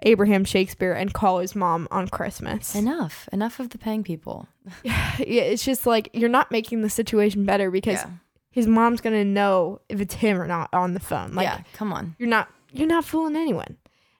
Abraham 0.00 0.44
Shakespeare 0.44 0.92
and 0.92 1.12
call 1.12 1.38
his 1.38 1.54
mom 1.54 1.88
on 1.90 2.08
Christmas. 2.08 2.74
Enough. 2.74 3.28
Enough 3.32 3.58
of 3.60 3.70
the 3.70 3.78
paying 3.78 4.04
people. 4.04 4.46
yeah, 4.82 5.16
it's 5.18 5.64
just 5.64 5.86
like 5.86 6.10
you're 6.12 6.28
not 6.28 6.50
making 6.50 6.82
the 6.82 6.90
situation 6.90 7.44
better 7.44 7.70
because 7.70 7.98
yeah. 7.98 8.10
his 8.50 8.66
mom's 8.66 9.00
gonna 9.00 9.24
know 9.24 9.80
if 9.88 10.00
it's 10.00 10.14
him 10.14 10.40
or 10.40 10.46
not 10.46 10.68
on 10.72 10.94
the 10.94 11.00
phone. 11.00 11.34
Like 11.34 11.46
yeah. 11.46 11.62
Come 11.72 11.92
on. 11.92 12.14
you're 12.18 12.28
not 12.28 12.48
you're 12.72 12.86
not 12.86 13.04
fooling 13.04 13.36
anyone. 13.36 13.76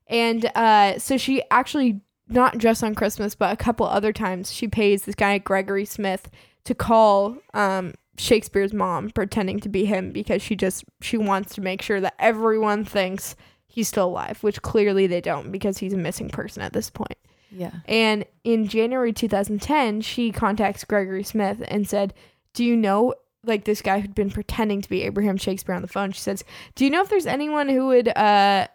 And 0.08 0.46
uh, 0.54 0.98
so 0.98 1.16
she 1.16 1.42
actually 1.50 2.00
not 2.28 2.58
just 2.58 2.82
on 2.82 2.94
Christmas, 2.94 3.34
but 3.34 3.52
a 3.52 3.56
couple 3.56 3.86
other 3.86 4.12
times 4.12 4.52
she 4.52 4.68
pays 4.68 5.02
this 5.02 5.14
guy 5.14 5.38
Gregory 5.38 5.84
Smith 5.84 6.30
to 6.64 6.74
call 6.74 7.36
um, 7.54 7.94
Shakespeare's 8.16 8.72
mom, 8.72 9.10
pretending 9.10 9.60
to 9.60 9.68
be 9.68 9.84
him 9.84 10.12
because 10.12 10.42
she 10.42 10.56
just 10.56 10.84
she 11.00 11.16
wants 11.16 11.54
to 11.54 11.60
make 11.60 11.82
sure 11.82 12.00
that 12.00 12.14
everyone 12.18 12.84
thinks 12.84 13.36
he's 13.78 13.86
still 13.86 14.06
alive, 14.06 14.42
which 14.42 14.60
clearly 14.60 15.06
they 15.06 15.20
don't 15.20 15.52
because 15.52 15.78
he's 15.78 15.92
a 15.92 15.96
missing 15.96 16.28
person 16.28 16.62
at 16.62 16.72
this 16.72 16.90
point. 16.90 17.16
Yeah. 17.52 17.70
And 17.84 18.24
in 18.42 18.66
January 18.66 19.12
2010, 19.12 20.00
she 20.00 20.32
contacts 20.32 20.82
Gregory 20.82 21.22
Smith 21.22 21.62
and 21.68 21.88
said, 21.88 22.12
Do 22.54 22.64
you 22.64 22.76
know, 22.76 23.14
like 23.44 23.66
this 23.66 23.80
guy 23.80 24.00
who'd 24.00 24.16
been 24.16 24.32
pretending 24.32 24.82
to 24.82 24.88
be 24.88 25.04
Abraham 25.04 25.36
Shakespeare 25.36 25.76
on 25.76 25.82
the 25.82 25.86
phone? 25.86 26.10
She 26.10 26.18
says, 26.18 26.42
Do 26.74 26.84
you 26.84 26.90
know 26.90 27.02
if 27.02 27.08
there's 27.08 27.24
anyone 27.24 27.68
who 27.68 27.86
would 27.86 28.08
uh, 28.08 28.66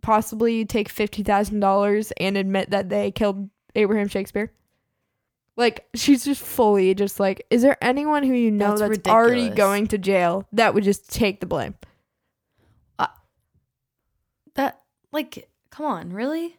possibly 0.00 0.64
take 0.64 0.94
$50,000 0.94 2.12
and 2.18 2.36
admit 2.36 2.70
that 2.70 2.88
they 2.88 3.10
killed 3.10 3.50
Abraham 3.74 4.06
Shakespeare? 4.06 4.52
Like, 5.56 5.88
she's 5.96 6.24
just 6.24 6.40
fully 6.40 6.94
just 6.94 7.18
like, 7.18 7.44
Is 7.50 7.62
there 7.62 7.82
anyone 7.82 8.22
who 8.22 8.32
you 8.32 8.52
know 8.52 8.76
that's, 8.76 8.98
That's 8.98 9.08
already 9.08 9.48
going 9.48 9.88
to 9.88 9.98
jail 9.98 10.46
that 10.52 10.72
would 10.72 10.84
just 10.84 11.12
take 11.12 11.40
the 11.40 11.46
blame? 11.46 11.74
That 14.54 14.80
like, 15.12 15.48
come 15.70 15.86
on, 15.86 16.12
really? 16.12 16.58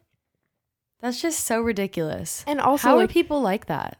That's 1.00 1.20
just 1.20 1.40
so 1.40 1.60
ridiculous. 1.60 2.44
And 2.46 2.60
also, 2.60 2.88
How 2.88 2.96
like, 2.96 3.10
are 3.10 3.12
people 3.12 3.40
like 3.42 3.66
that? 3.66 3.98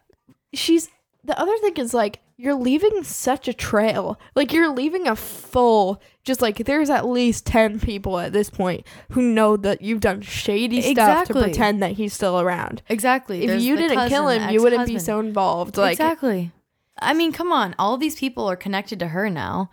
she's 0.53 0.89
the 1.23 1.37
other 1.39 1.57
thing 1.57 1.75
is 1.77 1.93
like 1.93 2.19
you're 2.37 2.55
leaving 2.55 3.03
such 3.03 3.47
a 3.49 3.53
trail 3.53 4.17
like 4.35 4.53
you're 4.53 4.69
leaving 4.69 5.05
a 5.05 5.15
full 5.15 6.01
just 6.23 6.41
like 6.41 6.59
there's 6.59 6.89
at 6.89 7.05
least 7.05 7.45
10 7.45 7.79
people 7.81 8.17
at 8.19 8.31
this 8.31 8.49
point 8.49 8.85
who 9.11 9.21
know 9.21 9.57
that 9.57 9.81
you've 9.81 9.99
done 9.99 10.21
shady 10.21 10.81
stuff 10.81 11.27
to 11.27 11.33
pretend 11.33 11.81
that 11.83 11.91
he's 11.93 12.13
still 12.13 12.39
around 12.39 12.81
Exactly. 12.87 13.41
if 13.41 13.47
There's 13.47 13.65
you 13.65 13.75
didn't 13.75 14.07
kill 14.07 14.23
cousin, 14.25 14.41
him 14.43 14.47
the 14.47 14.53
you 14.53 14.61
wouldn't 14.61 14.87
be 14.87 14.97
so 14.99 15.19
involved 15.19 15.75
like 15.75 15.93
exactly. 15.93 16.51
I 16.97 17.13
mean, 17.13 17.33
come 17.33 17.51
on. 17.51 17.75
All 17.77 17.97
these 17.97 18.17
people 18.17 18.49
are 18.49 18.55
connected 18.55 18.99
to 18.99 19.09
her 19.09 19.29
now. 19.29 19.69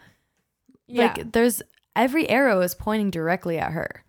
yeah. 0.88 1.12
Like, 1.16 1.30
there's 1.32 1.62
every 1.94 2.28
arrow 2.28 2.60
is 2.62 2.74
pointing 2.74 3.10
directly 3.10 3.58
at 3.58 3.70
her. 3.70 4.02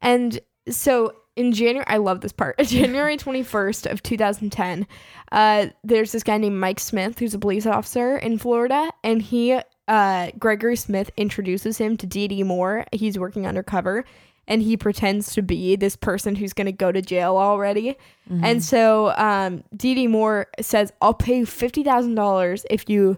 And 0.00 0.38
so 0.68 1.12
in 1.38 1.52
January, 1.52 1.86
I 1.86 1.98
love 1.98 2.20
this 2.20 2.32
part. 2.32 2.58
January 2.64 3.16
21st 3.16 3.90
of 3.90 4.02
2010, 4.02 4.86
uh, 5.30 5.66
there's 5.84 6.12
this 6.12 6.24
guy 6.24 6.36
named 6.36 6.56
Mike 6.56 6.80
Smith 6.80 7.18
who's 7.18 7.32
a 7.32 7.38
police 7.38 7.64
officer 7.64 8.16
in 8.18 8.38
Florida, 8.38 8.90
and 9.04 9.22
he, 9.22 9.58
uh, 9.86 10.30
Gregory 10.38 10.76
Smith 10.76 11.10
introduces 11.16 11.78
him 11.78 11.96
to 11.96 12.06
Dee 12.06 12.26
Dee 12.26 12.42
Moore. 12.42 12.84
He's 12.92 13.18
working 13.18 13.46
undercover, 13.46 14.04
and 14.48 14.62
he 14.62 14.76
pretends 14.76 15.32
to 15.34 15.42
be 15.42 15.76
this 15.76 15.94
person 15.94 16.34
who's 16.34 16.52
going 16.52 16.66
to 16.66 16.72
go 16.72 16.90
to 16.90 17.00
jail 17.00 17.36
already. 17.36 17.96
Mm-hmm. 18.28 18.44
And 18.44 18.64
so 18.64 19.14
um, 19.16 19.62
Dee 19.76 19.94
Dee 19.94 20.08
Moore 20.08 20.48
says, 20.60 20.92
I'll 21.00 21.14
pay 21.14 21.38
you 21.38 21.46
$50,000 21.46 22.64
if 22.68 22.90
you 22.90 23.16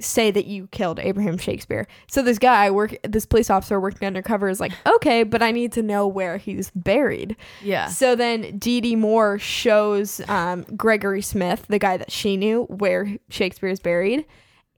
say 0.00 0.30
that 0.30 0.46
you 0.46 0.66
killed 0.68 0.98
Abraham 0.98 1.38
Shakespeare. 1.38 1.86
So 2.08 2.22
this 2.22 2.38
guy 2.38 2.70
work 2.70 2.96
this 3.04 3.26
police 3.26 3.50
officer 3.50 3.78
working 3.78 4.06
undercover 4.06 4.48
is 4.48 4.60
like, 4.60 4.72
"Okay, 4.86 5.22
but 5.22 5.42
I 5.42 5.52
need 5.52 5.72
to 5.72 5.82
know 5.82 6.06
where 6.06 6.36
he's 6.36 6.70
buried." 6.74 7.36
Yeah. 7.62 7.88
So 7.88 8.16
then 8.16 8.58
Dee 8.58 8.80
Dee 8.80 8.96
Moore 8.96 9.38
shows 9.38 10.20
um, 10.28 10.62
Gregory 10.76 11.22
Smith, 11.22 11.66
the 11.68 11.78
guy 11.78 11.96
that 11.96 12.10
she 12.10 12.36
knew, 12.36 12.64
where 12.64 13.16
Shakespeare 13.28 13.68
is 13.68 13.80
buried 13.80 14.24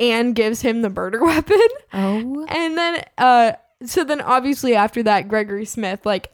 and 0.00 0.34
gives 0.34 0.60
him 0.60 0.82
the 0.82 0.90
murder 0.90 1.20
weapon. 1.24 1.60
Oh. 1.92 2.46
And 2.48 2.76
then 2.76 3.04
uh 3.18 3.52
so 3.84 4.04
then 4.04 4.20
obviously 4.20 4.74
after 4.74 5.02
that 5.02 5.28
Gregory 5.28 5.64
Smith 5.64 6.04
like 6.06 6.32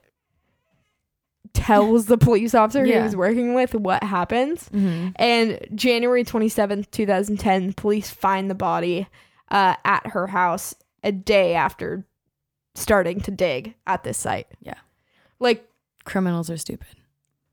tells 1.52 2.06
the 2.06 2.16
police 2.18 2.54
officer 2.54 2.84
he 2.84 2.92
was 3.02 3.16
working 3.16 3.54
with 3.54 3.74
what 3.74 4.02
happens. 4.02 4.68
hmm 4.68 5.08
And 5.16 5.58
January 5.74 6.24
27th, 6.24 6.90
2010, 6.90 7.72
police 7.74 8.10
find 8.10 8.50
the 8.50 8.54
body 8.54 9.06
uh, 9.50 9.74
at 9.84 10.06
her 10.08 10.28
house 10.28 10.74
a 11.02 11.12
day 11.12 11.54
after 11.54 12.04
starting 12.74 13.20
to 13.22 13.30
dig 13.30 13.74
at 13.86 14.04
this 14.04 14.18
site. 14.18 14.46
Yeah. 14.60 14.74
Like, 15.38 15.66
Criminals 16.04 16.48
are 16.50 16.56
stupid. 16.56 16.96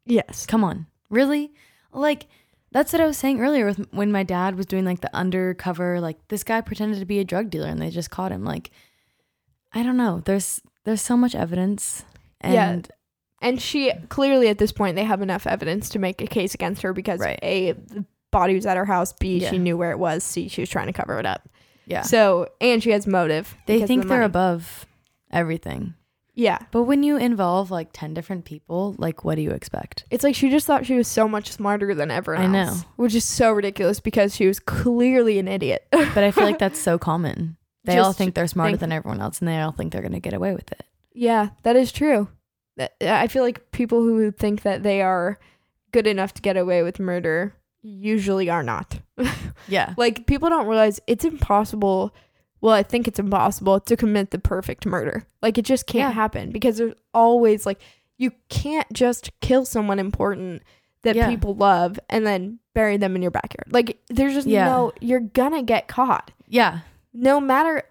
yes. 0.06 0.46
Come 0.46 0.64
on. 0.64 0.86
Really? 1.10 1.52
Like, 1.92 2.28
that's 2.72 2.92
what 2.94 3.02
I 3.02 3.08
was 3.08 3.18
saying 3.18 3.40
earlier 3.42 3.66
with 3.66 3.88
when 3.92 4.12
my 4.12 4.24
dad 4.24 4.56
was 4.56 4.66
doing 4.66 4.86
like 4.86 5.00
the 5.02 5.14
undercover, 5.16 6.00
like 6.02 6.18
this 6.28 6.44
guy 6.44 6.62
pretended 6.62 7.00
to 7.00 7.06
be 7.06 7.20
a 7.20 7.24
drug 7.26 7.50
dealer 7.50 7.68
and 7.68 7.82
they 7.82 7.90
just 7.90 8.12
caught 8.12 8.32
him. 8.32 8.44
Like, 8.44 8.72
I 9.74 9.84
don't 9.84 9.98
know. 9.98 10.22
There's 10.24 10.62
there's 10.84 11.02
so 11.02 11.18
much 11.18 11.34
evidence. 11.34 12.04
Yeah. 12.44 12.82
And 13.42 13.62
she 13.62 13.92
clearly 14.10 14.48
at 14.50 14.58
this 14.58 14.72
point, 14.72 14.96
they 14.96 15.04
have 15.04 15.22
enough 15.22 15.46
evidence 15.48 15.90
to 15.90 16.00
make 16.00 16.22
a 16.22 16.28
case 16.28 16.54
against 16.56 16.82
her 16.82 16.92
because 16.94 17.20
Right. 17.20 17.40
A, 17.44 17.72
the 17.74 18.06
body 18.32 18.56
was 18.56 18.66
at 18.66 18.78
her 18.78 18.86
house, 18.86 19.14
B, 19.14 19.38
Yeah. 19.40 19.52
she 19.52 19.58
knew 19.60 19.78
where 19.78 19.92
it 19.92 20.00
was, 20.00 20.24
C, 20.24 20.48
she 20.48 20.62
was 20.62 20.70
trying 20.70 20.88
to 20.88 20.94
cover 20.94 21.20
it 21.20 21.26
up. 21.26 21.48
yeah. 21.86 22.02
So, 22.02 22.48
and 22.60 22.82
she 22.84 22.90
has 22.92 23.06
motive. 23.08 23.56
they 23.68 23.86
think 23.86 24.04
the 24.04 24.10
they're 24.10 24.24
above 24.24 24.86
everything. 25.32 25.94
Yeah. 26.34 26.60
But 26.72 26.84
when 26.84 27.02
you 27.04 27.18
involve 27.18 27.72
like 27.72 27.90
10 27.94 28.14
different 28.14 28.46
people, 28.46 28.94
like 29.00 29.24
what 29.24 29.36
do 29.36 29.42
you 29.42 29.52
expect? 29.52 30.06
It's 30.12 30.24
like 30.24 30.36
she 30.36 30.50
just 30.50 30.68
thought 30.68 30.86
she 30.86 30.96
was 30.96 31.08
so 31.08 31.28
much 31.28 31.52
smarter 31.52 31.96
than 31.96 32.12
everyone 32.12 32.56
I 32.56 32.60
else. 32.66 32.82
know. 32.82 32.88
Which 32.98 33.16
is 33.16 33.26
so 33.26 33.52
ridiculous 33.52 34.00
because 34.00 34.36
she 34.36 34.46
was 34.48 34.60
clearly 34.60 35.40
an 35.40 35.48
idiot. 35.48 35.88
But 35.92 36.24
I 36.24 36.32
feel 36.32 36.44
like 36.44 36.60
that's 36.60 36.80
so 36.80 36.98
common. 37.10 37.58
They 37.86 37.98
all 38.00 38.14
think 38.14 38.36
they're 38.36 38.48
smarter 38.48 38.72
think- 38.72 38.82
than 38.82 38.92
everyone 38.92 39.22
else 39.22 39.40
and 39.40 39.48
they 39.48 39.60
all 39.60 39.72
think 39.72 39.94
they're 39.94 40.02
going 40.02 40.12
to 40.14 40.20
get 40.20 40.34
away 40.34 40.54
with 40.54 40.72
it. 40.72 40.84
Yeah, 41.14 41.50
that 41.64 41.76
is 41.76 41.92
true. 41.92 42.28
I 43.02 43.28
feel 43.28 43.44
like 43.44 43.72
people 43.72 44.02
who 44.04 44.32
think 44.32 44.62
that 44.64 44.84
they 44.84 45.02
are 45.02 45.40
good 45.92 46.08
enough 46.08 46.34
to 46.36 46.42
get 46.42 46.58
away 46.58 46.84
with 46.84 47.00
murder 47.00 47.54
usually 47.82 48.50
are 48.50 48.64
not. 48.64 49.00
Yeah. 49.70 49.96
like 49.98 50.28
people 50.28 50.48
don't 50.50 50.68
realize 50.68 51.00
it's 51.08 51.26
impossible. 51.26 52.14
Well, 52.62 52.74
I 52.74 52.84
think 52.84 53.06
it's 53.08 53.20
impossible 53.20 53.80
to 53.82 53.98
commit 53.98 54.32
the 54.32 54.40
perfect 54.40 54.86
murder. 54.86 55.26
Like 55.42 55.58
it 55.58 55.66
just 55.66 55.88
can't 55.88 56.12
Yeah. 56.14 56.22
happen 56.22 56.52
because 56.52 56.78
there's 56.78 56.94
always 57.14 57.66
like 57.66 57.82
you 58.18 58.32
can't 58.50 58.92
just 58.94 59.32
kill 59.42 59.66
someone 59.66 60.00
important 60.00 60.64
that 61.02 61.16
Yeah. 61.18 61.28
people 61.30 61.54
love 61.56 62.00
and 62.10 62.26
then 62.26 62.60
bury 62.74 62.96
them 62.98 63.16
in 63.16 63.22
your 63.22 63.32
backyard. 63.32 63.68
Like 63.72 64.00
there's 64.10 64.34
just 64.36 64.48
Yeah. 64.48 64.66
no 64.66 64.92
you're 65.02 65.20
gonna 65.20 65.64
get 65.64 65.88
caught. 65.88 66.32
Yeah. 66.48 66.80
No 67.14 67.40
matter 67.42 67.84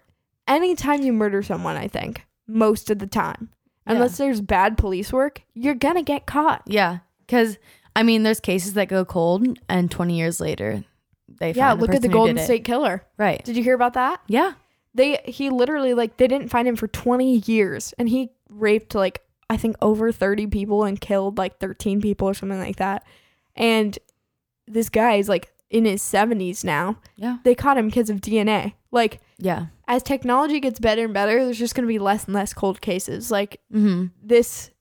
anytime 0.47 1.01
you 1.03 1.13
murder 1.13 1.43
someone, 1.43 1.75
I 1.77 1.87
think, 1.87 2.25
most 2.47 2.89
of 2.89 2.97
the 2.99 3.07
time. 3.07 3.49
Unless 3.87 4.17
there's 4.17 4.41
bad 4.41 4.77
police 4.77 5.11
work, 5.13 5.41
you're 5.53 5.75
gonna 5.75 6.03
get 6.03 6.25
caught. 6.25 6.63
Yeah. 6.65 6.99
Because, 7.25 7.57
I 7.95 8.03
mean, 8.03 8.23
there's 8.23 8.39
cases 8.39 8.73
that 8.73 8.87
go 8.87 9.03
cold 9.05 9.59
and 9.67 9.91
20 9.91 10.17
years 10.17 10.39
later, 10.39 10.83
they 11.39 11.51
Yeah, 11.51 11.69
find 11.71 11.81
look 11.81 11.93
at 11.93 12.01
the 12.01 12.07
Golden. 12.07 12.37
State 12.37 12.63
Killer. 12.63 13.03
Right. 13.17 13.43
Did 13.43 13.57
you 13.57 13.63
hear 13.63 13.75
about 13.75 13.93
that? 13.93 14.21
Yeah. 14.27 14.53
They 14.93 15.21
he 15.25 15.49
literally 15.49 15.93
like 15.93 16.17
they 16.17 16.27
didn't 16.27 16.49
find 16.49 16.67
him 16.67 16.75
for 16.75 16.87
20 16.87 17.39
years 17.45 17.93
and 17.99 18.09
he 18.09 18.31
raped 18.49 18.95
like 18.95 19.21
I 19.49 19.55
think 19.57 19.75
over 19.81 20.11
30 20.11 20.47
people 20.47 20.83
and 20.83 20.99
killed 20.99 21.37
like 21.37 21.59
13 21.59 22.01
people 22.01 22.27
or 22.27 22.33
something 22.33 22.59
like 22.59 22.77
that. 22.77 23.05
And 23.55 23.97
this 24.67 24.89
guy 24.89 25.13
is 25.15 25.29
like 25.29 25.51
in 25.69 25.85
his 25.85 26.01
70s 26.01 26.63
now. 26.63 26.99
Yeah. 27.15 27.37
They 27.43 27.55
caught 27.55 27.77
him 27.77 27.87
because 27.87 28.09
of 28.09 28.21
DNA. 28.21 28.73
Like 28.91 29.19
Yeah. 29.39 29.67
as 29.87 30.01
technology 30.03 30.59
gets 30.59 30.79
better 30.79 31.05
and 31.05 31.13
better, 31.13 31.43
there's 31.45 31.59
just 31.59 31.75
going 31.75 31.83
to 31.83 31.87
be 31.87 31.99
less 31.99 32.25
and 32.25 32.33
less 32.33 32.53
cold 32.53 32.81
cases. 32.81 33.29
Like 33.31 33.59
Mm-hmm. 33.73 34.05
this 34.23 34.71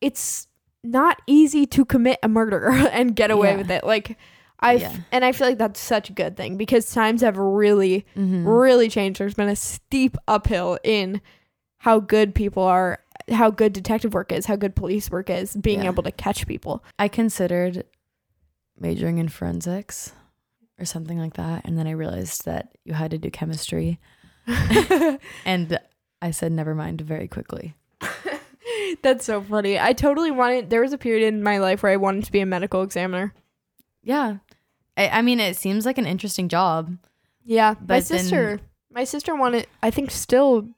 it's 0.00 0.46
not 0.84 1.20
easy 1.26 1.66
to 1.66 1.84
commit 1.84 2.18
a 2.22 2.28
murder 2.28 2.68
and 2.92 3.16
get 3.16 3.30
away 3.30 3.50
Yeah. 3.52 3.56
with 3.56 3.70
it. 3.70 3.84
Like 3.84 4.18
I 4.60 4.74
Yeah. 4.74 4.96
and 5.12 5.24
I 5.24 5.32
feel 5.32 5.48
like 5.48 5.58
that's 5.58 5.80
such 5.80 6.10
a 6.10 6.12
good 6.12 6.36
thing 6.36 6.56
because 6.56 6.92
times 6.92 7.22
have 7.22 7.36
really 7.38 8.04
Mm-hmm. 8.16 8.46
really 8.46 8.88
changed. 8.88 9.18
There's 9.20 9.34
been 9.34 9.48
a 9.48 9.56
steep 9.56 10.16
uphill 10.28 10.78
in 10.84 11.20
how 11.78 12.00
good 12.00 12.34
people 12.34 12.62
are, 12.62 12.98
how 13.30 13.50
good 13.50 13.72
detective 13.72 14.12
work 14.14 14.30
is, 14.32 14.46
how 14.46 14.56
good 14.56 14.74
police 14.76 15.10
work 15.10 15.30
is, 15.30 15.54
being 15.56 15.80
Yeah. 15.82 15.86
able 15.90 16.02
to 16.02 16.12
catch 16.12 16.46
people. 16.46 16.84
I 16.98 17.08
considered 17.08 17.84
majoring 18.78 19.18
in 19.18 19.28
forensics 19.28 20.12
or 20.78 20.84
something 20.84 21.18
like 21.18 21.34
that. 21.34 21.64
And 21.64 21.78
then 21.78 21.86
I 21.86 21.92
realized 21.92 22.44
that 22.44 22.76
you 22.84 22.94
had 22.94 23.10
to 23.12 23.18
do 23.18 23.30
chemistry. 23.30 23.98
And 25.44 25.78
I 26.22 26.30
said, 26.30 26.52
never 26.52 26.74
mind, 26.74 27.00
very 27.00 27.28
quickly. 27.28 27.74
That's 29.02 29.24
so 29.24 29.40
funny. 29.42 29.78
I 29.78 29.92
totally 29.92 30.30
wanted 30.30 30.70
there 30.70 30.80
was 30.82 30.92
a 30.92 30.98
period 30.98 31.26
in 31.26 31.42
my 31.42 31.58
life 31.58 31.82
where 31.82 31.92
I 31.92 31.96
wanted 31.96 32.24
to 32.24 32.32
be 32.32 32.40
a 32.40 32.46
medical 32.46 32.82
examiner. 32.82 33.32
Yeah. 34.02 34.38
I, 34.96 35.08
I 35.08 35.22
mean, 35.22 35.40
it 35.40 35.56
seems 35.56 35.86
like 35.86 35.98
an 35.98 36.06
interesting 36.06 36.48
job. 36.48 36.96
Yeah, 37.44 37.74
my 37.80 37.86
But 37.86 38.04
then- 38.04 38.18
sister, 38.18 38.60
my 38.90 39.04
sister 39.04 39.34
wanted. 39.36 39.66
I 39.82 39.90
think 39.90 40.10
still 40.10 40.68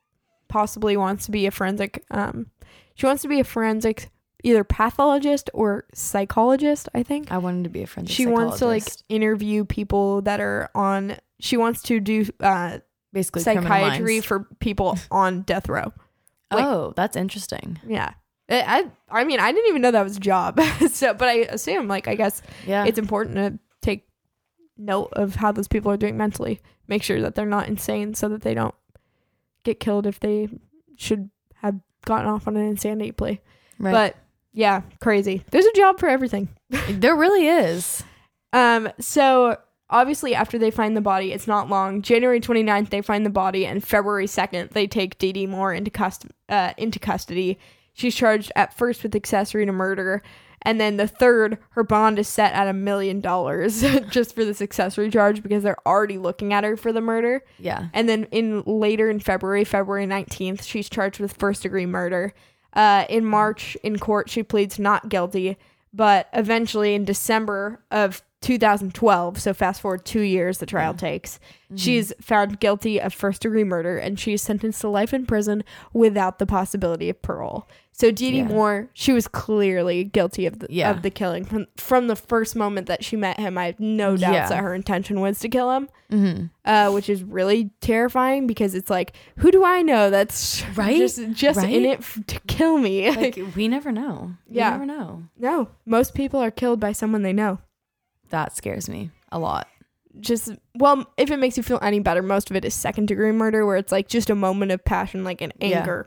possibly 0.49 0.97
wants 0.97 1.27
to 1.27 1.31
be 1.31 1.47
a 1.47 1.51
forensic. 1.51 2.05
Um, 2.11 2.47
she 2.95 3.07
wants 3.07 3.23
to 3.23 3.29
be 3.29 3.41
a 3.41 3.45
forensic 3.45 4.11
either 4.45 4.65
pathologist 4.65 5.51
or 5.55 5.85
psychologist. 5.95 6.89
I 6.95 7.03
think 7.03 7.31
I 7.33 7.39
wanted 7.39 7.65
to 7.65 7.71
be 7.71 7.83
a 7.83 7.87
forensic 7.87 8.15
she 8.15 8.27
wants 8.27 8.59
to 8.59 8.67
like 8.67 8.85
interview 9.09 9.65
people 9.65 10.23
that 10.23 10.41
are 10.41 10.71
on. 10.75 11.17
She 11.41 11.57
wants 11.57 11.83
to 11.83 12.01
do 12.01 12.27
uh, 12.41 12.79
basically 13.13 13.43
psychiatry 13.43 14.21
for 14.21 14.47
people 14.61 14.99
on 15.11 15.43
death 15.43 15.69
row. 15.69 15.93
like- 16.53 16.65
oh, 16.65 16.93
that's 16.97 17.17
interesting. 17.17 17.79
Yeah. 17.87 18.13
I, 18.51 18.91
I 19.11 19.21
I 19.21 19.25
mean 19.25 19.41
I 19.41 19.53
didn't 19.53 19.69
even 19.69 19.83
know 19.83 19.91
that 19.91 20.03
was 20.05 20.17
a 20.17 20.21
job. 20.21 20.59
so 20.91 21.13
but 21.15 21.29
I 21.29 21.33
assume 21.51 21.87
like 21.89 22.09
I 22.09 22.15
guess 22.15 22.41
Yeah. 22.67 22.85
it's 22.87 22.99
important 22.99 23.37
to 23.37 23.59
take 23.83 24.09
note 24.79 25.11
of 25.13 25.35
how 25.35 25.53
those 25.53 25.69
people 25.69 25.93
are 25.93 25.97
doing 25.99 26.17
mentally. 26.17 26.61
Make 26.87 27.03
sure 27.03 27.21
that 27.21 27.35
they're 27.35 27.45
not 27.45 27.69
insane 27.69 28.15
so 28.15 28.29
that 28.31 28.41
they 28.43 28.55
don't 28.55 28.75
get 29.65 29.81
killed 29.81 30.07
if 30.07 30.19
they 30.21 30.49
should 30.97 31.29
have 31.57 31.79
gotten 32.07 32.27
off 32.27 32.49
on 32.49 32.57
an 32.57 32.67
insanity 32.67 33.13
plea. 33.13 33.41
right. 33.79 33.93
But 33.93 34.17
yeah, 34.59 34.83
crazy. 35.01 35.45
There's 35.53 35.67
a 35.67 35.73
job 35.73 36.01
for 36.01 36.09
everything. 36.09 36.49
there 36.91 37.15
really 37.15 37.47
is. 37.47 38.03
Um 38.53 38.91
so 38.99 39.57
obviously 39.89 40.35
after 40.35 40.59
they 40.59 40.73
find 40.73 40.97
the 40.97 41.01
body, 41.01 41.33
it's 41.33 41.47
not 41.47 41.69
long. 41.69 42.03
January 42.03 42.41
29th 42.41 42.91
they 42.91 43.01
find 43.01 43.25
the 43.25 43.31
body 43.31 43.65
and 43.65 43.85
February 43.85 44.27
2nd 44.27 44.71
they 44.71 44.89
take 44.89 45.17
Dee 45.19 45.33
Dee 45.33 45.47
Moore 45.47 45.73
into 45.73 45.93
cust- 45.93 46.27
uh, 46.49 46.73
into 46.77 46.99
custody. 46.99 47.57
She's 47.93 48.17
charged 48.17 48.51
at 48.57 48.77
first 48.77 49.05
with 49.05 49.15
accessory 49.15 49.65
to 49.65 49.71
murder 49.71 50.25
and 50.63 50.81
then 50.81 50.97
the 50.97 51.07
third 51.07 51.59
her 51.71 51.85
bond 51.85 52.19
is 52.19 52.27
set 52.27 52.53
at 52.53 52.67
a 52.67 52.73
million 52.73 53.21
dollars 53.21 53.81
just 54.11 54.35
for 54.35 54.45
this 54.45 54.61
accessory 54.61 55.09
charge 55.09 55.41
because 55.41 55.63
they're 55.63 55.87
already 55.87 56.19
looking 56.19 56.53
at 56.53 56.65
her 56.65 56.77
for 56.77 56.93
the 56.93 57.01
murder. 57.01 57.45
Yeah. 57.61 57.91
And 57.93 58.09
then 58.09 58.25
in 58.33 58.65
later 58.67 59.09
in 59.09 59.21
February, 59.21 59.63
February 59.63 60.07
19th, 60.07 60.63
she's 60.65 60.89
charged 60.89 61.21
with 61.21 61.35
first 61.35 61.63
degree 61.63 61.87
murder. 61.87 62.35
Uh, 62.73 63.05
in 63.09 63.25
March 63.25 63.77
in 63.83 63.99
court, 63.99 64.31
she 64.31 64.43
pleads 64.43 64.79
not 64.79 65.09
guilty, 65.09 65.57
but 65.93 66.29
eventually 66.33 66.95
in 66.95 67.05
December 67.05 67.81
of 67.91 68.23
2012, 68.41 69.41
so 69.41 69.53
fast 69.53 69.81
forward 69.81 70.05
two 70.05 70.21
years, 70.21 70.59
the 70.59 70.67
trial 70.67 70.95
takes, 70.95 71.39
she's 71.77 72.13
found 72.21 72.61
guilty 72.61 73.01
of 73.01 73.13
first 73.13 73.43
degree 73.43 73.65
murder 73.65 73.99
and 73.99 74.19
she's 74.19 74.41
sentenced 74.43 74.81
to 74.81 74.89
life 74.89 75.13
in 75.13 75.27
prison 75.27 75.65
without 75.93 76.39
the 76.39 76.47
possibility 76.47 77.11
of 77.11 77.21
parole. 77.21 77.69
So 77.93 78.13
Dee 78.13 78.31
Dee 78.31 78.37
Yeah. 78.39 78.45
Moore, 78.45 78.89
she 78.95 79.13
was 79.13 79.27
clearly 79.27 80.05
guilty 80.05 80.47
of 80.47 80.61
the 80.61 80.69
Yeah. 80.71 80.91
of 80.91 81.03
the 81.03 81.11
killing 81.11 81.45
from 81.45 81.67
from 81.77 82.07
the 82.07 82.15
first 82.15 82.55
moment 82.55 82.87
that 82.87 83.05
she 83.05 83.17
met 83.17 83.41
him. 83.41 83.59
I 83.59 83.67
have 83.67 83.81
no 83.81 84.17
doubts 84.17 84.33
Yeah. 84.33 84.49
that 84.49 84.59
her 84.63 84.73
intention 84.73 85.21
was 85.21 85.41
to 85.41 85.49
kill 85.49 85.73
him 85.73 85.89
Mm-hmm. 86.13 86.45
uh, 86.65 86.91
which 86.93 87.11
is 87.11 87.23
really 87.25 87.71
terrifying 87.81 88.47
because 88.47 88.75
it's 88.77 88.89
like, 88.89 89.15
who 89.39 89.51
do 89.51 89.65
I 89.65 89.83
know 89.83 90.11
that's 90.11 90.65
Right? 90.77 90.97
just 90.97 91.21
just 91.33 91.63
in 91.65 91.85
it 91.85 91.99
f- 91.99 92.21
to 92.29 92.39
kill 92.47 92.79
me? 92.79 93.11
Like 93.11 93.37
we 93.57 93.67
never 93.67 93.91
know. 93.91 94.35
Yeah, 94.49 94.79
We 94.79 94.87
never 94.87 94.87
know. 94.87 95.23
no, 95.39 95.69
most 95.85 96.15
people 96.15 96.41
are 96.41 96.53
killed 96.53 96.79
by 96.79 96.93
someone 96.93 97.23
they 97.23 97.33
know. 97.33 97.59
That 98.31 98.55
scares 98.57 98.89
me 98.89 99.11
a 99.33 99.39
lot. 99.39 99.69
Just 100.21 100.51
well, 100.75 101.07
if 101.17 101.31
it 101.31 101.39
makes 101.39 101.57
you 101.57 101.63
feel 101.63 101.79
any 101.83 102.01
better, 102.01 102.23
most 102.23 102.51
of 102.51 102.57
it 102.57 102.65
is 102.65 102.75
second 102.75 103.07
degree 103.09 103.33
murder, 103.33 103.65
where 103.65 103.77
it's 103.77 103.93
like 103.93 104.09
just 104.09 104.31
a 104.31 104.35
moment 104.35 104.73
of 104.73 104.85
passion, 104.85 105.23
like 105.25 105.41
an 105.41 105.53
Yeah. 105.61 105.81
anger, 105.81 106.07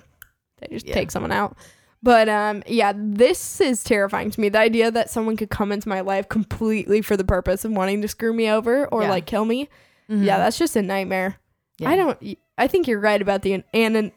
they 0.59 0.67
just 0.71 0.85
Yeah. 0.87 0.93
take 0.93 1.11
someone 1.11 1.31
out. 1.31 1.55
But 2.03 2.27
um, 2.29 2.63
yeah, 2.67 2.93
this 2.95 3.61
is 3.61 3.83
terrifying 3.83 4.31
to 4.31 4.41
me. 4.41 4.49
The 4.49 4.57
idea 4.59 4.89
that 4.91 5.09
someone 5.09 5.37
could 5.37 5.49
come 5.51 5.71
into 5.71 5.87
my 5.87 6.01
life 6.01 6.27
completely 6.29 7.01
for 7.01 7.15
the 7.15 7.23
purpose 7.23 7.63
of 7.63 7.71
wanting 7.71 8.01
to 8.01 8.07
screw 8.07 8.33
me 8.33 8.49
over 8.49 8.87
or 8.87 9.03
Yeah. 9.03 9.09
like 9.11 9.25
kill 9.27 9.45
me. 9.45 9.69
Mhm. 10.09 10.25
Yeah, 10.25 10.37
that's 10.39 10.57
just 10.57 10.75
a 10.75 10.81
nightmare. 10.81 11.37
I 11.85 11.95
don't. 11.95 12.17
I 12.57 12.67
think 12.67 12.87
you're 12.87 12.99
right 12.99 13.21
about 13.21 13.41
the 13.43 13.63
and 13.73 14.11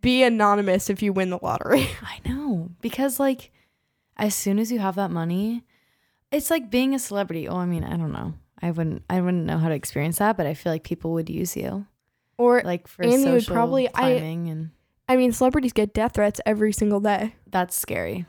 be 0.00 0.22
anonymous 0.22 0.88
if 0.88 1.02
you 1.02 1.12
win 1.12 1.30
the 1.30 1.38
lottery. 1.42 1.86
I 2.02 2.26
know 2.28 2.70
because 2.80 3.18
like 3.18 3.50
as 4.16 4.34
soon 4.34 4.58
as 4.58 4.70
you 4.70 4.78
have 4.78 4.94
that 4.94 5.10
money, 5.10 5.64
it's 6.32 6.50
like 6.50 6.70
being 6.70 6.94
a 6.94 6.98
celebrity. 6.98 7.46
Oh, 7.48 7.56
I 7.56 7.66
mean, 7.66 7.84
I 7.84 7.96
don't 7.96 8.12
know. 8.12 8.34
I 8.60 8.70
wouldn't. 8.70 9.02
I 9.10 9.20
wouldn't 9.20 9.44
know 9.44 9.58
how 9.58 9.68
to 9.68 9.74
experience 9.74 10.18
that, 10.18 10.36
but 10.36 10.46
I 10.46 10.54
feel 10.54 10.72
like 10.72 10.82
people 10.84 11.12
would 11.12 11.28
use 11.30 11.56
you 11.56 11.86
or 12.38 12.62
like 12.64 12.86
for 12.88 13.02
And 13.02 13.12
you 13.12 13.18
social 13.18 13.32
would 13.34 13.46
probably- 13.46 13.88
I- 13.88 13.92
climbing, 13.92 14.48
and 14.48 14.70
I 15.08 15.16
mean, 15.16 15.32
celebrities 15.32 15.72
get 15.72 15.92
death 15.94 16.14
threats 16.14 16.40
every 16.46 16.72
single 16.72 17.00
day. 17.00 17.34
that's 17.50 17.76
scary. 17.76 18.24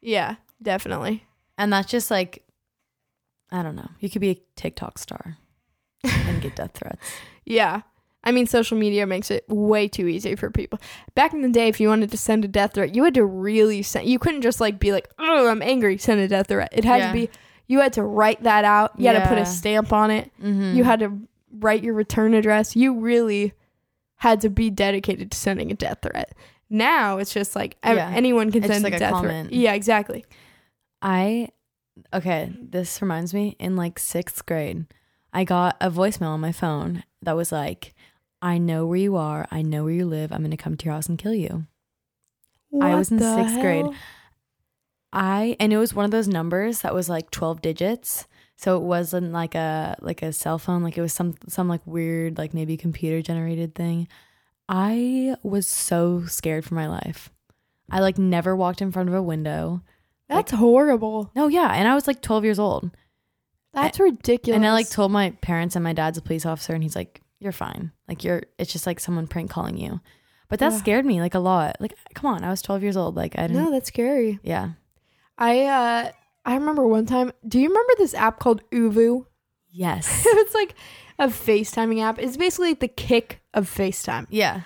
Yeah, 0.00 0.36
definitely. 0.60 1.24
And 1.56 1.72
that's 1.72 1.90
just 1.90 2.10
like, 2.10 2.42
I 3.52 3.62
don't 3.62 3.76
know. 3.76 3.88
You 4.00 4.10
could 4.10 4.20
be 4.20 4.30
a 4.30 4.42
TikTok 4.56 4.98
star 4.98 5.36
and 6.02 6.42
get 6.42 6.56
death 6.56 6.72
threats. 6.74 7.06
Yeah. 7.46 7.82
I 8.24 8.32
mean, 8.32 8.46
social 8.46 8.76
media 8.78 9.06
makes 9.06 9.30
it 9.30 9.44
way 9.48 9.86
too 9.88 10.06
easy 10.08 10.34
for 10.34 10.50
people. 10.50 10.78
Back 11.14 11.32
in 11.34 11.42
the 11.42 11.48
day, 11.48 11.68
if 11.68 11.78
you 11.80 11.88
wanted 11.88 12.10
to 12.10 12.16
send 12.16 12.44
a 12.44 12.48
death 12.48 12.74
threat, 12.74 12.94
you 12.94 13.04
had 13.04 13.14
to 13.14 13.24
really 13.24 13.82
send. 13.82 14.08
You 14.08 14.18
couldn't 14.18 14.42
just 14.42 14.60
like 14.60 14.78
be 14.78 14.92
like, 14.92 15.08
"Oh, 15.18 15.48
I'm 15.48 15.62
angry," 15.62 15.98
send 15.98 16.20
a 16.20 16.28
death 16.28 16.48
threat. 16.48 16.70
It 16.72 16.84
had 16.84 17.00
Yeah. 17.00 17.06
to 17.08 17.12
be. 17.12 17.30
You 17.66 17.80
had 17.80 17.92
to 17.94 18.02
write 18.02 18.42
that 18.42 18.64
out. 18.64 18.92
You 18.98 19.06
had 19.08 19.22
to 19.22 19.28
put 19.28 19.38
a 19.38 19.46
stamp 19.46 19.92
on 19.92 20.10
it. 20.10 20.30
Mm-hmm. 20.42 20.76
You 20.76 20.84
had 20.84 21.00
to 21.00 21.18
write 21.60 21.82
your 21.84 21.94
return 21.94 22.34
address. 22.34 22.74
You 22.76 22.98
really 22.98 23.52
had 24.16 24.40
to 24.42 24.50
be 24.50 24.68
dedicated 24.70 25.30
to 25.30 25.36
sending 25.38 25.70
a 25.70 25.74
death 25.74 25.98
threat. 26.02 26.34
Now 26.70 27.18
it's 27.18 27.32
just 27.32 27.54
like 27.54 27.76
Yeah. 27.84 28.10
anyone 28.14 28.50
can 28.50 28.64
It's 28.64 28.72
send 28.72 28.84
like 28.84 28.94
a 28.94 28.96
a 28.96 28.98
death 28.98 29.12
comment. 29.12 29.48
threat. 29.48 29.60
Yeah, 29.60 29.72
exactly. 29.74 30.24
I 31.02 31.48
okay, 32.12 32.52
this 32.60 33.00
reminds 33.00 33.32
me 33.32 33.56
in 33.58 33.76
like 33.76 33.98
6th 33.98 34.44
grade, 34.46 34.86
I 35.32 35.44
got 35.44 35.76
a 35.80 35.90
voicemail 35.90 36.28
on 36.30 36.40
my 36.40 36.52
phone 36.52 37.04
that 37.22 37.36
was 37.36 37.52
like, 37.52 37.94
"I 38.44 38.58
know 38.58 38.86
where 38.86 38.98
you 38.98 39.16
are. 39.16 39.46
I 39.50 39.62
know 39.62 39.84
where 39.84 39.92
you 39.92 40.06
live. 40.06 40.32
I'm 40.32 40.40
going 40.40 40.50
to 40.50 40.56
come 40.56 40.76
to 40.76 40.84
your 40.84 40.94
house 40.94 41.08
and 41.08 41.18
kill 41.18 41.34
you." 41.34 41.66
What 42.70 42.86
I 42.86 42.94
was 42.94 43.10
in 43.10 43.18
sixth 43.18 43.60
grade. 43.60 43.86
I 45.12 45.56
and 45.60 45.72
it 45.72 45.78
was 45.78 45.94
one 45.94 46.04
of 46.04 46.10
those 46.10 46.28
numbers 46.28 46.80
that 46.80 46.94
was 46.94 47.08
like 47.08 47.30
12 47.30 47.62
digits. 47.62 48.26
So 48.56 48.76
it 48.76 48.82
wasn't 48.82 49.32
like 49.32 49.54
a 49.54 49.96
like 50.00 50.22
a 50.22 50.32
cell 50.32 50.58
phone, 50.58 50.82
like 50.82 50.98
it 50.98 51.02
was 51.02 51.12
some 51.12 51.34
some 51.48 51.68
like 51.68 51.86
weird 51.86 52.36
like 52.36 52.52
maybe 52.52 52.76
computer 52.76 53.22
generated 53.22 53.74
thing. 53.74 54.08
I 54.68 55.36
was 55.42 55.66
so 55.66 56.24
scared 56.26 56.64
for 56.64 56.74
my 56.74 56.88
life. 56.88 57.30
I 57.90 58.00
like 58.00 58.18
never 58.18 58.56
walked 58.56 58.82
in 58.82 58.92
front 58.92 59.08
of 59.08 59.14
a 59.14 59.22
window. 59.22 59.82
That's 60.28 60.52
horrible. 60.52 61.30
No, 61.36 61.48
yeah, 61.48 61.70
and 61.72 61.86
I 61.86 61.94
was 61.94 62.06
like 62.06 62.22
12 62.22 62.44
years 62.44 62.58
old. 62.58 62.90
That's 63.72 64.00
ridiculous. 64.00 64.56
And 64.56 64.66
I 64.66 64.72
like 64.72 64.88
told 64.88 65.12
my 65.12 65.30
parents 65.42 65.76
and 65.76 65.84
my 65.84 65.92
dad's 65.92 66.16
a 66.16 66.22
police 66.22 66.46
officer 66.46 66.72
and 66.72 66.82
he's 66.82 66.96
like, 66.96 67.20
"You're 67.40 67.52
fine. 67.52 67.92
Like 68.08 68.24
you're 68.24 68.42
it's 68.58 68.72
just 68.72 68.86
like 68.86 69.00
someone 69.00 69.26
prank 69.26 69.50
calling 69.50 69.76
you." 69.76 70.00
But 70.48 70.58
that 70.60 70.72
Ugh. 70.72 70.78
scared 70.78 71.06
me 71.06 71.20
like 71.20 71.34
a 71.34 71.38
lot. 71.38 71.76
Like 71.80 71.94
come 72.14 72.32
on, 72.34 72.44
I 72.44 72.50
was 72.50 72.62
12 72.62 72.82
years 72.82 72.96
old. 72.96 73.16
Like 73.16 73.38
I 73.38 73.46
didn't 73.46 73.62
No, 73.64 73.70
that's 73.70 73.88
scary. 73.88 74.38
Yeah. 74.42 74.70
I 75.38 75.62
uh 75.64 76.10
I 76.46 76.54
remember 76.54 76.86
one 76.86 77.06
time. 77.06 77.32
Do 77.46 77.58
you 77.58 77.68
remember 77.68 77.92
this 77.98 78.14
app 78.14 78.38
called 78.38 78.62
ooVoo? 78.70 79.26
Yes. 79.70 80.22
it's 80.26 80.54
like 80.54 80.74
a 81.18 81.28
FaceTiming 81.28 82.02
app. 82.02 82.18
It's 82.18 82.36
basically 82.36 82.68
like 82.70 82.80
the 82.80 82.88
kick 82.88 83.40
of 83.54 83.68
FaceTime. 83.68 84.26
yeah. 84.30 84.62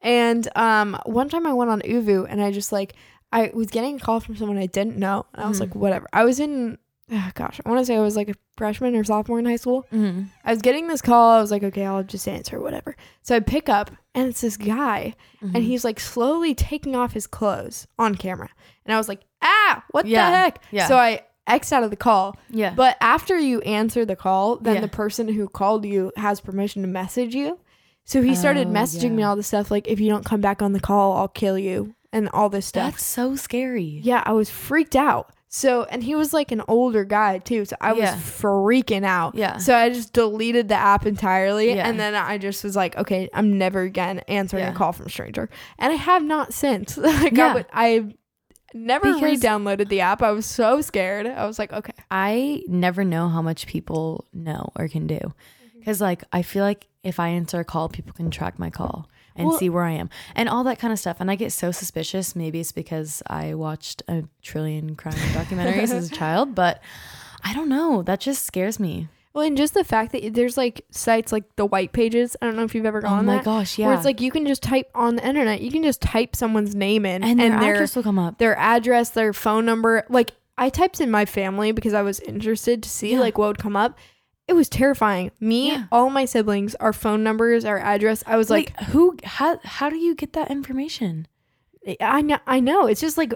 And 0.00 0.48
um 0.56 0.98
one 1.06 1.28
time 1.28 1.46
I 1.46 1.52
went 1.52 1.70
on 1.70 1.80
ooVoo 1.82 2.26
and 2.28 2.40
I 2.42 2.50
just 2.52 2.72
like 2.72 2.94
I 3.30 3.50
was 3.52 3.66
getting 3.68 3.96
a 3.96 3.98
call 3.98 4.20
from 4.20 4.36
someone 4.36 4.56
I 4.56 4.66
didn't 4.66 4.96
know. 4.96 5.26
And 5.34 5.44
I 5.44 5.48
was 5.48 5.58
Mhm. 5.58 5.60
like, 5.60 5.74
whatever. 5.74 6.06
I 6.14 6.24
was 6.24 6.40
in 6.40 6.78
oh 7.10 7.30
gosh, 7.34 7.60
I 7.64 7.68
want 7.68 7.80
to 7.80 7.84
say 7.86 7.96
I 7.96 8.00
was 8.00 8.16
like 8.16 8.28
a 8.28 8.34
freshman 8.56 8.94
or 8.96 9.04
sophomore 9.04 9.38
in 9.38 9.44
high 9.46 9.56
school. 9.56 9.86
hmm 9.90 10.22
I 10.44 10.52
was 10.52 10.62
getting 10.62 10.88
this 10.88 11.02
call. 11.02 11.30
I 11.36 11.40
was 11.40 11.50
like, 11.50 11.62
okay, 11.62 11.84
I'll 11.86 12.02
just 12.02 12.26
answer 12.28 12.60
whatever. 12.60 12.96
So 13.22 13.36
I 13.36 13.40
pick 13.40 13.68
up 13.68 13.90
and 14.14 14.28
it's 14.28 14.40
this 14.40 14.56
guy 14.56 15.14
Mm-hmm. 15.42 15.54
and 15.54 15.64
he's 15.64 15.84
like 15.84 16.00
slowly 16.00 16.54
taking 16.54 16.96
off 16.96 17.12
his 17.12 17.26
clothes 17.28 17.86
on 17.98 18.16
camera. 18.16 18.48
And 18.84 18.92
I 18.92 18.98
was 18.98 19.08
like, 19.08 19.20
ah, 19.40 19.84
what 19.92 20.06
Yeah, 20.06 20.30
the 20.30 20.36
heck? 20.36 20.62
yeah. 20.72 20.88
So 20.88 20.96
I 20.96 21.20
X'd 21.46 21.72
out 21.72 21.82
of 21.84 21.90
the 21.90 21.96
call. 21.96 22.36
Yeah. 22.50 22.74
But 22.74 22.96
after 23.00 23.38
you 23.38 23.60
answer 23.62 24.04
the 24.04 24.16
call, 24.16 24.56
then 24.56 24.74
Yeah. 24.76 24.80
the 24.82 24.88
person 24.88 25.28
who 25.28 25.48
called 25.48 25.84
you 25.86 26.12
has 26.16 26.40
permission 26.40 26.82
to 26.82 26.88
message 26.88 27.34
you. 27.34 27.58
So 28.04 28.20
he 28.22 28.34
started 28.34 28.66
Oh, 28.68 28.70
messaging 28.70 29.12
me 29.12 29.22
all 29.22 29.36
this 29.36 29.46
stuff 29.46 29.70
like, 29.70 29.86
if 29.86 30.00
you 30.00 30.08
don't 30.10 30.24
come 30.24 30.40
back 30.40 30.60
on 30.60 30.72
the 30.72 30.80
call, 30.80 31.12
I'll 31.16 31.28
kill 31.28 31.56
you 31.58 31.94
and 32.12 32.28
all 32.30 32.48
this 32.48 32.66
stuff. 32.66 32.92
That's 32.94 33.04
so 33.04 33.36
scary. 33.36 34.00
yeah, 34.02 34.22
I 34.26 34.32
was 34.32 34.50
freaked 34.50 34.96
out. 34.96 35.30
So, 35.50 35.84
and 35.84 36.02
he 36.02 36.14
was 36.14 36.34
like 36.34 36.52
an 36.52 36.62
older 36.68 37.04
guy 37.04 37.38
too. 37.38 37.64
So 37.64 37.74
I 37.80 37.94
was 37.94 38.10
freaking 38.10 39.04
out. 39.04 39.34
Yeah. 39.34 39.56
So 39.56 39.74
I 39.74 39.88
just 39.88 40.12
deleted 40.12 40.68
the 40.68 40.74
app 40.74 41.06
entirely. 41.06 41.74
Yeah. 41.74 41.88
And 41.88 41.98
then 41.98 42.14
I 42.14 42.36
just 42.36 42.62
was 42.62 42.76
like, 42.76 42.96
okay, 42.98 43.30
I'm 43.32 43.56
never 43.56 43.80
again 43.82 44.18
answering 44.28 44.64
Yeah. 44.64 44.72
a 44.72 44.74
call 44.74 44.92
from 44.92 45.06
a 45.06 45.10
stranger. 45.10 45.48
And 45.78 45.90
I 45.92 45.96
have 45.96 46.22
not 46.22 46.52
since. 46.52 46.96
like 46.98 47.32
Yeah. 47.34 47.46
I, 47.50 47.54
would, 47.54 47.66
I 47.72 48.14
never 48.74 49.06
Because- 49.14 49.22
re-downloaded 49.22 49.88
the 49.88 50.00
app. 50.02 50.22
I 50.22 50.32
was 50.32 50.44
so 50.44 50.82
scared. 50.82 51.26
I 51.26 51.46
was 51.46 51.58
like, 51.58 51.72
okay. 51.72 51.92
I 52.10 52.62
never 52.68 53.02
know 53.02 53.28
how 53.28 53.40
much 53.40 53.66
people 53.66 54.26
know 54.34 54.70
or 54.76 54.86
can 54.88 55.06
do. 55.06 55.16
Mm-hmm. 55.18 55.78
Because, 55.78 56.00
like, 56.02 56.24
I 56.32 56.42
feel 56.42 56.62
like 56.64 56.86
if 57.02 57.18
I 57.18 57.28
answer 57.28 57.60
a 57.60 57.64
call, 57.64 57.88
people 57.88 58.12
can 58.12 58.30
track 58.30 58.58
my 58.58 58.68
call 58.68 59.08
and 59.38 59.48
Well- 59.48 59.58
see 59.58 59.70
where 59.70 59.84
I 59.84 59.92
am 59.92 60.10
and 60.34 60.48
all 60.48 60.64
that 60.64 60.78
kind 60.78 60.92
of 60.92 60.98
stuff. 60.98 61.16
And 61.20 61.30
I 61.30 61.34
get 61.36 61.52
so 61.52 61.70
suspicious. 61.72 62.36
Maybe 62.36 62.60
it's 62.60 62.72
because 62.72 63.22
I 63.26 63.54
watched 63.54 64.02
a 64.08 64.24
trillion 64.42 64.96
crime 64.96 65.14
documentaries 65.32 65.90
as 65.94 66.10
a 66.10 66.14
child, 66.14 66.54
but 66.54 66.82
I 67.44 67.54
don't 67.54 67.68
know. 67.70 68.02
That 68.02 68.20
just 68.20 68.44
scares 68.44 68.78
me. 68.78 69.08
Well, 69.34 69.46
and 69.46 69.56
just 69.56 69.74
the 69.74 69.84
fact 69.84 70.10
that 70.12 70.34
there's 70.34 70.56
like 70.56 70.84
sites 70.90 71.30
like 71.30 71.44
the 71.56 71.64
white 71.66 71.92
pages. 71.92 72.34
I 72.42 72.46
don't 72.46 72.56
know 72.56 72.64
if 72.64 72.74
you've 72.74 72.86
ever 72.86 72.98
oh 72.98 73.02
gone 73.02 73.18
oh 73.20 73.22
my 73.22 73.36
that. 73.36 73.44
gosh. 73.44 73.78
Yeah. 73.78 73.86
Where 73.86 73.94
it's 73.94 74.04
like 74.04 74.20
you 74.20 74.32
can 74.32 74.44
just 74.46 74.62
type 74.62 74.90
on 74.96 75.14
the 75.16 75.24
internet, 75.26 75.60
you 75.60 75.70
can 75.70 75.84
just 75.84 76.00
type 76.02 76.34
someone's 76.34 76.74
name 76.74 77.06
in 77.06 77.22
and 77.22 77.38
their 77.38 77.50
their 77.60 77.74
address 77.74 77.94
will 77.94 78.02
come 78.02 78.18
up. 78.18 78.38
their 78.38 78.56
address, 78.58 79.10
their 79.10 79.32
phone 79.32 79.64
number. 79.64 80.04
Like 80.08 80.32
I 80.56 80.70
typed 80.70 81.00
in 81.00 81.10
my 81.12 81.24
family 81.24 81.70
because 81.70 81.94
I 81.94 82.02
was 82.02 82.18
interested 82.18 82.82
to 82.82 82.88
see 82.88 83.12
Yeah. 83.12 83.20
like 83.20 83.38
what 83.38 83.46
would 83.48 83.58
come 83.58 83.76
up. 83.76 83.96
It 84.48 84.54
was 84.54 84.68
terrifying. 84.68 85.30
Me, 85.40 85.68
Yeah. 85.68 85.84
all 85.92 86.08
my 86.10 86.24
siblings, 86.24 86.74
our 86.76 86.92
phone 86.94 87.22
numbers, 87.22 87.64
our 87.66 87.78
address. 87.78 88.24
I 88.26 88.36
was 88.36 88.48
like, 88.50 88.72
like, 88.80 88.88
who, 88.88 89.16
how, 89.22 89.60
how 89.62 89.90
do 89.90 89.96
you 89.96 90.14
get 90.14 90.32
that 90.32 90.50
information? 90.50 91.28
I 92.00 92.22
know, 92.22 92.38
I 92.46 92.58
know. 92.60 92.86
It's 92.86 93.00
just 93.00 93.16
like 93.18 93.34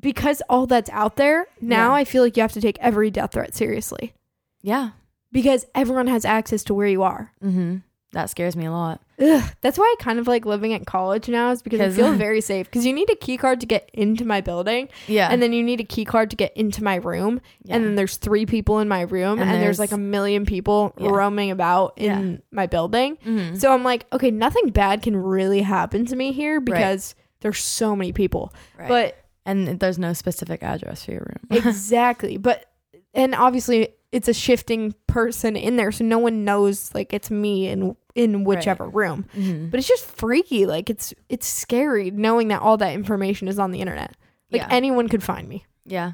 because 0.00 0.40
all 0.48 0.66
that's 0.66 0.90
out 0.90 1.16
there 1.16 1.46
now. 1.60 1.88
Yeah. 1.90 1.94
I 1.94 2.04
feel 2.04 2.22
like 2.22 2.36
you 2.36 2.42
have 2.42 2.52
to 2.52 2.60
take 2.60 2.78
every 2.80 3.10
death 3.10 3.32
threat 3.32 3.54
seriously 3.54 4.14
Yeah. 4.62 4.90
because 5.32 5.66
everyone 5.74 6.06
has 6.08 6.24
access 6.24 6.62
to 6.64 6.74
where 6.74 6.86
you 6.88 7.02
are. 7.02 7.32
Mm-hmm. 7.42 7.76
That 8.14 8.30
scares 8.30 8.56
me 8.56 8.64
a 8.64 8.70
lot. 8.70 9.00
Ugh, 9.20 9.42
that's 9.60 9.76
why 9.78 9.84
I 9.84 10.02
kind 10.02 10.18
of 10.18 10.26
like 10.26 10.44
living 10.46 10.72
at 10.72 10.86
college 10.86 11.28
now 11.28 11.50
is 11.50 11.62
because 11.62 11.80
I 11.80 11.90
feel 11.90 12.12
very 12.16 12.40
safe. 12.40 12.66
Because 12.66 12.86
you 12.86 12.92
need 12.92 13.10
a 13.10 13.14
key 13.16 13.36
card 13.36 13.60
to 13.60 13.66
get 13.66 13.90
into 13.92 14.24
my 14.24 14.40
building, 14.40 14.88
Yeah. 15.06 15.28
and 15.30 15.42
then 15.42 15.52
you 15.52 15.62
need 15.62 15.80
a 15.80 15.84
key 15.84 16.04
card 16.04 16.30
to 16.30 16.36
get 16.36 16.56
into 16.56 16.82
my 16.82 16.96
room, 16.96 17.40
yeah. 17.64 17.76
and 17.76 17.84
then 17.84 17.94
there's 17.96 18.16
three 18.16 18.46
people 18.46 18.78
in 18.78 18.88
my 18.88 19.02
room, 19.02 19.40
and, 19.40 19.42
And 19.42 19.50
there's, 19.62 19.76
there's- 19.76 19.78
like 19.78 19.92
a 19.92 19.98
million 19.98 20.46
people 20.46 20.94
Yeah. 20.98 21.10
roaming 21.10 21.50
about 21.50 21.94
in 21.96 22.42
my 22.50 22.66
building. 22.66 23.18
Mhm. 23.24 23.58
So 23.60 23.72
I'm 23.72 23.84
like, 23.84 24.06
okay, 24.12 24.30
nothing 24.30 24.68
bad 24.70 25.02
can 25.02 25.16
really 25.16 25.60
happen 25.62 26.06
to 26.06 26.16
me 26.16 26.32
here 26.32 26.60
because 26.60 27.14
there's 27.40 27.58
so 27.58 27.94
many 27.94 28.12
people. 28.12 28.52
Right. 28.78 28.88
But 28.88 29.16
and 29.46 29.78
there's 29.78 29.98
no 29.98 30.12
specific 30.14 30.62
address 30.62 31.04
for 31.04 31.12
your 31.12 31.20
room. 31.28 31.40
exactly, 31.68 32.36
but 32.38 32.64
and 33.12 33.34
obviously 33.34 33.88
it's 34.12 34.28
a 34.28 34.32
shifting 34.32 34.94
person 35.08 35.56
in 35.56 35.76
there, 35.76 35.90
so 35.92 36.04
no 36.04 36.18
one 36.18 36.44
knows 36.44 36.94
like 36.94 37.12
it's 37.12 37.30
me 37.30 37.66
in 37.68 37.96
in 38.14 38.44
whichever 38.44 38.88
room. 38.88 39.26
Mhm. 39.34 39.70
But 39.70 39.78
it's 39.78 39.88
just 39.88 40.04
freaky. 40.04 40.66
Like 40.66 40.88
it's 40.90 41.12
it's 41.28 41.46
scary 41.46 42.10
knowing 42.10 42.48
that 42.48 42.62
all 42.62 42.76
that 42.76 42.92
information 42.94 43.48
is 43.48 43.58
on 43.58 43.70
the 43.72 43.80
internet. 43.80 44.14
Like 44.50 44.62
Yeah. 44.62 44.68
anyone 44.70 45.08
could 45.08 45.22
find 45.22 45.48
me. 45.48 45.64
Yeah. 45.84 46.12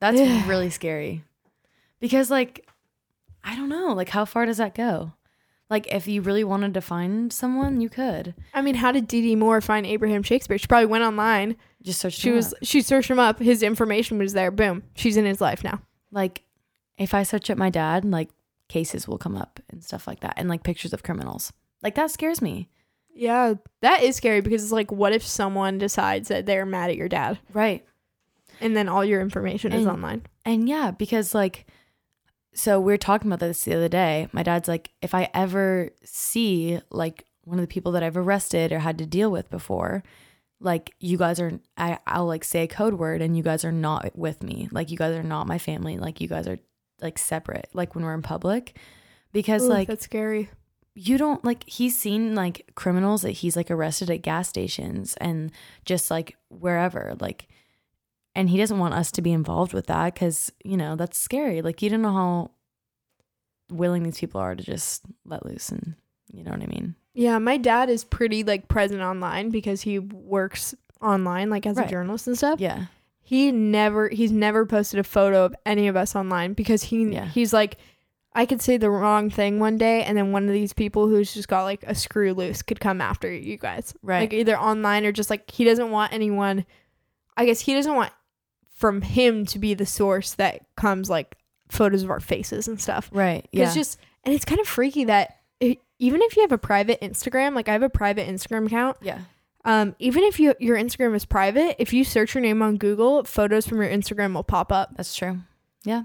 That's 0.00 0.18
really 0.46 0.70
scary. 0.70 1.24
Because 2.00 2.30
like 2.30 2.66
I 3.44 3.54
don't 3.56 3.68
know, 3.68 3.92
like 3.92 4.08
how 4.08 4.24
far 4.24 4.46
does 4.46 4.56
that 4.58 4.74
go? 4.74 5.12
Like 5.68 5.86
if 5.92 6.06
you 6.06 6.22
really 6.22 6.44
wanted 6.44 6.74
to 6.74 6.80
find 6.80 7.32
someone, 7.32 7.80
you 7.80 7.88
could. 7.88 8.34
I 8.54 8.62
mean, 8.62 8.76
how 8.76 8.92
did 8.92 9.08
Dee 9.08 9.34
Moore 9.36 9.60
find 9.60 9.84
Abraham 9.84 10.22
Shakespeare? 10.22 10.58
She 10.58 10.66
probably 10.68 10.86
went 10.86 11.02
online. 11.04 11.56
Just 11.82 12.00
search 12.00 12.14
She 12.14 12.28
him 12.30 12.36
was 12.36 12.52
up. 12.52 12.58
she 12.62 12.82
searched 12.82 13.10
him 13.10 13.18
up. 13.18 13.38
His 13.40 13.62
information 13.62 14.18
was 14.18 14.32
there. 14.32 14.50
Boom. 14.50 14.84
She's 14.94 15.16
in 15.16 15.24
his 15.24 15.40
life 15.40 15.62
now. 15.64 15.80
like 16.12 16.42
if 16.98 17.12
I 17.12 17.24
search 17.24 17.50
up 17.50 17.58
my 17.58 17.68
dad, 17.68 18.04
like 18.06 18.30
cases 18.68 19.06
will 19.06 19.18
come 19.18 19.36
up 19.36 19.60
and 19.70 19.82
stuff 19.84 20.06
like 20.06 20.20
that 20.20 20.34
and 20.36 20.48
like 20.48 20.62
pictures 20.62 20.92
of 20.92 21.02
criminals. 21.02 21.52
Like 21.82 21.94
that 21.94 22.10
scares 22.10 22.40
me. 22.42 22.68
Yeah, 23.14 23.54
that 23.80 24.02
is 24.02 24.16
scary 24.16 24.40
because 24.42 24.62
it's 24.62 24.72
like, 24.72 24.92
what 24.92 25.12
if 25.12 25.26
someone 25.26 25.78
decides 25.78 26.28
that 26.28 26.44
they're 26.46 26.66
mad 26.66 26.90
at 26.90 26.96
your 26.96 27.08
dad 27.08 27.38
Right. 27.54 27.86
and 28.60 28.76
then 28.76 28.88
all 28.88 29.04
your 29.04 29.20
information 29.22 29.72
is 29.72 29.86
online? 29.86 30.22
And 30.44 30.68
yeah, 30.68 30.90
because 30.90 31.34
like, 31.34 31.66
so 32.54 32.78
we 32.80 32.92
were 32.92 32.98
talking 32.98 33.28
about 33.28 33.40
this 33.40 33.62
the 33.64 33.74
other 33.74 33.88
day. 33.88 34.28
My 34.32 34.42
dad's 34.42 34.68
like, 34.68 34.90
if 35.02 35.14
I 35.14 35.28
ever 35.34 35.90
see 36.04 36.80
like 36.90 37.24
one 37.44 37.58
of 37.58 37.62
the 37.62 37.72
people 37.72 37.92
that 37.92 38.02
I've 38.02 38.16
arrested 38.16 38.72
or 38.72 38.80
had 38.80 38.98
to 38.98 39.06
deal 39.06 39.30
with 39.30 39.50
before, 39.50 40.02
like 40.60 40.92
you 41.00 41.16
guys 41.18 41.38
are, 41.38 41.58
I, 41.76 41.98
I'll 42.06 42.26
like 42.26 42.44
say 42.44 42.62
a 42.64 42.66
code 42.68 42.94
word 42.94 43.20
and 43.22 43.36
you 43.36 43.42
guys 43.42 43.64
are 43.64 43.72
not 43.72 44.16
with 44.16 44.42
me. 44.42 44.68
Like 44.72 44.90
you 44.90 44.96
guys 44.96 45.14
are 45.14 45.22
not 45.22 45.46
my 45.46 45.58
family. 45.58 45.98
Like 45.98 46.20
you 46.20 46.28
guys 46.28 46.46
are 46.48 46.58
like 47.00 47.18
separate. 47.18 47.68
Like 47.72 47.94
when 47.94 48.04
we're 48.04 48.14
in 48.14 48.22
public, 48.22 48.76
because 49.32 49.64
Ooh, 49.64 49.68
like 49.70 49.88
that's 49.88 50.04
scary. 50.04 50.48
you 50.94 51.18
don't 51.18 51.44
like 51.44 51.68
he's 51.68 51.96
seen 51.98 52.34
like 52.34 52.70
criminals 52.74 53.22
that 53.22 53.32
he's 53.32 53.56
like 53.56 53.70
arrested 53.70 54.10
at 54.10 54.22
gas 54.22 54.48
stations 54.48 55.14
and 55.20 55.50
just 55.84 56.10
like 56.10 56.36
wherever 56.48 57.14
like 57.20 57.48
and 58.34 58.48
he 58.50 58.56
doesn't 58.58 58.78
want 58.78 58.94
us 58.94 59.10
to 59.12 59.22
be 59.22 59.32
involved 59.32 59.72
with 59.74 59.86
that 59.88 60.14
because 60.14 60.50
you 60.64 60.76
know 60.76 60.96
that's 60.96 61.18
scary 61.18 61.60
like 61.62 61.82
you 61.82 61.90
don't 61.90 62.02
know 62.02 62.12
how 62.12 62.50
willing 63.70 64.02
these 64.04 64.18
people 64.18 64.40
are 64.40 64.54
to 64.54 64.62
just 64.64 65.02
let 65.24 65.44
loose 65.44 65.70
and 65.70 65.94
you 66.32 66.44
know 66.44 66.50
what 66.52 66.62
i 66.62 66.66
mean 66.66 66.94
Yeah, 67.14 67.38
my 67.38 67.56
dad 67.56 67.88
is 67.90 68.04
pretty 68.04 68.44
like 68.44 68.68
present 68.68 69.00
online 69.02 69.50
because 69.50 69.82
he 69.82 69.98
works 69.98 70.74
online 71.02 71.50
like 71.50 71.66
as 71.66 71.76
Right. 71.76 71.86
a 71.86 71.90
journalist 71.90 72.26
and 72.26 72.36
stuff. 72.38 72.60
yeah 72.60 72.86
He 73.28 73.50
never 73.50 74.08
he's 74.08 74.30
never 74.30 74.64
posted 74.64 75.00
a 75.00 75.04
photo 75.04 75.44
of 75.44 75.54
any 75.66 75.88
of 75.88 75.96
us 75.96 76.14
online 76.14 76.52
because 76.52 76.84
he 76.84 77.02
Yeah. 77.12 77.26
he's 77.26 77.52
like 77.52 77.76
I 78.32 78.46
could 78.46 78.62
say 78.62 78.76
the 78.76 78.88
wrong 78.88 79.30
thing 79.30 79.58
one 79.58 79.78
day 79.78 80.04
and 80.04 80.16
then 80.16 80.30
one 80.30 80.46
of 80.46 80.52
these 80.52 80.72
people 80.72 81.08
who's 81.08 81.34
just 81.34 81.48
got 81.48 81.64
like 81.64 81.82
a 81.88 81.94
screw 81.96 82.32
loose 82.34 82.62
could 82.62 82.78
come 82.78 83.00
after 83.00 83.28
you 83.32 83.56
guys. 83.56 83.94
Right. 84.00 84.20
Like 84.20 84.32
either 84.32 84.56
online 84.56 85.04
or 85.04 85.10
just 85.10 85.28
like 85.28 85.50
he 85.50 85.64
doesn't 85.64 85.90
want 85.90 86.12
anyone 86.12 86.64
I 87.36 87.46
guess 87.46 87.58
he 87.58 87.74
doesn't 87.74 87.94
want 87.96 88.12
from 88.76 89.02
him 89.02 89.44
to 89.46 89.58
be 89.58 89.74
the 89.74 89.86
source 89.86 90.34
that 90.34 90.60
comes 90.76 91.10
like 91.10 91.36
photos 91.68 92.04
of 92.04 92.10
our 92.10 92.20
faces 92.20 92.68
and 92.68 92.80
stuff. 92.80 93.10
right 93.12 93.48
yeah 93.50 93.64
It's 93.64 93.74
just 93.74 93.98
and 94.22 94.32
it's 94.32 94.44
kind 94.44 94.60
of 94.60 94.68
freaky 94.68 95.02
that 95.04 95.38
it, 95.58 95.78
even 95.98 96.22
if 96.22 96.36
you 96.36 96.42
have 96.42 96.52
a 96.52 96.58
private 96.58 97.00
Instagram, 97.00 97.56
like 97.56 97.68
I 97.68 97.72
have 97.72 97.82
a 97.82 97.88
private 97.88 98.28
Instagram 98.28 98.66
account, 98.66 98.98
yeah 99.00 99.18
um, 99.66 99.94
even 99.98 100.22
if 100.24 100.40
you 100.40 100.54
your 100.60 100.76
Instagram 100.78 101.14
is 101.14 101.24
private, 101.26 101.76
if 101.78 101.92
you 101.92 102.04
search 102.04 102.34
your 102.34 102.40
name 102.42 102.62
on 102.62 102.76
Google, 102.78 103.24
photos 103.24 103.66
from 103.66 103.82
your 103.82 103.90
Instagram 103.90 104.32
will 104.34 104.44
pop 104.44 104.72
up 104.72 104.96
that's 104.96 105.14
true 105.14 105.40
Yeah. 105.84 106.04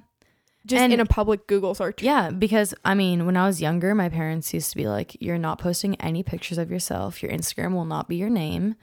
just 0.65 0.81
And- 0.81 0.91
in 0.93 0.99
a 0.99 1.05
public 1.05 1.47
Google 1.47 1.73
search. 1.73 2.03
yeah 2.03 2.29
because 2.29 2.73
i 2.85 2.93
mean 2.93 3.25
when 3.25 3.35
i 3.37 3.45
was 3.47 3.61
younger 3.61 3.95
my 3.95 4.09
parents 4.09 4.53
used 4.53 4.69
to 4.71 4.77
be 4.77 4.87
like 4.87 5.15
you're 5.19 5.37
not 5.39 5.57
posting 5.59 5.95
any 6.01 6.21
pictures 6.23 6.57
of 6.59 6.69
yourself 6.69 7.23
your 7.23 7.31
instagram 7.31 7.73
will 7.73 7.85
not 7.85 8.07
be 8.09 8.15
your 8.17 8.29
name 8.29 8.75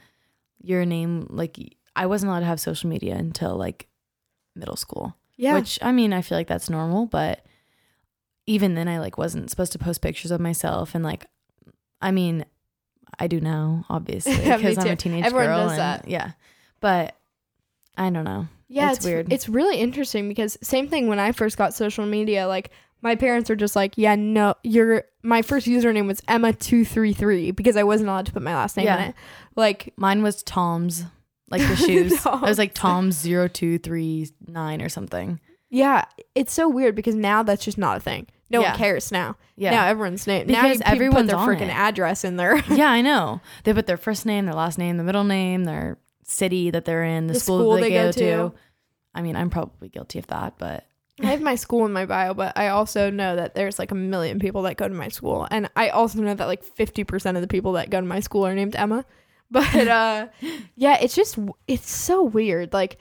your 0.61 0.85
name 0.85 1.27
like 1.31 1.57
i 1.95 2.05
wasn't 2.07 2.29
allowed 2.29 2.41
to 2.41 2.47
have 2.47 2.59
social 2.61 2.89
media 2.91 3.15
until 3.15 3.55
like 3.57 3.87
middle 4.57 4.77
school 4.77 5.15
yeah. 5.41 5.55
Which 5.55 5.79
I 5.81 5.93
mean, 5.93 6.13
I 6.13 6.21
feel 6.21 6.37
like 6.37 6.49
that's 6.49 6.69
normal, 6.69 7.07
but 7.07 7.47
even 8.47 8.75
then 8.75 8.89
I 8.89 8.99
like 8.99 9.17
wasn't 9.19 9.51
supposed 9.51 9.71
to 9.71 9.79
post 9.79 10.03
pictures 10.03 10.33
of 10.33 10.41
myself 10.41 10.97
and 10.97 11.05
like 11.05 11.27
I 12.03 12.11
mean, 12.11 12.45
I 13.19 13.27
do 13.27 13.41
now, 13.41 13.85
obviously, 13.89 14.37
because 14.37 14.79
I'm 14.79 14.87
a 14.89 14.97
teenage 14.97 15.25
Everyone 15.25 15.47
girl. 15.49 15.59
does 15.65 15.73
and- 15.73 15.81
that. 15.81 16.09
Yeah, 16.09 16.33
but 16.81 17.15
I 17.97 18.11
don't 18.11 18.25
know. 18.25 18.49
Yeah, 18.69 18.89
It's 18.91 18.99
it's, 18.99 19.07
weird. 19.07 19.33
It's 19.33 19.49
really 19.49 19.79
interesting 19.79 20.29
because 20.29 20.59
same 20.63 20.89
thing 20.89 21.09
when 21.09 21.19
I 21.19 21.33
first 21.33 21.57
got 21.57 21.73
social 21.75 22.05
media, 22.05 22.47
like 22.47 22.71
my 23.01 23.15
parents 23.17 23.49
were 23.49 23.57
just 23.57 23.75
like, 23.75 23.95
"Yeah, 23.97 24.15
no, 24.15 24.55
your 24.63 25.05
my 25.23 25.41
first 25.43 25.67
username 25.67 26.07
was 26.07 26.21
Emma 26.29 26.53
two 26.53 26.85
three 26.85 27.13
three 27.15 27.51
because 27.51 27.77
I 27.77 27.83
wasn't 27.85 28.11
allowed 28.11 28.27
to 28.27 28.33
put 28.33 28.43
my 28.43 28.55
last 28.55 28.77
name 28.77 28.87
Yeah. 28.87 28.97
in 29.03 29.09
it." 29.11 29.15
Like, 29.57 29.93
Mine 29.97 30.23
was 30.23 30.43
Tom's, 30.43 31.05
like 31.51 31.63
the 31.67 31.77
shoes. 31.87 32.13
It 32.13 32.21
Tom's. 32.21 32.43
was 32.43 32.59
like 32.59 32.75
Tom's 32.75 33.17
zero 33.17 33.49
two 33.49 33.79
three 33.79 34.29
nine 34.47 34.83
or 34.83 34.89
something. 34.91 35.41
yeah, 35.71 36.05
it's 36.35 36.53
so 36.53 36.69
weird 36.69 36.95
because 36.95 37.15
now 37.15 37.43
that's 37.43 37.65
just 37.65 37.79
not 37.79 37.97
a 37.97 38.01
thing. 38.01 38.27
No 38.51 38.61
Yeah. 38.61 38.71
one 38.71 38.79
cares 38.79 39.13
now. 39.13 39.37
Yeah, 39.57 39.73
Now 39.73 39.87
everyone's 39.87 40.27
name. 40.27 40.47
now 40.47 40.63
Because 40.63 40.81
everyone's 40.85 41.31
put 41.31 41.37
their 41.37 41.47
freaking 41.69 41.73
address 41.73 42.25
in 42.25 42.37
there. 42.37 42.57
yeah, 42.71 42.91
I 42.91 43.03
know. 43.03 43.41
They 43.65 43.73
put 43.75 43.87
their 43.87 43.97
first 43.97 44.25
name, 44.27 44.47
their 44.47 44.55
last 44.55 44.79
name, 44.79 44.97
the 44.97 45.05
middle 45.05 45.25
name, 45.25 45.65
their 45.65 45.99
city 46.25 46.71
that 46.71 46.85
they're 46.85 47.05
in, 47.05 47.27
the, 47.27 47.35
The 47.35 47.41
school, 47.41 47.59
school 47.61 47.73
they, 47.75 47.83
they 47.83 47.91
go, 47.91 48.05
go 48.07 48.13
to. 48.13 48.19
to. 48.21 48.53
I 49.15 49.23
mean, 49.23 49.37
I'm 49.37 49.51
probably 49.51 49.89
guilty 49.89 50.19
of 50.19 50.27
that, 50.29 50.55
but 50.59 50.85
I 51.21 51.27
have 51.27 51.41
my 51.41 51.57
school 51.57 51.85
in 51.85 51.93
my 51.93 52.07
bio, 52.07 52.33
but 52.35 52.57
I 52.57 52.69
also 52.69 53.11
know 53.11 53.35
that 53.37 53.55
there's 53.55 53.79
like 53.79 53.91
a 53.91 53.97
million 53.97 54.39
people 54.39 54.63
that 54.63 54.77
go 54.77 54.87
to 54.87 54.95
my 54.95 55.09
school. 55.09 55.49
And 55.51 55.69
I 55.75 55.89
also 55.89 56.21
know 56.21 56.33
that 56.35 56.47
like 56.47 56.65
50% 56.65 57.35
of 57.35 57.43
the 57.43 57.49
people 57.49 57.73
that 57.73 57.91
go 57.91 58.01
to 58.01 58.07
my 58.07 58.21
school 58.21 58.47
are 58.47 58.55
named 58.55 58.77
Emma. 58.77 59.05
But 59.51 59.89
uh 59.89 60.27
yeah, 60.77 60.99
it's 61.01 61.15
just 61.17 61.39
it's 61.67 61.91
so 61.91 62.23
weird. 62.23 62.75
Like 62.75 62.99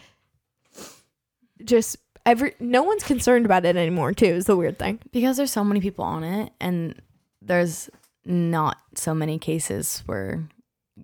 just 1.63 1.97
every 2.28 2.53
no 2.59 2.84
one's 2.84 3.03
concerned 3.03 3.45
about 3.45 3.65
it 3.65 3.75
anymore 3.75 4.13
too 4.13 4.25
is 4.25 4.45
the 4.45 4.55
weird 4.55 4.78
thing. 4.78 4.99
because 5.11 5.38
there's 5.38 5.51
so 5.51 5.63
many 5.63 5.82
people 5.82 6.03
on 6.05 6.23
it 6.23 6.51
and 6.61 7.01
there's 7.41 7.89
not 8.25 8.78
so 8.95 9.13
many 9.15 9.39
cases 9.39 10.03
where 10.05 10.47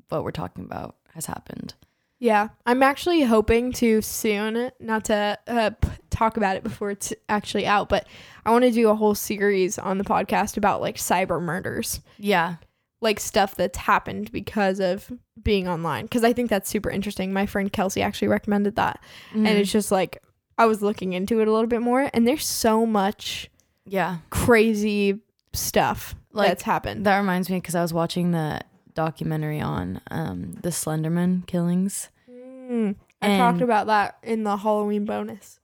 what 0.09 0.23
we're 0.23 0.31
talking 0.31 0.63
about 0.65 0.95
has 1.13 1.25
happened. 1.25 1.73
Yeah, 2.19 2.49
I'm 2.65 2.81
actually 2.83 3.21
hoping 3.23 3.73
to 3.73 4.01
soon, 4.01 4.71
not 4.79 5.05
to 5.05 5.37
uh, 5.47 5.71
p- 5.71 5.89
talk 6.09 6.37
about 6.37 6.55
it 6.55 6.63
before 6.63 6.91
it's 6.91 7.11
actually 7.27 7.65
out, 7.67 7.89
but 7.89 8.07
I 8.45 8.51
want 8.51 8.63
to 8.63 8.71
do 8.71 8.87
a 8.89 8.95
whole 8.95 9.13
series 9.15 9.77
on 9.77 9.97
the 9.97 10.05
podcast 10.05 10.55
about 10.55 10.79
like 10.79 10.95
cyber 10.95 11.41
murders. 11.41 11.99
Yeah. 12.17 12.55
like 13.01 13.19
stuff 13.19 13.55
that's 13.55 13.77
happened 13.77 14.31
because 14.31 14.79
of 14.79 15.11
being 15.41 15.67
online 15.67 16.05
because 16.05 16.23
I 16.23 16.31
think 16.31 16.49
that's 16.49 16.69
super 16.69 16.89
interesting. 16.89 17.33
My 17.33 17.45
friend 17.45 17.71
Kelsey 17.71 18.01
actually 18.01 18.29
recommended 18.29 18.77
that, 18.77 19.01
Mm-hmm. 19.31 19.45
and 19.45 19.57
it's 19.57 19.71
just 19.71 19.91
like 19.91 20.21
I 20.57 20.65
was 20.65 20.81
looking 20.81 21.13
into 21.13 21.39
it 21.41 21.47
a 21.47 21.51
little 21.51 21.67
bit 21.67 21.81
more, 21.81 22.09
and 22.13 22.27
there's 22.27 22.45
so 22.45 22.85
much 22.85 23.49
yeah. 23.85 24.17
crazy 24.29 25.19
stuff 25.53 26.15
Like, 26.31 26.47
that's 26.49 26.63
happened. 26.63 27.05
That 27.05 27.17
reminds 27.17 27.49
me 27.49 27.57
because 27.57 27.75
I 27.75 27.81
was 27.81 27.93
watching 27.93 28.31
the 28.31 28.61
documentary 28.93 29.59
on 29.61 29.99
um, 30.11 30.53
the 30.61 30.69
Slenderman 30.69 31.45
killings, 31.47 32.09
Mm, 32.29 32.95
I 33.21 33.37
talked 33.37 33.61
about 33.61 33.87
that 33.87 34.17
in 34.23 34.43
the 34.45 34.55
Halloween 34.57 35.03
bonus. 35.05 35.59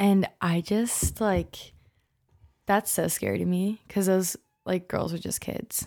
and 0.00 0.28
I 0.40 0.60
just 0.62 1.20
like 1.20 1.72
that's 2.66 2.90
so 2.90 3.06
scary 3.08 3.38
to 3.38 3.44
me 3.44 3.80
because 3.86 4.06
those 4.06 4.36
like 4.66 4.88
girls 4.88 5.14
are 5.14 5.18
just 5.18 5.40
kids, 5.40 5.86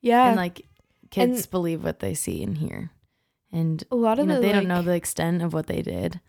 Yeah, 0.00 0.28
and 0.28 0.36
like 0.36 0.62
kids 1.10 1.40
And- 1.42 1.50
believe 1.50 1.82
what 1.84 1.98
they 1.98 2.14
see 2.14 2.42
and 2.44 2.56
hear, 2.58 2.90
and 3.50 3.82
a 3.90 3.96
lot 3.96 4.18
you 4.18 4.22
of 4.22 4.28
know 4.28 4.34
the 4.36 4.40
they 4.42 4.46
like, 4.48 4.56
don't 4.56 4.68
know 4.68 4.82
the 4.82 4.94
extent 4.94 5.42
of 5.42 5.52
what 5.52 5.66
they 5.66 5.82
did. 5.82 6.20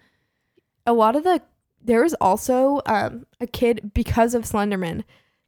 A 0.89 0.93
lot 0.93 1.15
of 1.15 1.23
the 1.23 1.41
there 1.81 2.03
was 2.03 2.13
also 2.15 2.81
um, 2.85 3.25
a 3.39 3.47
kid 3.47 3.91
because 3.93 4.33
of 4.35 4.43
Slenderman. 4.43 5.03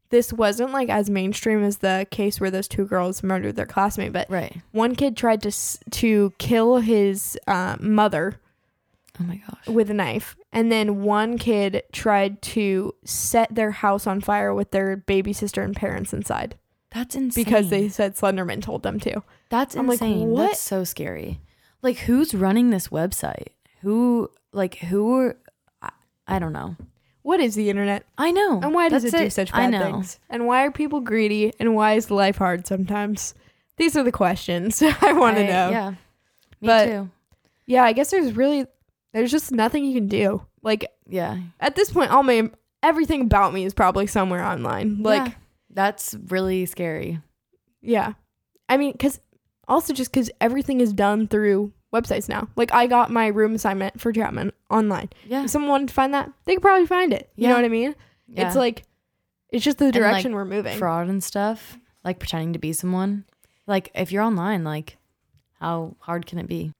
This 0.10 0.32
wasn't 0.34 0.72
like 0.72 0.90
as 0.90 1.10
mainstream 1.10 1.64
as 1.64 1.78
the 1.78 2.06
case 2.12 2.40
where 2.40 2.52
those 2.52 2.68
two 2.68 2.86
girls 2.86 3.24
murdered 3.24 3.56
their 3.56 3.66
classmate, 3.66 4.12
but 4.14 4.30
Right. 4.30 4.58
one 4.72 4.96
kid 4.96 5.16
tried 5.18 5.42
to 5.44 5.52
to 6.02 6.34
kill 6.38 6.78
his 6.80 7.38
uh, 7.48 7.76
mother 7.80 8.40
Oh 9.20 9.24
my 9.24 9.42
gosh. 9.48 9.68
with 9.68 9.90
a 9.90 9.94
knife, 9.94 10.36
and 10.54 10.72
then 10.72 11.04
one 11.04 11.38
kid 11.38 11.84
tried 11.92 12.42
to 12.44 12.94
set 13.06 13.54
their 13.56 13.72
house 13.72 14.08
on 14.08 14.22
fire 14.22 14.54
with 14.54 14.72
their 14.72 14.98
baby 14.98 15.34
sister 15.34 15.62
and 15.64 15.76
parents 15.76 16.14
inside 16.14 16.56
That's 16.92 17.16
insane. 17.16 17.44
because 17.44 17.70
they 17.70 17.88
said 17.90 18.16
Slenderman 18.16 18.62
told 18.62 18.84
them 18.84 19.00
to. 19.02 19.22
That's 19.50 19.76
I'm 19.76 19.88
like, 19.88 20.02
insane. 20.02 20.28
what? 20.30 20.48
That's 20.48 20.60
so 20.62 20.84
scary. 20.86 21.42
Like, 21.82 21.98
who's 22.00 22.34
running 22.34 22.70
this 22.70 22.88
website? 22.90 23.48
Who, 23.82 24.30
like, 24.54 24.76
who? 24.76 25.14
Are, 25.18 25.38
I, 25.82 25.92
I 26.28 26.40
don't 26.40 26.54
know. 26.54 26.76
What 27.24 27.40
is 27.40 27.54
the 27.56 27.70
internet, 27.70 28.04
I 28.18 28.32
know. 28.32 28.60
and 28.64 28.74
why 28.74 28.90
does 28.90 29.04
it 29.06 29.12
do 29.12 29.30
such 29.30 29.54
I 29.54 29.58
bad 29.58 29.72
know. 29.72 29.84
things? 29.84 30.20
And 30.30 30.48
why 30.48 30.66
are 30.66 30.72
people 30.72 31.02
greedy? 31.02 31.54
And 31.60 31.76
why 31.76 31.94
is 31.94 32.10
life 32.10 32.38
hard 32.38 32.66
sometimes? 32.66 33.36
These 33.78 33.96
are 33.96 34.04
the 34.04 34.12
questions 34.12 34.82
I 35.02 35.14
want 35.14 35.38
to 35.38 35.44
know. 35.44 35.70
Yeah. 35.70 35.90
Me 35.92 35.98
But- 36.62 36.86
too. 36.86 37.10
Yeah, 37.68 37.84
I 37.84 37.94
guess 37.94 38.10
there's 38.12 38.36
really 38.36 38.66
there's 39.14 39.32
just 39.32 39.52
nothing 39.52 39.86
you 39.86 39.94
can 39.94 40.08
do. 40.08 40.42
Like 40.64 40.88
Yeah. 41.08 41.38
at 41.60 41.76
this 41.76 41.92
point, 41.92 42.12
all 42.12 42.24
my 42.24 42.50
everything 42.84 43.22
about 43.22 43.54
me 43.54 43.66
is 43.66 43.74
probably 43.74 44.08
somewhere 44.08 44.44
online. 44.44 45.04
Like 45.04 45.28
Yeah. 45.28 45.34
that's 45.70 46.16
really 46.28 46.66
scary. 46.66 47.20
Yeah. 47.82 48.14
I 48.68 48.78
mean, 48.78 48.92
because 48.94 49.20
also 49.68 49.94
just 49.94 50.12
because 50.12 50.32
everything 50.42 50.82
is 50.82 50.92
done 50.92 51.28
through 51.28 51.72
websites 51.94 52.30
now. 52.30 52.48
Like, 52.56 52.74
I 52.74 52.88
got 52.88 53.12
my 53.12 53.28
room 53.28 53.56
assignment 53.56 54.00
for 54.00 54.12
Chapman 54.12 54.52
online. 54.70 55.10
Yeah. 55.28 55.44
If 55.44 55.50
someone 55.50 55.70
wanted 55.72 55.88
to 55.90 55.94
find 55.94 56.14
that, 56.14 56.32
they 56.46 56.54
could 56.56 56.62
probably 56.62 56.88
find 56.88 57.14
it. 57.14 57.30
You 57.36 57.48
know 57.48 57.56
what 57.56 57.66
I 57.66 57.70
mean? 57.70 57.96
yeah. 58.28 58.48
It's 58.48 58.56
like, 58.56 58.84
it's 59.50 59.66
just 59.66 59.78
the 59.80 59.86
like, 59.86 59.94
direction 59.94 60.34
we're 60.34 60.46
moving. 60.46 60.78
fraud 60.78 61.08
and 61.10 61.22
stuff, 61.24 61.78
like 62.06 62.20
pretending 62.20 62.54
to 62.54 62.60
be 62.60 62.72
someone. 62.74 63.26
Like, 63.68 63.92
if 63.94 64.12
you're 64.12 64.24
online, 64.24 64.64
like, 64.64 64.98
how 65.60 65.96
hard 66.00 66.26
can 66.26 66.40
it 66.40 66.48
be? 66.48 66.72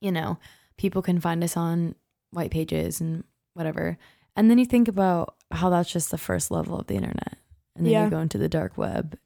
You 0.00 0.12
know, 0.12 0.38
people 0.76 1.02
can 1.02 1.20
find 1.20 1.42
us 1.42 1.56
on 1.56 1.94
white 2.30 2.50
pages 2.50 3.00
and 3.00 3.24
whatever. 3.54 3.98
And 4.36 4.50
then 4.50 4.58
you 4.58 4.64
think 4.66 4.86
about 4.88 5.34
how 5.50 5.70
that's 5.70 5.90
just 5.90 6.10
the 6.10 6.18
first 6.18 6.50
level 6.50 6.78
of 6.78 6.86
the 6.86 6.94
internet. 6.94 7.34
And 7.74 7.84
then 7.86 7.92
Yeah. 7.92 8.04
you 8.04 8.10
go 8.10 8.20
into 8.20 8.38
the 8.38 8.48
dark 8.48 8.76
web. 8.78 9.18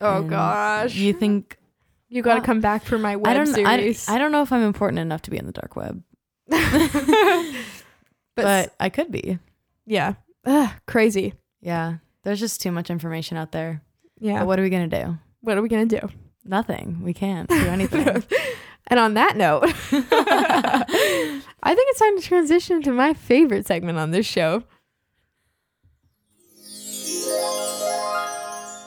oh, 0.00 0.22
gosh. 0.22 0.94
You 0.94 1.12
think 1.12 1.58
You 2.14 2.22
got 2.22 2.36
to 2.36 2.42
come 2.42 2.60
back 2.60 2.84
for 2.84 2.96
my 2.96 3.16
web 3.16 3.26
I 3.26 3.34
don't 3.34 3.48
I, 3.48 3.76
series. 3.76 4.08
I 4.08 4.18
don't 4.18 4.30
know 4.30 4.42
if 4.42 4.52
I'm 4.52 4.62
important 4.62 5.00
enough 5.00 5.22
to 5.22 5.32
be 5.32 5.40
on 5.40 5.46
the 5.46 5.52
dark 5.52 5.74
web, 5.74 6.00
but, 6.48 6.62
but 8.36 8.74
I 8.78 8.88
could 8.88 9.10
be. 9.10 9.40
yeah. 9.84 10.14
Ugh, 10.46 10.70
crazy. 10.86 11.34
Yeah. 11.60 11.94
There's 12.22 12.38
just 12.38 12.60
too 12.60 12.70
much 12.70 12.88
information 12.88 13.36
out 13.36 13.50
there. 13.50 13.82
Yeah. 14.20 14.38
But 14.38 14.46
what 14.46 14.60
are 14.60 14.62
we 14.62 14.70
going 14.70 14.88
to 14.88 15.04
do? 15.04 15.18
what 15.40 15.58
are 15.58 15.62
we 15.62 15.68
going 15.68 15.88
to 15.88 16.00
do? 16.00 16.08
Nothing. 16.44 17.00
We 17.02 17.14
can't 17.14 17.48
do 17.48 17.66
anything. 17.66 18.22
and 18.86 19.00
on 19.00 19.14
that 19.14 19.36
note, 19.36 19.64
I 19.92 21.74
think 21.74 21.88
it's 21.90 21.98
time 21.98 22.16
to 22.16 22.22
transition 22.22 22.80
to 22.82 22.92
my 22.92 23.14
favorite 23.14 23.66
segment 23.66 23.98
on 23.98 24.12
this 24.12 24.24
show. 24.24 24.62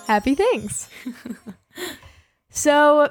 Happy 0.07 0.33
things. 0.33 0.87
So, 2.57 3.09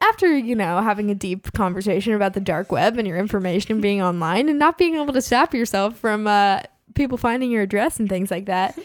after, 0.00 0.36
you 0.36 0.54
know, 0.54 0.80
having 0.80 1.10
a 1.10 1.14
deep 1.14 1.52
conversation 1.52 2.14
about 2.14 2.32
the 2.32 2.40
dark 2.40 2.72
web 2.72 2.98
and 2.98 3.06
your 3.06 3.18
information 3.18 3.80
being 3.80 4.02
online 4.02 4.48
and 4.48 4.58
not 4.58 4.78
being 4.78 4.94
able 4.94 5.12
to 5.12 5.22
stop 5.22 5.54
yourself 5.54 5.98
from 5.98 6.26
uh, 6.26 6.60
people 6.94 7.18
finding 7.18 7.50
your 7.50 7.62
address 7.62 8.00
and 8.00 8.08
things 8.08 8.30
like 8.30 8.46
that, 8.46 8.78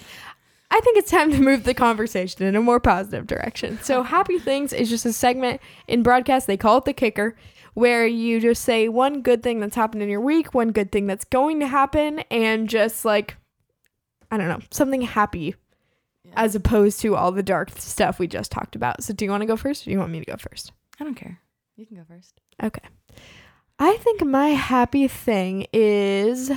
I 0.72 0.80
think 0.82 0.98
it's 0.98 1.10
time 1.10 1.32
to 1.32 1.40
move 1.40 1.64
the 1.64 1.74
conversation 1.74 2.44
in 2.44 2.56
a 2.56 2.62
more 2.62 2.80
positive 2.80 3.26
direction. 3.26 3.80
So, 3.82 4.04
Happy 4.16 4.38
Things 4.38 4.74
is 4.74 4.90
just 4.90 5.06
a 5.06 5.14
segment 5.14 5.62
in 5.88 6.04
broadcast. 6.04 6.46
They 6.46 6.58
call 6.58 6.80
it 6.80 6.86
the 6.86 6.94
kicker, 6.94 7.36
where 7.74 8.06
you 8.06 8.42
just 8.42 8.64
say 8.64 8.90
one 8.90 9.22
good 9.22 9.42
thing 9.42 9.62
that's 9.62 9.76
happened 9.76 10.04
in 10.04 10.10
your 10.10 10.22
week, 10.22 10.54
one 10.54 10.72
good 10.72 10.92
thing 10.92 11.08
that's 11.08 11.26
going 11.26 11.62
to 11.62 11.68
happen, 11.68 12.20
and 12.32 12.68
just 12.68 13.06
like, 13.06 13.38
I 14.30 14.38
don't 14.38 14.50
know, 14.50 14.60
something 14.72 15.02
happy 15.04 15.56
as 16.34 16.56
opposed 16.56 17.00
to 17.02 17.16
all 17.16 17.32
the 17.32 17.44
dark 17.44 17.72
stuff 17.78 18.20
we 18.20 18.28
just 18.28 18.52
talked 18.52 18.76
about. 18.76 19.04
So, 19.04 19.14
do 19.14 19.26
you 19.26 19.32
want 19.32 19.42
to 19.42 19.48
go 19.48 19.56
first 19.56 19.84
or 19.84 19.86
do 19.86 19.92
you 19.92 20.00
want 20.00 20.12
me 20.12 20.20
to 20.20 20.26
go 20.26 20.38
first? 20.38 20.72
I 21.00 21.04
don't 21.04 21.16
care. 21.16 21.40
You 21.76 21.86
can 21.86 21.98
go 21.98 22.04
first. 22.08 22.40
Okay. 22.62 22.82
I 23.80 23.96
think 23.98 24.26
my 24.26 24.50
happy 24.50 25.08
thing 25.08 25.66
is 25.72 26.52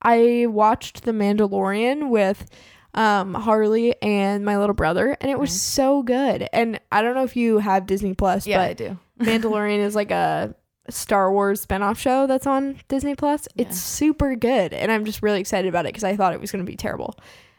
I 0.00 0.46
watched 0.48 1.02
The 1.04 1.12
Mandalorian 1.12 2.08
with 2.10 2.48
um, 2.94 3.34
Harley 3.34 4.00
and 4.02 4.44
my 4.44 4.58
little 4.58 4.74
brother, 4.74 5.16
and 5.20 5.30
it 5.30 5.38
was 5.38 5.50
Nice. 5.50 5.60
so 5.62 6.02
good. 6.02 6.46
And 6.52 6.78
I 6.92 7.02
don't 7.02 7.14
know 7.14 7.24
if 7.24 7.34
you 7.36 7.58
have 7.58 7.86
Disney 7.86 8.14
Plus, 8.14 8.46
yeah, 8.46 8.58
but 8.58 8.70
I 8.70 8.72
do. 8.74 8.98
Mandalorian 9.20 9.78
is 9.78 9.94
like 9.96 10.10
a 10.10 10.54
Star 10.90 11.32
Wars 11.32 11.64
spinoff 11.64 11.96
show 11.96 12.26
that's 12.26 12.46
on 12.46 12.78
Disney 12.88 13.14
Plus. 13.14 13.48
Yeah. 13.54 13.66
It's 13.66 13.78
super 13.80 14.36
good, 14.36 14.72
and 14.72 14.92
I'm 14.92 15.04
just 15.04 15.22
really 15.22 15.40
excited 15.40 15.68
about 15.68 15.86
it 15.86 15.88
because 15.88 16.04
I 16.04 16.16
thought 16.16 16.34
it 16.34 16.40
was 16.40 16.52
going 16.52 16.64
to 16.64 16.70
be 16.70 16.76
terrible. 16.76 17.16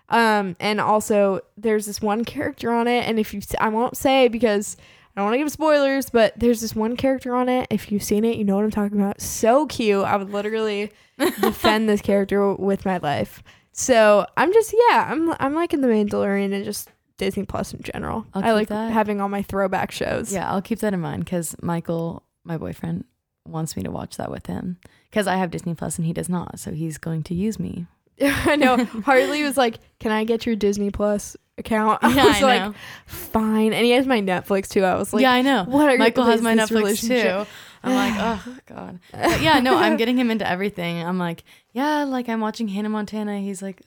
Um, 0.09 0.55
and 0.59 0.79
also 0.79 1.41
there's 1.57 1.85
this 1.85 2.01
one 2.01 2.25
character 2.25 2.71
on 2.71 2.87
it, 2.87 3.07
and 3.07 3.19
if 3.19 3.33
you, 3.33 3.41
I 3.59 3.69
won't 3.69 3.97
say 3.97 4.27
because 4.27 4.77
I 5.15 5.21
don't 5.21 5.25
want 5.25 5.35
to 5.35 5.39
give 5.39 5.51
spoilers, 5.51 6.09
but 6.09 6.33
there's 6.37 6.61
this 6.61 6.75
one 6.75 6.97
character 6.97 7.35
on 7.35 7.47
it. 7.49 7.67
If 7.69 7.91
you've 7.91 8.03
seen 8.03 8.25
it, 8.25 8.37
you 8.37 8.43
know 8.43 8.55
what 8.55 8.63
I'm 8.63 8.71
talking 8.71 8.99
about. 8.99 9.21
So 9.21 9.65
cute. 9.67 10.03
I 10.03 10.17
would 10.17 10.31
literally 10.31 10.91
defend 11.17 11.87
this 11.87 12.01
character 12.01 12.53
with 12.55 12.85
my 12.85 12.97
life. 12.97 13.43
So 13.71 14.25
I'm 14.37 14.53
just 14.53 14.73
yeah, 14.89 15.07
I'm 15.09 15.33
I'm 15.39 15.55
liking 15.55 15.81
the 15.81 15.87
Mandalorian 15.87 16.53
and 16.53 16.65
just 16.65 16.89
Disney 17.17 17.43
Plus 17.45 17.73
in 17.73 17.81
general. 17.81 18.25
I'll 18.33 18.43
I 18.43 18.51
like 18.51 18.67
that. 18.69 18.91
having 18.91 19.21
all 19.21 19.29
my 19.29 19.41
throwback 19.41 19.91
shows. 19.91 20.33
Yeah, 20.33 20.51
I'll 20.51 20.61
keep 20.61 20.79
that 20.79 20.93
in 20.93 20.99
mind 20.99 21.25
because 21.25 21.55
Michael, 21.61 22.23
my 22.43 22.57
boyfriend, 22.57 23.05
wants 23.47 23.75
me 23.75 23.83
to 23.83 23.91
watch 23.91 24.17
that 24.17 24.31
with 24.31 24.47
him 24.47 24.77
because 25.09 25.27
I 25.27 25.35
have 25.37 25.51
Disney 25.51 25.75
Plus 25.75 25.97
and 25.97 26.05
he 26.05 26.13
does 26.13 26.29
not. 26.29 26.59
So 26.59 26.71
he's 26.71 26.97
going 26.97 27.23
to 27.23 27.35
use 27.35 27.59
me. 27.59 27.87
I 28.21 28.55
know. 28.55 28.83
Harley 29.05 29.43
was 29.43 29.57
like, 29.57 29.79
"Can 29.99 30.11
I 30.11 30.23
get 30.23 30.45
your 30.45 30.55
Disney 30.55 30.91
Plus 30.91 31.35
account?" 31.57 31.99
I 32.03 32.13
Yeah, 32.13 32.25
was 32.25 32.35
I 32.37 32.41
like, 32.41 32.61
know. 32.61 32.73
"Fine." 33.05 33.73
And 33.73 33.85
he 33.85 33.91
has 33.91 34.05
my 34.05 34.21
Netflix 34.21 34.69
too. 34.69 34.83
I 34.83 34.95
was 34.95 35.13
like, 35.13 35.21
yeah, 35.21 35.31
I 35.31 35.41
know. 35.41 35.63
"What 35.67 35.89
are 35.89 35.97
Michael 35.97 36.25
has 36.25 36.41
my 36.41 36.55
Netflix 36.55 37.01
too. 37.07 37.49
I'm 37.83 37.93
like, 37.95 38.13
oh 38.17 38.57
god. 38.65 38.99
But 39.11 39.41
yeah, 39.41 39.59
no, 39.59 39.77
I'm 39.77 39.97
getting 39.97 40.17
him 40.17 40.31
into 40.31 40.47
everything. 40.49 41.03
I'm 41.03 41.17
like, 41.17 41.43
yeah, 41.71 42.03
like 42.03 42.29
I'm 42.29 42.39
watching 42.39 42.67
Hannah 42.67 42.89
Montana. 42.89 43.39
He's 43.39 43.61
like, 43.61 43.81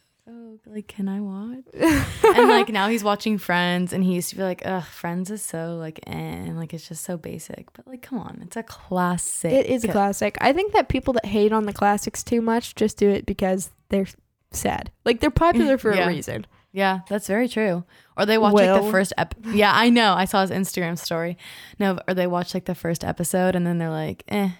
like 0.66 0.86
can 0.88 1.08
I 1.08 1.20
watch? 1.20 1.64
and 1.74 2.48
like 2.48 2.68
now 2.70 2.88
he's 2.88 3.04
watching 3.04 3.38
Friends, 3.38 3.92
and 3.92 4.02
he 4.04 4.14
used 4.14 4.30
to 4.30 4.36
be 4.36 4.42
like, 4.42 4.62
ugh, 4.64 4.84
Friends 4.84 5.30
is 5.30 5.42
so 5.42 5.76
like, 5.76 6.00
eh, 6.06 6.12
and 6.12 6.56
like 6.56 6.72
it's 6.72 6.88
just 6.88 7.04
so 7.04 7.16
basic. 7.16 7.72
But 7.72 7.86
like, 7.86 8.02
come 8.02 8.18
on, 8.18 8.40
it's 8.42 8.56
a 8.56 8.62
classic. 8.62 9.52
It 9.52 9.66
is 9.66 9.84
a 9.84 9.88
classic. 9.88 10.36
I 10.40 10.52
think 10.52 10.72
that 10.72 10.88
people 10.88 11.12
that 11.14 11.26
hate 11.26 11.52
on 11.52 11.66
the 11.66 11.72
classics 11.72 12.22
too 12.22 12.40
much 12.40 12.74
just 12.74 12.96
do 12.96 13.08
it 13.10 13.26
because 13.26 13.70
they're 13.88 14.06
sad. 14.52 14.90
Like 15.04 15.20
they're 15.20 15.30
popular 15.30 15.76
for 15.78 15.94
Yeah. 15.94 16.04
a 16.04 16.08
reason. 16.08 16.46
Yeah, 16.72 17.00
that's 17.08 17.26
very 17.26 17.48
true. 17.48 17.84
Or 18.18 18.26
they 18.26 18.36
watch 18.36 18.52
like 18.52 18.82
the 18.82 18.90
first 18.90 19.12
ep. 19.16 19.34
Yeah, 19.46 19.72
I 19.74 19.88
know. 19.88 20.12
I 20.12 20.26
saw 20.26 20.42
his 20.42 20.50
Instagram 20.50 20.98
story. 20.98 21.38
No, 21.78 21.98
or 22.06 22.12
they 22.14 22.26
watch 22.26 22.52
like 22.52 22.66
the 22.66 22.74
first 22.74 23.02
episode 23.02 23.56
and 23.56 23.66
then 23.66 23.78
they're 23.78 23.88
like, 23.88 24.24
eh. 24.28 24.50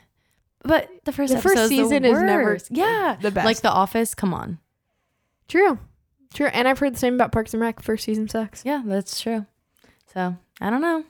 But 0.63 0.89
the 1.05 1.13
first 1.13 1.33
The 1.35 1.41
first 1.43 1.57
episode's 1.57 1.71
the 1.71 1.77
season 1.77 2.05
is 2.07 2.19
never 2.21 2.59
yeah 2.71 3.17
the 3.21 3.31
best. 3.31 3.45
Like 3.45 3.61
The 3.61 3.71
Office. 3.71 4.15
Come 4.15 4.33
on. 4.35 4.59
True. 5.49 5.79
True. 6.35 6.47
And 6.49 6.67
I've 6.69 6.79
heard 6.79 6.95
the 6.95 6.99
same 6.99 7.15
about 7.15 7.33
Parks 7.33 7.55
and 7.55 7.61
Rec. 7.63 7.81
First 7.83 8.05
season 8.05 8.29
sucks. 8.29 8.65
Yeah, 8.65 8.83
that's 8.85 9.21
true. 9.21 9.47
So 10.13 10.37
I 10.61 10.71
don't 10.71 10.81
know. 10.83 11.05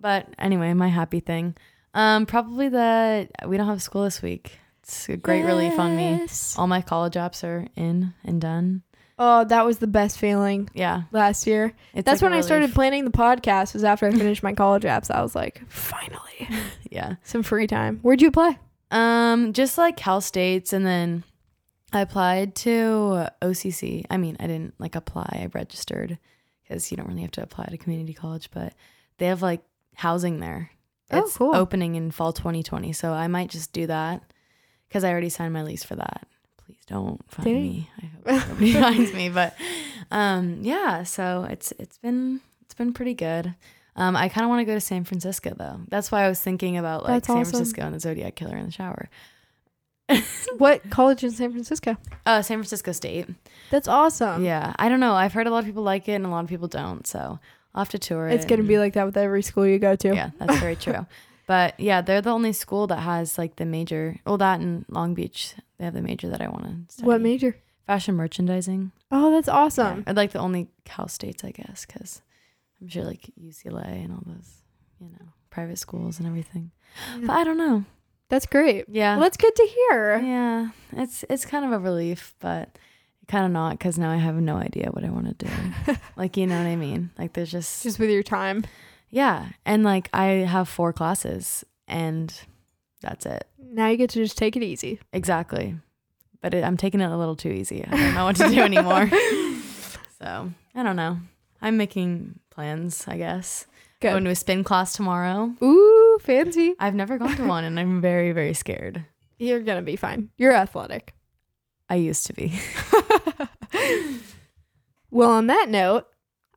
But 0.00 0.28
anyway, 0.38 0.72
my 0.74 0.88
happy 0.88 1.20
thing. 1.20 1.56
Um, 1.94 2.26
probably 2.26 2.68
that 2.68 3.30
we 3.46 3.56
don't 3.56 3.66
have 3.66 3.80
school 3.82 4.04
this 4.04 4.20
week. 4.20 4.58
It's 4.82 5.08
a 5.08 5.16
great 5.16 5.44
relief 5.44 5.78
on 5.78 5.96
me. 5.96 6.26
All 6.58 6.66
my 6.66 6.82
college 6.82 7.14
apps 7.14 7.42
are 7.42 7.66
in 7.74 8.12
and 8.22 8.40
done. 8.40 8.82
Oh, 9.18 9.44
that 9.44 9.64
was 9.64 9.78
the 9.78 9.86
best 9.86 10.18
feeling 10.18 10.68
Yeah, 10.74 11.04
last 11.10 11.46
year. 11.46 11.72
it's 11.94 12.04
That's 12.04 12.20
like 12.20 12.30
when 12.30 12.38
I 12.38 12.42
started 12.42 12.74
planning 12.74 13.06
the 13.06 13.10
podcast. 13.10 13.72
Was 13.72 13.82
after 13.82 14.06
I 14.06 14.10
finished 14.10 14.42
my 14.42 14.52
college 14.52 14.82
apps. 14.82 15.10
I 15.10 15.22
was 15.22 15.34
like, 15.34 15.62
finally, 15.68 16.48
Yeah. 16.90 17.14
some 17.24 17.42
free 17.42 17.66
time. 17.66 17.98
Where'd 18.02 18.20
you 18.20 18.28
apply? 18.28 18.58
Um, 18.90 19.54
just 19.54 19.78
like 19.78 19.96
Cal 19.96 20.20
States, 20.20 20.74
and 20.74 20.84
then 20.86 21.24
I 21.96 22.00
applied 22.00 22.54
to 22.56 23.28
OCC. 23.42 24.04
I 24.10 24.16
mean, 24.16 24.36
I 24.38 24.46
didn't 24.46 24.74
like 24.78 24.94
apply. 24.94 25.28
I 25.42 25.48
registered 25.52 26.18
because 26.62 26.90
you 26.90 26.96
don't 26.96 27.08
really 27.08 27.22
have 27.22 27.30
to 27.32 27.42
apply 27.42 27.66
to 27.66 27.78
community 27.78 28.12
college, 28.12 28.50
but 28.52 28.74
they 29.18 29.26
have 29.26 29.42
like 29.42 29.62
housing 29.94 30.40
there. 30.40 30.70
Oh, 31.10 31.18
It's 31.20 31.36
cool. 31.36 31.54
opening 31.56 31.94
in 31.94 32.10
fall 32.10 32.32
2020, 32.32 32.92
so 32.92 33.12
I 33.12 33.28
might 33.28 33.48
just 33.48 33.72
do 33.72 33.86
that 33.86 34.22
because 34.88 35.04
I 35.04 35.10
already 35.10 35.28
signed 35.28 35.54
my 35.54 35.62
lease 35.62 35.84
for 35.84 35.94
that. 35.96 36.26
Please 36.64 36.84
don't 36.86 37.20
find 37.30 37.44
Dang. 37.46 37.62
me. 37.62 37.90
I 38.26 38.34
hope 38.34 38.48
nobody 38.48 38.72
finds 38.80 39.12
me, 39.14 39.28
but 39.28 39.54
um, 40.10 40.58
yeah. 40.62 41.04
So 41.04 41.46
it's 41.48 41.72
it's 41.78 41.96
been 41.98 42.40
it's 42.62 42.74
been 42.74 42.92
pretty 42.92 43.14
good. 43.14 43.54
Um, 43.94 44.14
I 44.16 44.28
kind 44.28 44.44
of 44.44 44.50
want 44.50 44.60
to 44.60 44.64
go 44.66 44.74
to 44.74 44.80
San 44.80 45.04
Francisco 45.04 45.54
though. 45.56 45.80
That's 45.88 46.12
why 46.12 46.24
I 46.24 46.28
was 46.28 46.40
thinking 46.40 46.76
about 46.76 47.04
like 47.04 47.12
That's 47.14 47.26
San 47.28 47.36
awesome. 47.38 47.50
Francisco 47.52 47.82
and 47.82 47.94
the 47.94 48.00
Zodiac 48.00 48.34
Killer 48.36 48.56
in 48.56 48.66
the 48.66 48.72
shower. 48.72 49.08
What 50.58 50.88
college 50.90 51.22
in 51.22 51.32
San 51.32 51.50
Francisco? 51.52 51.96
Uh, 52.24 52.40
San 52.40 52.56
Francisco 52.58 52.92
State. 52.92 53.26
That's 53.70 53.88
awesome. 53.88 54.42
yeah, 54.44 54.72
I 54.78 54.88
don't 54.88 55.00
know. 55.00 55.12
I've 55.14 55.32
heard 55.34 55.46
a 55.46 55.50
lot 55.50 55.58
of 55.58 55.64
people 55.66 55.82
like 55.82 56.08
it 56.08 56.12
and 56.12 56.24
a 56.24 56.28
lot 56.30 56.44
of 56.44 56.48
people 56.48 56.68
don't. 56.68 57.06
So 57.06 57.38
I'll 57.74 57.80
have 57.82 57.90
to 57.90 57.98
tour 57.98 58.28
it. 58.28 58.34
It's 58.34 58.46
gonna 58.46 58.62
be 58.62 58.78
like 58.78 58.94
that 58.94 59.04
with 59.04 59.16
every 59.18 59.42
school 59.42 59.66
you 59.66 59.78
go 59.78 59.96
to. 59.96 60.14
yeah, 60.14 60.30
that's 60.38 60.58
very 60.60 60.76
true. 60.84 61.06
But 61.46 61.78
yeah, 61.78 62.00
they're 62.00 62.22
the 62.22 62.30
only 62.30 62.52
school 62.52 62.86
that 62.86 63.00
has 63.00 63.36
like 63.36 63.56
the 63.56 63.66
major. 63.66 64.16
Well, 64.24 64.38
that 64.38 64.60
in 64.60 64.84
Long 64.88 65.12
Beach, 65.14 65.54
they 65.78 65.84
have 65.84 65.94
the 65.94 66.00
major 66.02 66.28
that 66.30 66.40
I 66.40 66.48
want 66.48 66.64
to 66.64 66.94
study. 66.94 67.06
What 67.06 67.20
major? 67.20 67.56
Fashion 67.86 68.14
merchandising. 68.16 68.92
Oh, 69.12 69.30
that's 69.30 69.48
awesome. 69.48 69.98
Yeah, 69.98 70.04
I'd 70.08 70.16
like 70.16 70.32
the 70.32 70.38
only 70.40 70.68
Cal 70.84 71.06
states, 71.08 71.44
I 71.44 71.50
guess, 71.50 71.84
because 71.86 72.22
I'm 72.80 72.88
sure 72.88 73.04
like 73.04 73.30
UCLA 73.40 74.04
and 74.04 74.12
all 74.12 74.22
those, 74.26 74.50
you 75.00 75.08
know, 75.10 75.26
private 75.50 75.78
schools 75.78 76.18
and 76.18 76.26
everything. 76.26 76.70
Yeah. 77.20 77.26
But 77.26 77.32
I 77.34 77.44
don't 77.44 77.58
know. 77.58 77.84
That's 78.28 78.46
great. 78.46 78.86
Yeah. 78.88 79.14
Well, 79.14 79.22
that's 79.22 79.36
good 79.36 79.54
to 79.54 79.62
hear. 79.66 80.18
Yeah, 80.18 80.68
it's 80.92 81.24
it's 81.30 81.44
kind 81.44 81.64
of 81.64 81.72
a 81.72 81.78
relief, 81.78 82.34
but 82.40 82.76
kind 83.28 83.44
of 83.46 83.52
not 83.52 83.72
because 83.72 83.98
now 83.98 84.10
I 84.10 84.16
have 84.16 84.36
no 84.36 84.56
idea 84.56 84.88
what 84.90 85.04
I 85.04 85.10
want 85.10 85.38
to 85.38 85.46
do. 85.46 85.96
like 86.16 86.36
you 86.36 86.46
know 86.46 86.58
what 86.58 86.66
I 86.66 86.76
mean? 86.76 87.10
Like 87.18 87.32
there's 87.34 87.50
just, 87.50 87.82
Just 87.82 87.98
with 87.98 88.10
your 88.10 88.22
time. 88.22 88.64
yeah, 89.10 89.50
and 89.64 89.82
like 89.84 90.08
I 90.12 90.26
have 90.46 90.68
four 90.68 90.92
classes 90.92 91.64
and 91.88 92.32
that's 93.02 93.26
it 93.26 93.46
Now 93.58 93.86
you 93.88 93.96
get 93.96 94.10
to 94.10 94.18
just 94.22 94.36
take 94.38 94.56
it 94.56 94.62
easy. 94.62 94.98
exactly. 95.12 95.76
But 96.42 96.54
it, 96.54 96.64
I'm 96.64 96.76
taking 96.76 97.00
it 97.00 97.10
a 97.10 97.16
little 97.16 97.36
too 97.36 97.48
easy. 97.50 97.84
I 97.84 97.90
don't 97.96 98.14
know 98.14 98.24
what 98.24 98.36
to 98.36 98.48
do 98.48 98.60
anymore. 98.60 99.08
so 100.20 100.50
I 100.74 100.82
don't 100.82 100.96
know. 100.96 101.18
I'm 101.62 101.76
making 101.76 102.38
plans. 102.50 103.04
I 103.08 103.16
guess 103.16 103.66
Good. 104.00 104.10
going 104.10 104.24
to 104.24 104.30
a 104.30 104.34
spin 104.36 104.62
class 104.64 104.92
tomorrow. 104.92 105.52
Ooh, 105.62 106.05
fancy. 106.18 106.74
I've 106.78 106.94
never 106.94 107.18
gone 107.18 107.36
to 107.36 107.44
one, 107.46 107.64
and 107.64 107.78
I'm 107.78 108.00
very 108.00 108.32
very 108.32 108.54
scared. 108.54 109.04
You're 109.38 109.60
gonna 109.60 109.82
be 109.82 109.96
fine. 109.96 110.30
You're 110.36 110.52
athletic. 110.54 111.14
I 111.88 111.96
used 111.96 112.26
to 112.26 112.32
be. 112.32 112.58
Well, 115.16 115.30
on 115.30 115.46
that 115.46 115.68
note, 115.70 116.06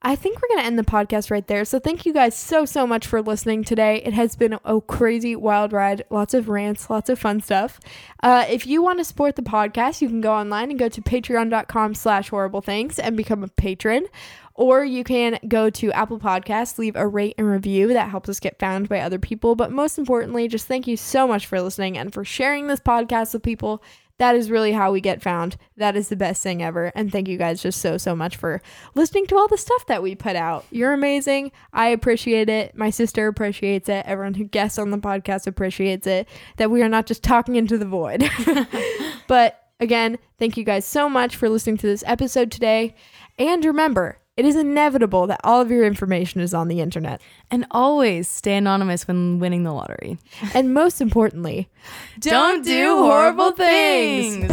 I 0.01 0.17
think 0.17 0.41
we're 0.41 0.49
going 0.49 0.59
to 0.59 0.65
end 0.65 0.79
the 0.79 0.83
podcast 0.83 1.29
right 1.29 1.47
there. 1.47 1.63
So, 1.63 1.79
thank 1.79 2.05
you 2.05 2.11
guys 2.13 2.35
so, 2.35 2.65
so 2.65 2.87
much 2.87 3.07
for 3.07 3.21
listening 3.21 3.63
today. 3.63 4.01
It 4.03 4.13
has 4.13 4.35
been 4.35 4.57
a 4.65 4.81
crazy 4.81 5.35
wild 5.35 5.71
ride, 5.71 6.03
lots 6.09 6.33
of 6.33 6.49
rants, 6.49 6.89
lots 6.89 7.09
of 7.09 7.19
fun 7.19 7.41
stuff. 7.41 7.79
Uh, 8.23 8.45
if 8.49 8.65
you 8.65 8.81
want 8.81 8.99
to 8.99 9.05
support 9.05 9.35
the 9.37 9.41
podcast, 9.41 10.01
you 10.01 10.09
can 10.09 10.19
go 10.19 10.33
online 10.33 10.71
and 10.71 10.79
go 10.79 10.89
to 10.89 11.01
patreon.com 11.01 11.93
slash 11.93 12.29
horrible 12.29 12.61
things 12.61 12.99
and 12.99 13.15
become 13.15 13.43
a 13.43 13.47
patron. 13.47 14.07
Or 14.59 14.83
you 14.83 15.05
can 15.05 15.39
go 15.47 15.69
to 15.69 15.89
Apple 15.93 16.19
Podcasts, 16.19 16.77
leave 16.77 16.97
a 16.97 17.07
rate 17.07 17.35
and 17.37 17.47
review. 17.47 17.93
That 17.93 18.09
helps 18.09 18.27
us 18.27 18.41
get 18.41 18.59
found 18.59 18.89
by 18.89 18.99
other 18.99 19.17
people. 19.17 19.55
But 19.55 19.71
most 19.71 19.97
importantly, 19.97 20.49
just 20.49 20.67
thank 20.67 20.85
you 20.85 20.97
so 20.97 21.25
much 21.25 21.47
for 21.47 21.61
listening 21.61 21.97
and 21.97 22.13
for 22.13 22.25
sharing 22.25 22.67
this 22.67 22.81
podcast 22.81 23.31
with 23.31 23.41
people. 23.41 23.81
That 24.17 24.35
is 24.35 24.51
really 24.51 24.73
how 24.73 24.91
we 24.91 24.99
get 24.99 25.21
found. 25.21 25.55
That 25.77 25.95
is 25.95 26.09
the 26.09 26.17
best 26.17 26.43
thing 26.43 26.61
ever. 26.61 26.91
And 26.93 27.09
thank 27.09 27.29
you 27.29 27.37
guys 27.37 27.61
just 27.61 27.79
so, 27.79 27.97
so 27.97 28.17
much 28.17 28.35
for 28.35 28.61
listening 28.95 29.27
to 29.27 29.37
all 29.37 29.47
the 29.47 29.57
stuff 29.57 29.85
that 29.85 30.03
we 30.03 30.13
put 30.13 30.35
out. 30.35 30.65
You're 30.71 30.91
amazing. 30.91 31.53
I 31.71 31.87
appreciate 31.87 32.49
it. 32.49 32.75
My 32.75 32.89
sister 32.89 33.27
appreciates 33.27 33.87
it. 33.87 34.05
Everyone 34.05 34.33
who 34.33 34.43
guests 34.43 34.77
on 34.77 34.91
the 34.91 34.97
podcast 34.97 35.47
appreciates 35.47 36.05
it. 36.05 36.27
That 36.57 36.69
we 36.69 36.81
are 36.81 36.89
not 36.89 37.05
just 37.05 37.23
talking 37.23 37.55
into 37.55 37.77
the 37.77 37.85
void. 37.85 38.29
but 39.29 39.69
again, 39.79 40.19
thank 40.37 40.57
you 40.57 40.65
guys 40.65 40.83
so 40.83 41.07
much 41.07 41.37
for 41.37 41.47
listening 41.47 41.77
to 41.77 41.87
this 41.87 42.03
episode 42.05 42.51
today. 42.51 42.93
And 43.37 43.63
remember, 43.63 44.19
it 44.39 44.45
is 44.45 44.55
inevitable 44.55 45.27
that 45.27 45.41
all 45.43 45.59
of 45.59 45.69
your 45.69 45.83
information 45.83 46.39
is 46.39 46.53
on 46.53 46.69
the 46.69 46.79
internet. 46.79 47.19
And 47.51 47.65
always 47.71 48.29
stay 48.29 48.55
anonymous 48.55 49.05
when 49.05 49.37
winning 49.37 49.63
the 49.63 49.73
lottery. 49.73 50.17
And 50.53 50.73
most 50.73 51.01
importantly, 51.01 51.67
Don't 52.19 52.63
do 52.63 52.99
horrible 52.99 53.51
things. 53.51 54.49